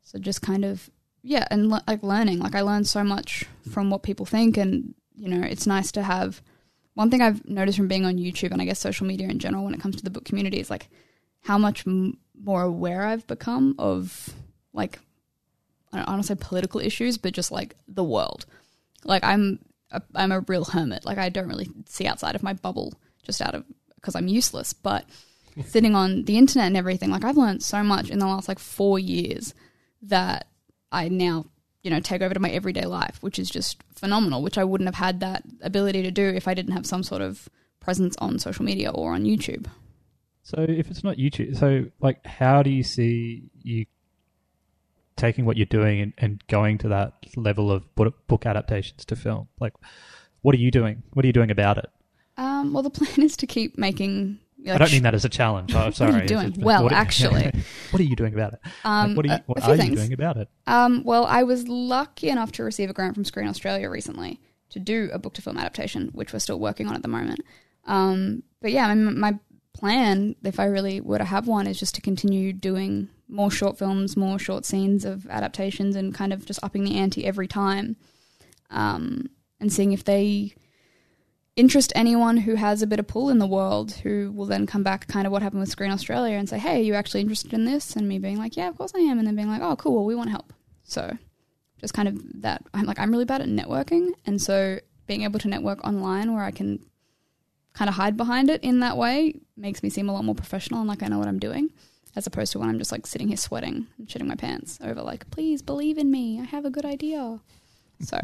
So 0.07 0.17
just 0.17 0.41
kind 0.41 0.63
of 0.63 0.89
yeah, 1.21 1.45
and 1.51 1.69
le- 1.69 1.83
like 1.85 2.01
learning. 2.01 2.39
Like 2.39 2.55
I 2.55 2.61
learned 2.61 2.87
so 2.87 3.03
much 3.03 3.43
from 3.69 3.89
what 3.89 4.03
people 4.03 4.25
think, 4.25 4.55
and 4.55 4.95
you 5.17 5.27
know, 5.27 5.45
it's 5.45 5.67
nice 5.67 5.91
to 5.91 6.01
have. 6.01 6.41
One 6.93 7.11
thing 7.11 7.21
I've 7.21 7.45
noticed 7.45 7.77
from 7.77 7.89
being 7.89 8.05
on 8.05 8.17
YouTube 8.17 8.51
and 8.51 8.59
I 8.59 8.65
guess 8.65 8.79
social 8.79 9.05
media 9.05 9.27
in 9.27 9.37
general 9.37 9.65
when 9.65 9.73
it 9.75 9.81
comes 9.81 9.97
to 9.97 10.03
the 10.03 10.09
book 10.09 10.25
community 10.25 10.59
is 10.59 10.71
like 10.71 10.87
how 11.41 11.57
much 11.57 11.85
m- 11.85 12.17
more 12.41 12.63
aware 12.63 13.05
I've 13.05 13.27
become 13.27 13.75
of 13.77 14.33
like 14.73 14.97
I 15.91 15.97
don't 15.97 16.07
want 16.07 16.21
to 16.21 16.27
say 16.27 16.35
political 16.39 16.79
issues, 16.79 17.17
but 17.17 17.33
just 17.33 17.51
like 17.51 17.75
the 17.87 18.03
world. 18.03 18.45
Like 19.03 19.25
I'm 19.25 19.59
a, 19.91 20.01
I'm 20.15 20.31
a 20.31 20.39
real 20.39 20.63
hermit. 20.63 21.05
Like 21.05 21.17
I 21.17 21.27
don't 21.27 21.49
really 21.49 21.69
see 21.85 22.07
outside 22.07 22.33
of 22.33 22.43
my 22.43 22.53
bubble 22.53 22.93
just 23.23 23.41
out 23.41 23.55
of 23.55 23.65
because 23.95 24.15
I'm 24.15 24.29
useless. 24.29 24.71
But 24.71 25.05
sitting 25.65 25.95
on 25.95 26.23
the 26.23 26.37
internet 26.37 26.67
and 26.67 26.77
everything, 26.77 27.11
like 27.11 27.25
I've 27.25 27.35
learned 27.35 27.61
so 27.61 27.83
much 27.83 28.09
in 28.09 28.19
the 28.19 28.25
last 28.27 28.47
like 28.47 28.59
four 28.59 28.97
years 28.97 29.53
that 30.03 30.47
I 30.91 31.09
now 31.09 31.45
you 31.83 31.91
know 31.91 31.99
take 31.99 32.21
over 32.21 32.33
to 32.33 32.39
my 32.39 32.49
everyday 32.49 32.85
life, 32.85 33.17
which 33.21 33.39
is 33.39 33.49
just 33.49 33.81
phenomenal. 33.95 34.41
Which 34.41 34.57
I 34.57 34.63
wouldn't 34.63 34.87
have 34.87 34.95
had 34.95 35.19
that 35.21 35.43
ability 35.61 36.03
to 36.03 36.11
do 36.11 36.27
if 36.27 36.47
I 36.47 36.53
didn't 36.53 36.73
have 36.73 36.85
some 36.85 37.03
sort 37.03 37.21
of 37.21 37.49
presence 37.79 38.15
on 38.17 38.37
social 38.37 38.65
media 38.65 38.91
or 38.91 39.13
on 39.13 39.23
YouTube. 39.23 39.67
So 40.43 40.65
if 40.67 40.89
it's 40.89 41.03
not 41.03 41.17
YouTube, 41.17 41.57
so 41.57 41.85
like, 41.99 42.25
how 42.25 42.63
do 42.63 42.69
you 42.69 42.83
see 42.83 43.49
you 43.63 43.85
taking 45.17 45.45
what 45.45 45.57
you're 45.57 45.65
doing 45.65 45.99
and, 45.99 46.13
and 46.17 46.47
going 46.47 46.77
to 46.79 46.87
that 46.89 47.13
level 47.35 47.71
of 47.71 47.93
book, 47.95 48.27
book 48.27 48.45
adaptations 48.45 49.03
to 49.05 49.15
film? 49.15 49.49
Like, 49.59 49.73
what 50.41 50.55
are 50.55 50.57
you 50.57 50.71
doing? 50.71 51.03
What 51.13 51.25
are 51.25 51.27
you 51.27 51.33
doing 51.33 51.51
about 51.51 51.77
it? 51.79 51.89
Um, 52.37 52.71
well, 52.71 52.83
the 52.83 52.89
plan 52.97 53.23
is 53.23 53.35
to 53.37 53.47
keep 53.47 53.77
making. 53.77 54.39
Like, 54.59 54.75
I 54.75 54.77
don't 54.79 54.91
mean 54.91 55.03
that 55.03 55.13
as 55.13 55.23
a 55.25 55.29
challenge. 55.29 55.71
I'm 55.75 55.75
What 55.75 56.01
are 56.01 56.05
you 56.05 56.11
sorry. 56.11 56.27
Doing? 56.27 56.47
just- 56.53 56.61
Well, 56.65 56.83
what 56.83 56.91
are- 56.91 56.95
actually. 56.99 57.51
what 57.91 57.99
are 57.99 58.03
you 58.03 58.15
doing 58.15 58.33
about 58.33 58.53
it? 58.53 58.59
Um, 58.83 59.09
Like, 59.09 59.17
what 59.17 59.25
are 59.25 59.29
you, 59.29 59.39
what 59.47 59.63
are 59.79 59.83
you 59.85 59.95
doing 59.95 60.13
about 60.13 60.37
it? 60.37 60.49
Um, 60.65 61.03
well, 61.03 61.25
I 61.25 61.43
was 61.43 61.67
lucky 61.67 62.29
enough 62.29 62.51
to 62.53 62.63
receive 62.63 62.89
a 62.89 62.93
grant 62.93 63.13
from 63.15 63.23
Screen 63.25 63.47
Australia 63.47 63.89
recently 63.89 64.39
to 64.69 64.79
do 64.79 65.09
a 65.13 65.19
book 65.19 65.33
to 65.35 65.41
film 65.41 65.57
adaptation, 65.57 66.09
which 66.13 66.33
we're 66.33 66.39
still 66.39 66.59
working 66.59 66.87
on 66.87 66.95
at 66.95 67.01
the 67.01 67.07
moment. 67.07 67.39
Um, 67.85 68.43
but 68.61 68.71
yeah, 68.71 68.93
my, 68.93 69.11
my 69.31 69.39
plan, 69.73 70.35
if 70.43 70.59
I 70.59 70.65
really 70.65 70.99
were 70.99 71.19
to 71.19 71.23
have 71.23 71.47
one, 71.47 71.67
is 71.67 71.79
just 71.79 71.95
to 71.95 72.01
continue 72.01 72.51
doing 72.51 73.07
more 73.29 73.51
short 73.51 73.77
films, 73.77 74.17
more 74.17 74.39
short 74.39 74.65
scenes 74.65 75.05
of 75.05 75.27
adaptations, 75.27 75.95
and 75.95 76.13
kind 76.13 76.33
of 76.33 76.45
just 76.45 76.59
upping 76.63 76.83
the 76.83 76.95
ante 76.97 77.25
every 77.25 77.47
time, 77.47 77.95
um, 78.69 79.29
and 79.59 79.71
seeing 79.71 79.93
if 79.93 80.03
they 80.03 80.53
interest 81.57 81.91
anyone 81.95 82.37
who 82.37 82.55
has 82.55 82.81
a 82.81 82.87
bit 82.87 82.99
of 82.99 83.07
pull 83.07 83.29
in 83.29 83.39
the 83.39 83.47
world 83.47 83.91
who 83.91 84.31
will 84.31 84.45
then 84.45 84.65
come 84.65 84.83
back 84.83 85.07
kind 85.07 85.25
of 85.25 85.33
what 85.33 85.41
happened 85.41 85.59
with 85.59 85.69
Screen 85.69 85.91
Australia 85.91 86.37
and 86.37 86.47
say, 86.47 86.57
Hey, 86.59 86.79
are 86.79 86.83
you 86.83 86.93
actually 86.93 87.21
interested 87.21 87.51
in 87.51 87.65
this? 87.65 87.95
And 87.95 88.07
me 88.07 88.19
being 88.19 88.37
like, 88.37 88.55
Yeah, 88.55 88.69
of 88.69 88.77
course 88.77 88.93
I 88.95 88.99
am 88.99 89.17
and 89.17 89.27
then 89.27 89.35
being 89.35 89.49
like, 89.49 89.61
Oh 89.61 89.75
cool, 89.75 89.95
well 89.95 90.05
we 90.05 90.15
want 90.15 90.29
help. 90.29 90.53
So 90.83 91.17
just 91.81 91.93
kind 91.93 92.07
of 92.07 92.41
that 92.41 92.63
I'm 92.73 92.85
like 92.85 92.99
I'm 92.99 93.11
really 93.11 93.25
bad 93.25 93.41
at 93.41 93.47
networking 93.47 94.11
and 94.25 94.41
so 94.41 94.79
being 95.05 95.23
able 95.23 95.39
to 95.39 95.47
network 95.47 95.83
online 95.85 96.33
where 96.33 96.43
I 96.43 96.51
can 96.51 96.83
kind 97.73 97.89
of 97.89 97.95
hide 97.95 98.17
behind 98.17 98.49
it 98.49 98.63
in 98.63 98.79
that 98.79 98.97
way 98.97 99.39
makes 99.55 99.83
me 99.83 99.89
seem 99.89 100.09
a 100.09 100.13
lot 100.13 100.25
more 100.25 100.35
professional 100.35 100.79
and 100.79 100.89
like 100.89 101.03
I 101.03 101.07
know 101.07 101.19
what 101.19 101.27
I'm 101.27 101.39
doing 101.39 101.69
as 102.15 102.25
opposed 102.25 102.51
to 102.53 102.59
when 102.59 102.69
I'm 102.69 102.79
just 102.79 102.91
like 102.91 103.05
sitting 103.05 103.27
here 103.27 103.37
sweating 103.37 103.87
and 103.97 104.07
shitting 104.07 104.25
my 104.25 104.35
pants 104.35 104.79
over 104.83 105.01
like 105.01 105.29
please 105.29 105.61
believe 105.61 105.97
in 105.97 106.09
me 106.09 106.39
I 106.41 106.45
have 106.45 106.65
a 106.65 106.71
good 106.71 106.85
idea 106.85 107.39
so 108.01 108.19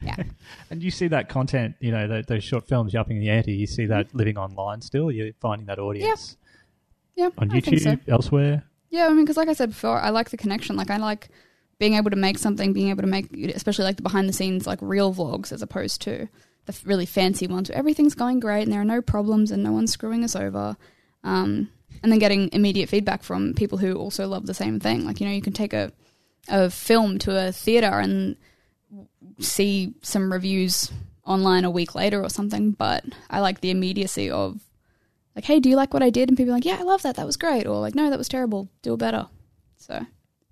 yeah 0.00 0.16
And 0.70 0.82
you 0.82 0.90
see 0.90 1.08
that 1.08 1.28
content, 1.28 1.76
you 1.80 1.92
know, 1.92 2.06
tho- 2.06 2.22
those 2.22 2.44
short 2.44 2.66
films, 2.66 2.94
upping 2.94 3.20
the 3.20 3.28
ante. 3.28 3.52
You 3.52 3.66
see 3.66 3.86
that 3.86 4.14
living 4.14 4.36
online 4.36 4.80
still. 4.80 5.10
You're 5.10 5.32
finding 5.40 5.66
that 5.66 5.78
audience 5.78 6.36
yeah 7.16 7.30
on 7.38 7.50
I 7.50 7.60
YouTube, 7.60 7.80
so. 7.80 8.12
elsewhere. 8.12 8.64
Yeah, 8.90 9.06
I 9.06 9.10
mean, 9.10 9.24
because 9.24 9.36
like 9.36 9.48
I 9.48 9.52
said 9.54 9.70
before, 9.70 9.98
I 9.98 10.10
like 10.10 10.30
the 10.30 10.36
connection. 10.36 10.76
Like 10.76 10.90
I 10.90 10.98
like 10.98 11.28
being 11.78 11.94
able 11.94 12.10
to 12.10 12.16
make 12.16 12.38
something, 12.38 12.72
being 12.72 12.90
able 12.90 13.02
to 13.02 13.08
make, 13.08 13.32
especially 13.54 13.84
like 13.84 13.96
the 13.96 14.02
behind 14.02 14.28
the 14.28 14.32
scenes, 14.32 14.66
like 14.66 14.78
real 14.80 15.12
vlogs, 15.14 15.52
as 15.52 15.62
opposed 15.62 16.02
to 16.02 16.28
the 16.66 16.80
really 16.84 17.06
fancy 17.06 17.46
ones 17.46 17.68
where 17.68 17.78
everything's 17.78 18.14
going 18.14 18.40
great 18.40 18.62
and 18.62 18.72
there 18.72 18.80
are 18.80 18.84
no 18.84 19.02
problems 19.02 19.50
and 19.50 19.62
no 19.62 19.72
one's 19.72 19.92
screwing 19.92 20.24
us 20.24 20.36
over. 20.36 20.76
Um, 21.22 21.70
and 22.02 22.12
then 22.12 22.18
getting 22.18 22.50
immediate 22.52 22.88
feedback 22.88 23.22
from 23.22 23.54
people 23.54 23.78
who 23.78 23.94
also 23.94 24.26
love 24.26 24.46
the 24.46 24.54
same 24.54 24.80
thing. 24.80 25.04
Like 25.04 25.20
you 25.20 25.26
know, 25.26 25.32
you 25.32 25.42
can 25.42 25.52
take 25.52 25.72
a 25.72 25.92
a 26.48 26.70
film 26.70 27.18
to 27.20 27.48
a 27.48 27.52
theater 27.52 27.98
and 27.98 28.36
see 29.38 29.94
some 30.02 30.32
reviews 30.32 30.92
online 31.24 31.64
a 31.64 31.70
week 31.70 31.94
later 31.94 32.22
or 32.22 32.28
something. 32.28 32.72
But 32.72 33.04
I 33.30 33.40
like 33.40 33.60
the 33.60 33.70
immediacy 33.70 34.30
of 34.30 34.60
like, 35.34 35.44
hey, 35.44 35.60
do 35.60 35.68
you 35.68 35.76
like 35.76 35.92
what 35.92 36.02
I 36.02 36.10
did? 36.10 36.28
And 36.28 36.36
people 36.36 36.52
are 36.52 36.56
like, 36.56 36.64
yeah, 36.64 36.78
I 36.78 36.82
love 36.82 37.02
that. 37.02 37.16
That 37.16 37.26
was 37.26 37.36
great. 37.36 37.66
Or 37.66 37.80
like, 37.80 37.94
no, 37.94 38.10
that 38.10 38.18
was 38.18 38.28
terrible. 38.28 38.68
Do 38.82 38.94
it 38.94 38.98
better. 38.98 39.28
So 39.76 40.04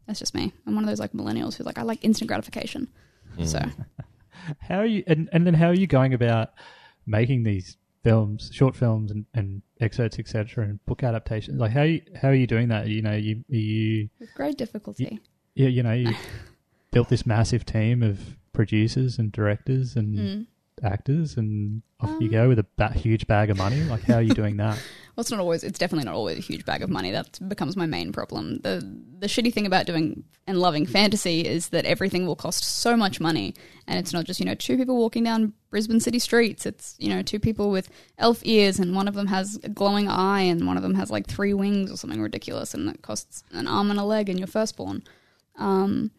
that's 0.06 0.18
just 0.18 0.34
me. 0.34 0.52
I'm 0.66 0.74
one 0.74 0.84
of 0.84 0.90
those 0.90 1.00
like 1.00 1.12
millennials 1.12 1.54
who's 1.54 1.66
like, 1.66 1.78
I 1.78 1.82
like 1.82 2.04
instant 2.04 2.28
gratification. 2.28 2.88
Mm. 3.38 3.46
So 3.46 3.60
How 4.60 4.78
are 4.78 4.86
you? 4.86 5.04
And, 5.06 5.28
and 5.32 5.46
then 5.46 5.54
how 5.54 5.66
are 5.66 5.74
you 5.74 5.86
going 5.86 6.14
about 6.14 6.50
making 7.06 7.42
these 7.42 7.76
films, 8.02 8.50
short 8.52 8.74
films, 8.76 9.10
and, 9.10 9.26
and 9.34 9.62
excerpts, 9.80 10.18
etc., 10.18 10.64
and 10.64 10.84
book 10.86 11.02
adaptations? 11.02 11.60
Like 11.60 11.72
how 11.72 11.82
you, 11.82 12.02
how 12.20 12.28
are 12.28 12.34
you 12.34 12.46
doing 12.46 12.68
that? 12.68 12.88
You 12.88 13.02
know, 13.02 13.14
you 13.14 13.44
you 13.48 14.08
with 14.18 14.34
great 14.34 14.56
difficulty. 14.58 15.20
you, 15.54 15.68
you 15.68 15.82
know 15.82 15.92
you 15.92 16.14
built 16.90 17.08
this 17.08 17.26
massive 17.26 17.64
team 17.64 18.02
of 18.02 18.36
producers 18.52 19.18
and 19.18 19.32
directors 19.32 19.96
and 19.96 20.18
Mm. 20.18 20.46
actors, 20.82 21.36
and 21.36 21.82
off 22.00 22.10
you 22.20 22.26
Um, 22.28 22.32
go 22.32 22.48
with 22.48 22.58
a 22.58 22.66
ba- 22.76 22.92
huge 22.92 23.26
bag 23.26 23.50
of 23.50 23.56
money. 23.58 23.82
Like 23.84 24.02
how 24.02 24.14
are 24.14 24.22
you 24.22 24.34
doing 24.34 24.56
that? 24.58 24.78
Well, 25.14 25.20
it's 25.20 25.30
not 25.30 25.40
always. 25.40 25.62
It's 25.62 25.78
definitely 25.78 26.06
not 26.06 26.14
always 26.14 26.38
a 26.38 26.40
huge 26.40 26.64
bag 26.64 26.80
of 26.80 26.88
money. 26.88 27.10
That 27.10 27.38
becomes 27.46 27.76
my 27.76 27.84
main 27.84 28.12
problem. 28.12 28.60
the 28.62 28.80
The 29.20 29.26
shitty 29.26 29.52
thing 29.52 29.66
about 29.66 29.84
doing 29.84 30.24
and 30.46 30.58
loving 30.58 30.86
fantasy 30.86 31.42
is 31.42 31.68
that 31.68 31.84
everything 31.84 32.24
will 32.26 32.34
cost 32.34 32.64
so 32.64 32.96
much 32.96 33.20
money, 33.20 33.52
and 33.86 33.98
it's 33.98 34.14
not 34.14 34.24
just 34.24 34.40
you 34.40 34.46
know 34.46 34.54
two 34.54 34.78
people 34.78 34.96
walking 34.96 35.22
down 35.22 35.52
Brisbane 35.68 36.00
city 36.00 36.18
streets. 36.18 36.64
It's 36.64 36.96
you 36.98 37.10
know 37.10 37.20
two 37.20 37.38
people 37.38 37.70
with 37.70 37.90
elf 38.16 38.40
ears, 38.46 38.80
and 38.80 38.96
one 38.96 39.06
of 39.06 39.12
them 39.12 39.26
has 39.26 39.60
a 39.62 39.68
glowing 39.68 40.08
eye, 40.08 40.40
and 40.40 40.66
one 40.66 40.78
of 40.78 40.82
them 40.82 40.94
has 40.94 41.10
like 41.10 41.26
three 41.26 41.52
wings 41.52 41.92
or 41.92 41.98
something 41.98 42.22
ridiculous, 42.22 42.72
and 42.72 42.88
it 42.88 43.02
costs 43.02 43.44
an 43.52 43.66
arm 43.68 43.90
and 43.90 44.00
a 44.00 44.04
leg 44.04 44.30
in 44.30 44.38
your 44.38 44.46
firstborn. 44.48 45.02
Um, 45.58 46.10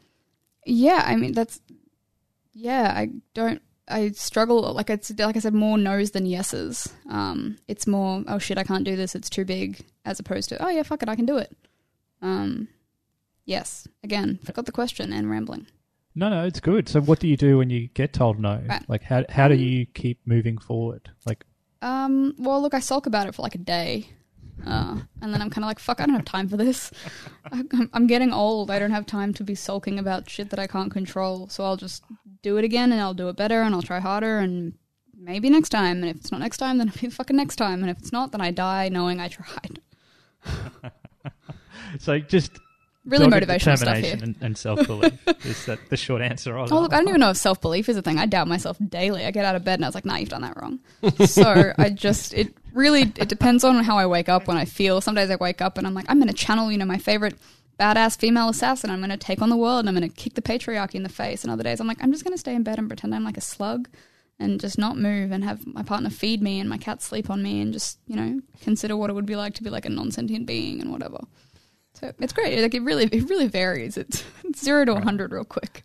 yeah, 0.68 1.02
I 1.08 1.16
mean 1.16 1.32
that's 1.34 1.60
yeah. 2.54 2.94
I 2.96 3.10
don't. 3.34 3.62
I 3.86 4.12
struggle 4.12 4.62
like 4.74 4.90
it's 4.90 5.12
like 5.20 5.36
I 5.36 5.40
said 5.40 5.54
more 5.54 5.78
no's 5.78 6.12
than 6.12 6.26
yeses. 6.26 6.92
Um, 7.10 7.58
it's 7.68 7.86
more 7.86 8.24
oh 8.30 8.40
shit 8.40 8.58
I 8.58 8.64
can't 8.64 8.86
do 8.86 8.96
this 8.96 9.14
it's 9.14 9.30
too 9.30 9.44
big 9.44 9.86
as 10.06 10.22
opposed 10.22 10.48
to 10.50 10.66
oh 10.66 10.70
yeah 10.70 10.84
fuck 10.84 11.04
it 11.04 11.10
I 11.10 11.18
can 11.18 11.26
do 11.26 11.38
it. 11.38 11.54
Um, 12.22 12.70
yes 13.46 13.86
again 14.02 14.40
forgot 14.46 14.66
the 14.66 14.72
question 14.72 15.12
and 15.12 15.30
rambling. 15.30 15.68
No, 16.16 16.30
no, 16.30 16.46
it's 16.46 16.62
good. 16.62 16.88
So 16.88 17.02
what 17.02 17.20
do 17.20 17.28
you 17.28 17.36
do 17.36 17.58
when 17.58 17.70
you 17.70 17.90
get 17.90 18.14
told 18.14 18.40
no? 18.40 18.62
Right. 18.66 18.88
Like 18.88 19.04
how 19.04 19.26
how 19.28 19.50
do 19.50 19.56
you 19.56 19.86
keep 19.86 20.20
moving 20.26 20.58
forward? 20.58 21.10
Like 21.26 21.44
Um, 21.82 22.36
well 22.38 22.62
look 22.62 22.74
I 22.74 22.80
sulk 22.80 23.06
about 23.06 23.28
it 23.28 23.36
for 23.36 23.42
like 23.42 23.56
a 23.56 23.60
day, 23.60 24.08
uh, 24.66 25.00
and 25.22 25.34
then 25.34 25.42
I'm 25.42 25.50
kind 25.50 25.64
of 25.64 25.68
like 25.68 25.80
fuck 25.80 26.00
I 26.00 26.06
don't 26.06 26.16
have 26.16 26.26
time 26.26 26.48
for 26.48 26.58
this. 26.58 26.92
I, 27.52 27.64
I'm, 27.74 27.90
I'm 27.94 28.08
getting 28.08 28.32
old 28.32 28.72
I 28.72 28.80
don't 28.80 28.92
have 28.92 29.06
time 29.06 29.34
to 29.36 29.44
be 29.44 29.56
sulking 29.56 30.00
about 30.00 30.30
shit 30.30 30.50
that 30.52 30.60
I 30.60 30.68
can't 30.68 30.92
control. 30.92 31.48
So 31.50 31.64
I'll 31.64 31.78
just 31.78 32.04
do 32.42 32.58
it 32.58 32.64
again 32.64 32.92
and 32.92 33.02
I'll 33.02 33.14
do 33.14 33.30
it 33.30 33.36
better 33.36 33.62
and 33.62 33.74
I'll 33.76 33.82
try 33.82 34.00
harder 34.00 34.40
and 34.40 34.74
maybe 35.18 35.50
next 35.50 35.70
time. 35.70 36.02
And 36.04 36.10
if 36.10 36.18
it's 36.18 36.32
not 36.32 36.42
next 36.42 36.58
time 36.58 36.78
then 36.78 36.88
it'll 36.90 37.02
be 37.02 37.10
fucking 37.10 37.36
next 37.36 37.58
time. 37.58 37.82
And 37.82 37.90
if 37.90 37.98
it's 37.98 38.12
not 38.12 38.32
then 38.32 38.42
I 38.42 38.52
die 38.52 38.90
knowing 38.90 39.20
I 39.20 39.28
tried. 39.28 39.82
so 42.00 42.20
just 42.20 42.60
Really 43.06 43.28
motivational 43.28 43.78
stuff 43.78 43.98
here. 43.98 44.18
and, 44.22 44.36
and 44.40 44.58
self 44.58 44.88
belief 44.88 45.14
is 45.44 45.66
that 45.66 45.78
the 45.90 45.98
short 45.98 46.22
answer. 46.22 46.58
on 46.58 46.72
Oh, 46.72 46.80
look, 46.80 46.94
I 46.94 46.98
don't 46.98 47.10
even 47.10 47.20
know 47.20 47.32
if 47.32 47.38
self 47.38 47.60
belief 47.60 47.90
is 47.90 47.98
a 47.98 48.02
thing. 48.02 48.18
I 48.18 48.26
doubt 48.26 48.48
myself 48.48 48.78
daily. 48.88 49.26
I 49.26 49.32
get 49.32 49.44
out 49.44 49.58
of 49.58 49.66
bed 49.66 49.76
and 49.76 49.84
I 49.84 49.90
was 49.90 49.96
like, 49.96 50.06
nah, 50.06 50.16
you've 50.16 50.30
done 50.30 50.44
that 50.44 50.56
wrong. 50.56 50.80
so 51.26 51.74
I 51.78 51.90
just, 51.90 52.34
it 52.34 52.56
really, 52.74 53.02
it 53.02 53.30
depends 53.30 53.64
on 53.64 53.84
how 53.84 53.98
I 53.98 54.06
wake 54.06 54.30
up 54.30 54.48
when 54.48 54.58
I 54.58 54.66
feel. 54.66 55.02
Some 55.02 55.16
days 55.16 55.30
I 55.30 55.36
wake 55.36 55.62
up 55.62 55.78
and 55.78 55.88
I'm 55.88 55.94
like, 55.94 56.06
I'm 56.10 56.18
going 56.18 56.28
to 56.28 56.34
channel, 56.34 56.72
you 56.72 56.78
know, 56.78 56.86
my 56.86 56.98
favorite 56.98 57.36
badass 57.80 58.18
female 58.18 58.50
assassin. 58.50 58.90
I'm 58.90 59.00
going 59.00 59.10
to 59.10 59.18
take 59.18 59.42
on 59.42 59.50
the 59.50 59.58
world 59.58 59.80
and 59.80 59.90
I'm 59.90 59.96
going 59.96 60.10
to 60.10 60.16
kick 60.16 60.36
the 60.36 60.42
patriarchy 60.42 60.96
in 60.96 61.04
the 61.04 61.10
face. 61.10 61.44
And 61.44 61.52
other 61.52 61.64
days 61.64 61.80
I'm 61.80 61.88
like, 61.88 62.02
I'm 62.02 62.12
just 62.12 62.24
going 62.24 62.34
to 62.34 62.40
stay 62.40 62.56
in 62.56 62.64
bed 62.64 62.80
and 62.80 62.88
pretend 62.88 63.14
I'm 63.14 63.24
like 63.24 63.38
a 63.38 63.42
slug 63.42 63.90
and 64.40 64.60
just 64.60 64.78
not 64.78 64.98
move 64.98 65.32
and 65.32 65.44
have 65.44 65.66
my 65.66 65.84
partner 65.84 66.10
feed 66.10 66.42
me 66.42 66.60
and 66.60 66.70
my 66.70 66.78
cat 66.78 67.02
sleep 67.02 67.30
on 67.30 67.42
me 67.44 67.62
and 67.62 67.74
just, 67.74 68.00
you 68.08 68.16
know, 68.16 68.42
consider 68.62 68.98
what 68.98 69.10
it 69.10 69.14
would 69.14 69.26
be 69.26 69.36
like 69.36 69.54
to 69.56 69.64
be 69.64 69.70
like 69.70 69.86
a 69.86 69.90
non 69.90 70.12
sentient 70.12 70.46
being 70.46 70.82
and 70.82 70.92
whatever. 70.92 71.20
So 71.94 72.12
it's 72.20 72.34
great. 72.34 72.60
Like 72.60 72.74
it 72.74 72.82
really, 72.82 73.06
it 73.06 73.30
really 73.30 73.48
varies. 73.48 73.98
It's, 73.98 74.24
it's 74.44 74.64
zero 74.64 74.86
to 74.86 74.94
100 74.94 75.32
real 75.32 75.44
quick. 75.44 75.84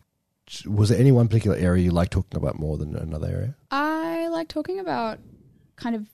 Was 0.65 0.89
there 0.89 0.99
any 0.99 1.11
one 1.11 1.27
particular 1.27 1.55
area 1.55 1.83
you 1.83 1.91
like 1.91 2.09
talking 2.09 2.37
about 2.37 2.57
more 2.57 2.77
than 2.77 2.95
another 2.95 3.27
area? 3.27 3.55
I 3.69 4.27
like 4.29 4.47
talking 4.47 4.79
about 4.79 5.19
kind 5.75 5.95
of, 5.95 6.07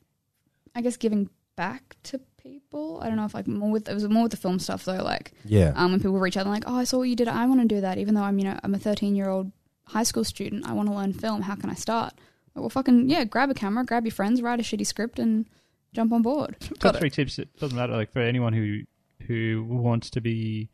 I 0.76 0.82
guess, 0.82 0.97
giving 0.97 1.30
back 1.55 1.95
to 2.03 2.19
people. 2.38 2.99
I 3.01 3.07
don't 3.07 3.15
know 3.15 3.26
if 3.26 3.34
like 3.34 3.47
more 3.47 3.71
with 3.71 3.88
it 3.89 3.93
was 3.93 4.07
more 4.09 4.23
with 4.23 4.32
the 4.32 4.38
film 4.38 4.59
stuff 4.59 4.84
though. 4.86 5.01
Like 5.03 5.32
Yeah. 5.45 5.71
um, 5.76 5.91
when 5.91 5.99
people 6.01 6.19
reach 6.19 6.36
out 6.38 6.45
and 6.45 6.53
like, 6.53 6.65
oh, 6.67 6.76
I 6.76 6.84
saw 6.84 6.97
what 6.97 7.03
you 7.09 7.15
did. 7.15 7.28
I 7.30 7.45
want 7.47 7.61
to 7.61 7.67
do 7.67 7.82
that. 7.82 7.97
Even 7.97 8.13
though 8.13 8.23
I'm 8.23 8.38
you 8.38 8.43
know 8.45 8.59
I'm 8.63 8.76
a 8.76 8.80
13 8.80 9.15
year 9.15 9.30
old 9.30 9.51
high 9.86 10.03
school 10.03 10.23
student. 10.23 10.67
I 10.67 10.73
want 10.73 10.89
to 10.89 10.95
learn 10.95 11.13
film. 11.13 11.41
How 11.43 11.55
can 11.55 11.69
I 11.69 11.76
start? 11.76 12.13
Like, 12.53 12.61
well, 12.61 12.69
fucking 12.69 13.09
yeah, 13.09 13.23
grab 13.23 13.49
a 13.49 13.53
camera, 13.53 13.84
grab 13.86 14.03
your 14.05 14.11
friends, 14.11 14.41
write 14.41 14.59
a 14.59 14.63
shitty 14.63 14.86
script, 14.86 15.17
and 15.19 15.45
jump 15.93 16.11
on 16.11 16.21
board. 16.21 16.57
Got 16.59 16.80
Got 16.80 16.95
three 16.97 17.07
it. 17.07 17.13
tips. 17.13 17.39
It 17.39 17.55
doesn't 17.57 17.78
matter. 17.78 17.93
Like 17.93 18.11
for 18.11 18.19
anyone 18.19 18.53
who 18.53 18.82
who 19.28 19.65
wants 19.67 20.09
to 20.11 20.21
be, 20.21 20.69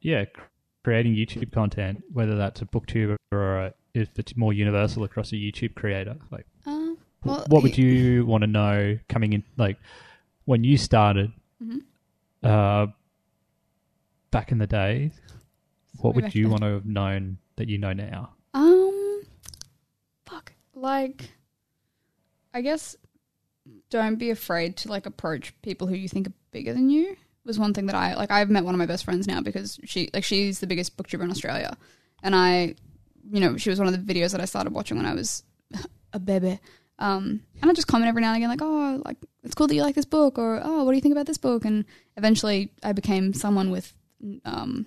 yeah, 0.00 0.24
creating 0.84 1.14
YouTube 1.14 1.52
content, 1.52 2.02
whether 2.12 2.36
that's 2.36 2.62
a 2.62 2.64
booktuber 2.66 3.16
or 3.32 3.58
a, 3.58 3.74
if 3.94 4.18
it's 4.18 4.36
more 4.36 4.52
universal 4.52 5.04
across 5.04 5.32
a 5.32 5.36
YouTube 5.36 5.74
creator. 5.74 6.16
Like, 6.30 6.46
wh- 6.64 6.85
well, 7.26 7.44
what 7.48 7.62
would 7.62 7.76
you 7.78 8.24
want 8.26 8.42
to 8.42 8.46
know 8.46 8.98
coming 9.08 9.32
in? 9.32 9.44
Like 9.56 9.78
when 10.44 10.64
you 10.64 10.76
started, 10.76 11.32
Mhm. 11.62 11.80
uh, 12.42 12.86
back 14.30 14.52
in 14.52 14.58
the 14.58 14.66
day, 14.66 15.12
what 15.98 16.14
Way 16.14 16.22
would 16.22 16.34
you 16.34 16.44
then. 16.44 16.50
want 16.50 16.62
to 16.62 16.68
have 16.74 16.86
known 16.86 17.38
that 17.56 17.68
you 17.68 17.78
know 17.78 17.92
now? 17.92 18.34
Um, 18.54 19.22
fuck. 20.26 20.52
Like, 20.74 21.30
I 22.52 22.60
guess 22.60 22.96
don't 23.90 24.16
be 24.16 24.30
afraid 24.30 24.76
to 24.78 24.88
like 24.88 25.06
approach 25.06 25.52
people 25.62 25.86
who 25.86 25.94
you 25.94 26.08
think 26.08 26.28
are 26.28 26.32
bigger 26.50 26.72
than 26.72 26.90
you. 26.90 27.16
Was 27.44 27.58
one 27.58 27.72
thing 27.74 27.86
that 27.86 27.94
I 27.94 28.14
like. 28.14 28.30
I've 28.32 28.50
met 28.50 28.64
one 28.64 28.74
of 28.74 28.78
my 28.78 28.86
best 28.86 29.04
friends 29.04 29.26
now 29.28 29.40
because 29.40 29.78
she 29.84 30.10
like 30.12 30.24
she's 30.24 30.58
the 30.58 30.66
biggest 30.66 30.96
booktuber 30.96 31.22
in 31.22 31.30
Australia, 31.30 31.76
and 32.24 32.34
I, 32.34 32.74
you 33.30 33.38
know, 33.40 33.56
she 33.56 33.70
was 33.70 33.78
one 33.78 33.86
of 33.86 33.94
the 34.06 34.14
videos 34.14 34.32
that 34.32 34.40
I 34.40 34.46
started 34.46 34.72
watching 34.72 34.96
when 34.96 35.06
I 35.06 35.14
was 35.14 35.44
a 36.12 36.18
baby. 36.18 36.58
Um, 36.98 37.42
and 37.60 37.70
I 37.70 37.74
just 37.74 37.86
comment 37.86 38.08
every 38.08 38.22
now 38.22 38.28
and 38.28 38.36
again, 38.36 38.48
like, 38.48 38.62
oh, 38.62 39.02
like 39.04 39.18
it's 39.42 39.54
cool 39.54 39.66
that 39.66 39.74
you 39.74 39.82
like 39.82 39.94
this 39.94 40.04
book, 40.04 40.38
or 40.38 40.60
oh, 40.62 40.84
what 40.84 40.92
do 40.92 40.96
you 40.96 41.02
think 41.02 41.12
about 41.12 41.26
this 41.26 41.38
book? 41.38 41.64
And 41.64 41.84
eventually, 42.16 42.72
I 42.82 42.92
became 42.92 43.34
someone 43.34 43.70
with, 43.70 43.92
um, 44.44 44.86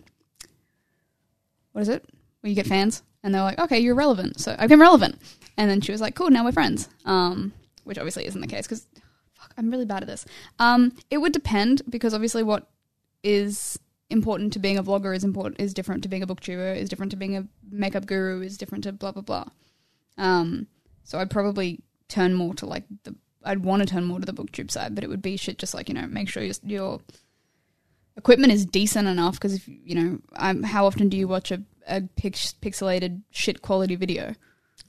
what 1.71 1.81
is 1.81 1.89
it? 1.89 2.03
Where 2.41 2.49
you 2.49 2.55
get 2.55 2.67
fans, 2.67 3.03
and 3.23 3.33
they're 3.33 3.43
like, 3.43 3.59
okay, 3.59 3.79
you're 3.79 3.95
relevant. 3.95 4.39
So 4.39 4.55
I 4.57 4.65
became 4.65 4.81
relevant, 4.81 5.19
and 5.57 5.69
then 5.69 5.81
she 5.81 5.91
was 5.91 6.01
like, 6.01 6.15
cool, 6.15 6.29
now 6.29 6.43
we're 6.43 6.51
friends. 6.51 6.89
Um, 7.05 7.53
which 7.83 7.97
obviously 7.97 8.25
isn't 8.25 8.41
the 8.41 8.47
case 8.47 8.67
because, 8.67 8.85
fuck, 9.33 9.53
I'm 9.57 9.71
really 9.71 9.85
bad 9.85 10.03
at 10.03 10.07
this. 10.07 10.25
Um, 10.59 10.93
it 11.09 11.17
would 11.17 11.33
depend 11.33 11.81
because 11.89 12.13
obviously 12.13 12.43
what 12.43 12.69
is 13.23 13.79
important 14.09 14.53
to 14.53 14.59
being 14.59 14.77
a 14.77 14.83
vlogger 14.83 15.15
is 15.15 15.23
important 15.23 15.59
is 15.59 15.73
different 15.73 16.03
to 16.03 16.09
being 16.09 16.23
a 16.23 16.27
booktuber 16.27 16.75
is 16.75 16.89
different 16.89 17.11
to 17.11 17.17
being 17.17 17.37
a 17.37 17.47
makeup 17.69 18.05
guru 18.05 18.41
is 18.41 18.57
different 18.57 18.83
to 18.83 18.91
blah 18.91 19.11
blah 19.11 19.21
blah. 19.21 19.45
Um, 20.17 20.67
so 21.03 21.19
I'd 21.19 21.29
probably 21.29 21.81
turn 22.09 22.33
more 22.33 22.53
to 22.55 22.65
like 22.65 22.83
the 23.03 23.15
I'd 23.43 23.63
want 23.63 23.81
to 23.81 23.85
turn 23.85 24.03
more 24.03 24.19
to 24.19 24.25
the 24.25 24.33
booktube 24.33 24.69
side, 24.69 24.93
but 24.95 25.03
it 25.03 25.09
would 25.09 25.21
be 25.21 25.37
shit 25.37 25.57
just 25.57 25.73
like 25.73 25.87
you 25.87 25.95
know 25.95 26.05
make 26.07 26.27
sure 26.27 26.43
your, 26.43 26.55
your 26.63 26.99
equipment 28.17 28.51
is 28.51 28.65
decent 28.65 29.07
enough 29.07 29.35
because 29.35 29.53
if 29.53 29.65
you 29.67 29.95
know 29.95 30.19
I'm, 30.35 30.63
how 30.63 30.85
often 30.85 31.07
do 31.09 31.15
you 31.17 31.27
watch 31.27 31.51
a, 31.51 31.61
a 31.87 32.01
pix, 32.17 32.53
pixelated 32.61 33.21
shit 33.31 33.61
quality 33.61 33.95
video? 33.95 34.35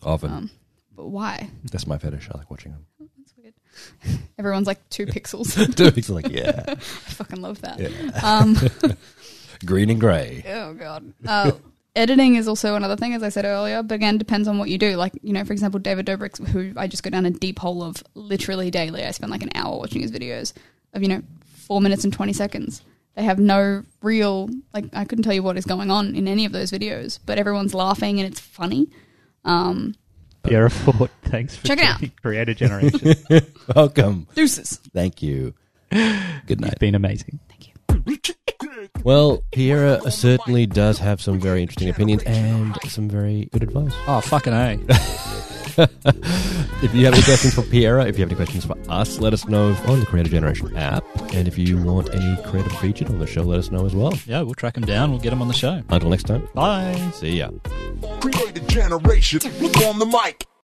Often. 0.02 0.30
Um, 0.32 0.50
But 0.96 1.06
why? 1.08 1.50
That's 1.70 1.86
my 1.86 1.96
fetish. 1.98 2.28
I 2.34 2.38
like 2.38 2.50
watching 2.50 2.72
them. 2.72 2.86
That's 3.18 3.34
weird. 3.36 3.54
Everyone's 4.38 4.66
like 4.66 4.86
two 4.90 5.06
pixels. 5.06 5.56
It's 5.96 6.08
like, 6.10 6.28
yeah, 6.28 6.64
I 6.68 6.74
fucking 6.76 7.40
love 7.40 7.60
that. 7.62 7.78
yeah. 7.78 8.20
Um, 8.22 8.56
green 9.64 9.90
and 9.90 10.00
grey. 10.00 10.42
oh 10.48 10.74
god. 10.74 11.12
Uh, 11.26 11.52
editing 12.00 12.34
is 12.34 12.48
also 12.48 12.74
another 12.74 12.96
thing, 12.96 13.14
as 13.14 13.22
I 13.22 13.28
said 13.28 13.44
earlier. 13.44 13.82
But 13.82 13.94
again, 13.94 14.18
depends 14.18 14.48
on 14.48 14.58
what 14.58 14.68
you 14.68 14.78
do. 14.78 14.96
Like 14.96 15.12
you 15.22 15.32
know, 15.32 15.44
for 15.44 15.52
example, 15.52 15.78
David 15.78 16.06
Dobrik, 16.06 16.44
who 16.48 16.72
I 16.76 16.86
just 16.86 17.02
go 17.02 17.10
down 17.10 17.26
a 17.26 17.30
deep 17.30 17.58
hole 17.58 17.82
of 17.82 18.02
literally 18.14 18.70
daily. 18.70 19.04
I 19.04 19.10
spend 19.12 19.30
like 19.30 19.42
an 19.42 19.50
hour 19.54 19.78
watching 19.78 20.02
his 20.02 20.10
videos 20.10 20.52
of 20.94 21.02
you 21.02 21.08
know 21.08 21.22
four 21.44 21.80
minutes 21.80 22.04
and 22.04 22.12
twenty 22.12 22.32
seconds. 22.32 22.82
They 23.16 23.22
have 23.24 23.38
no 23.38 23.84
real 24.02 24.48
like 24.72 24.86
I 24.92 25.04
couldn't 25.04 25.24
tell 25.24 25.34
you 25.34 25.42
what 25.42 25.56
is 25.56 25.66
going 25.66 25.90
on 25.90 26.14
in 26.14 26.26
any 26.26 26.44
of 26.44 26.52
those 26.52 26.70
videos, 26.70 27.18
but 27.24 27.38
everyone's 27.38 27.74
laughing 27.74 28.18
and 28.18 28.28
it's 28.30 28.40
funny. 28.40 28.88
Um, 29.44 29.94
Piera 30.42 30.70
Forde, 30.72 31.10
thanks 31.24 31.56
for 31.56 31.66
Check 31.66 31.78
it 31.78 31.84
out. 31.84 32.02
Creator 32.22 32.54
Generation. 32.54 33.14
Welcome. 33.76 34.26
deuces. 34.34 34.80
Thank 34.94 35.22
you. 35.22 35.54
Good 35.90 36.60
night. 36.60 36.70
You've 36.72 36.78
been 36.78 36.94
amazing. 36.94 37.40
Thank 37.48 37.68
you. 37.68 38.34
Well, 39.04 39.42
Piera 39.52 40.10
certainly 40.10 40.66
does 40.66 40.98
have 40.98 41.20
some 41.20 41.40
very 41.40 41.62
interesting 41.62 41.88
opinions 41.88 42.22
and 42.24 42.76
some 42.88 43.08
very 43.08 43.48
good 43.52 43.62
advice. 43.62 43.92
Oh, 44.06 44.20
fucking 44.20 44.52
A. 44.52 44.78
If 46.82 46.94
you 46.94 47.04
have 47.04 47.12
any 47.14 47.22
questions 47.22 47.54
for 47.54 47.62
Piera, 47.62 48.08
if 48.08 48.18
you 48.18 48.22
have 48.22 48.30
any 48.30 48.36
questions 48.36 48.64
for 48.64 48.74
us, 48.88 49.18
let 49.18 49.32
us 49.34 49.46
know 49.46 49.74
on 49.86 50.00
the 50.00 50.06
Creator 50.06 50.30
Generation 50.30 50.74
app. 50.76 51.04
And 51.34 51.46
if 51.46 51.58
you 51.58 51.76
want 51.76 52.12
any 52.14 52.42
creative 52.42 52.72
featured 52.78 53.08
on 53.08 53.18
the 53.18 53.26
show, 53.26 53.42
let 53.42 53.58
us 53.58 53.70
know 53.70 53.84
as 53.84 53.94
well. 53.94 54.12
Yeah, 54.26 54.42
we'll 54.42 54.54
track 54.54 54.74
them 54.74 54.84
down. 54.84 55.10
We'll 55.10 55.20
get 55.20 55.30
them 55.30 55.42
on 55.42 55.48
the 55.48 55.54
show. 55.54 55.82
Until 55.90 56.08
next 56.08 56.24
time, 56.24 56.48
Bye. 56.54 56.94
see 57.14 57.38
ya. 57.38 57.50
Creator 58.20 58.60
Generation. 58.66 59.40
Look 59.60 59.76
on 59.82 59.98
the 59.98 60.06
mic. 60.06 60.46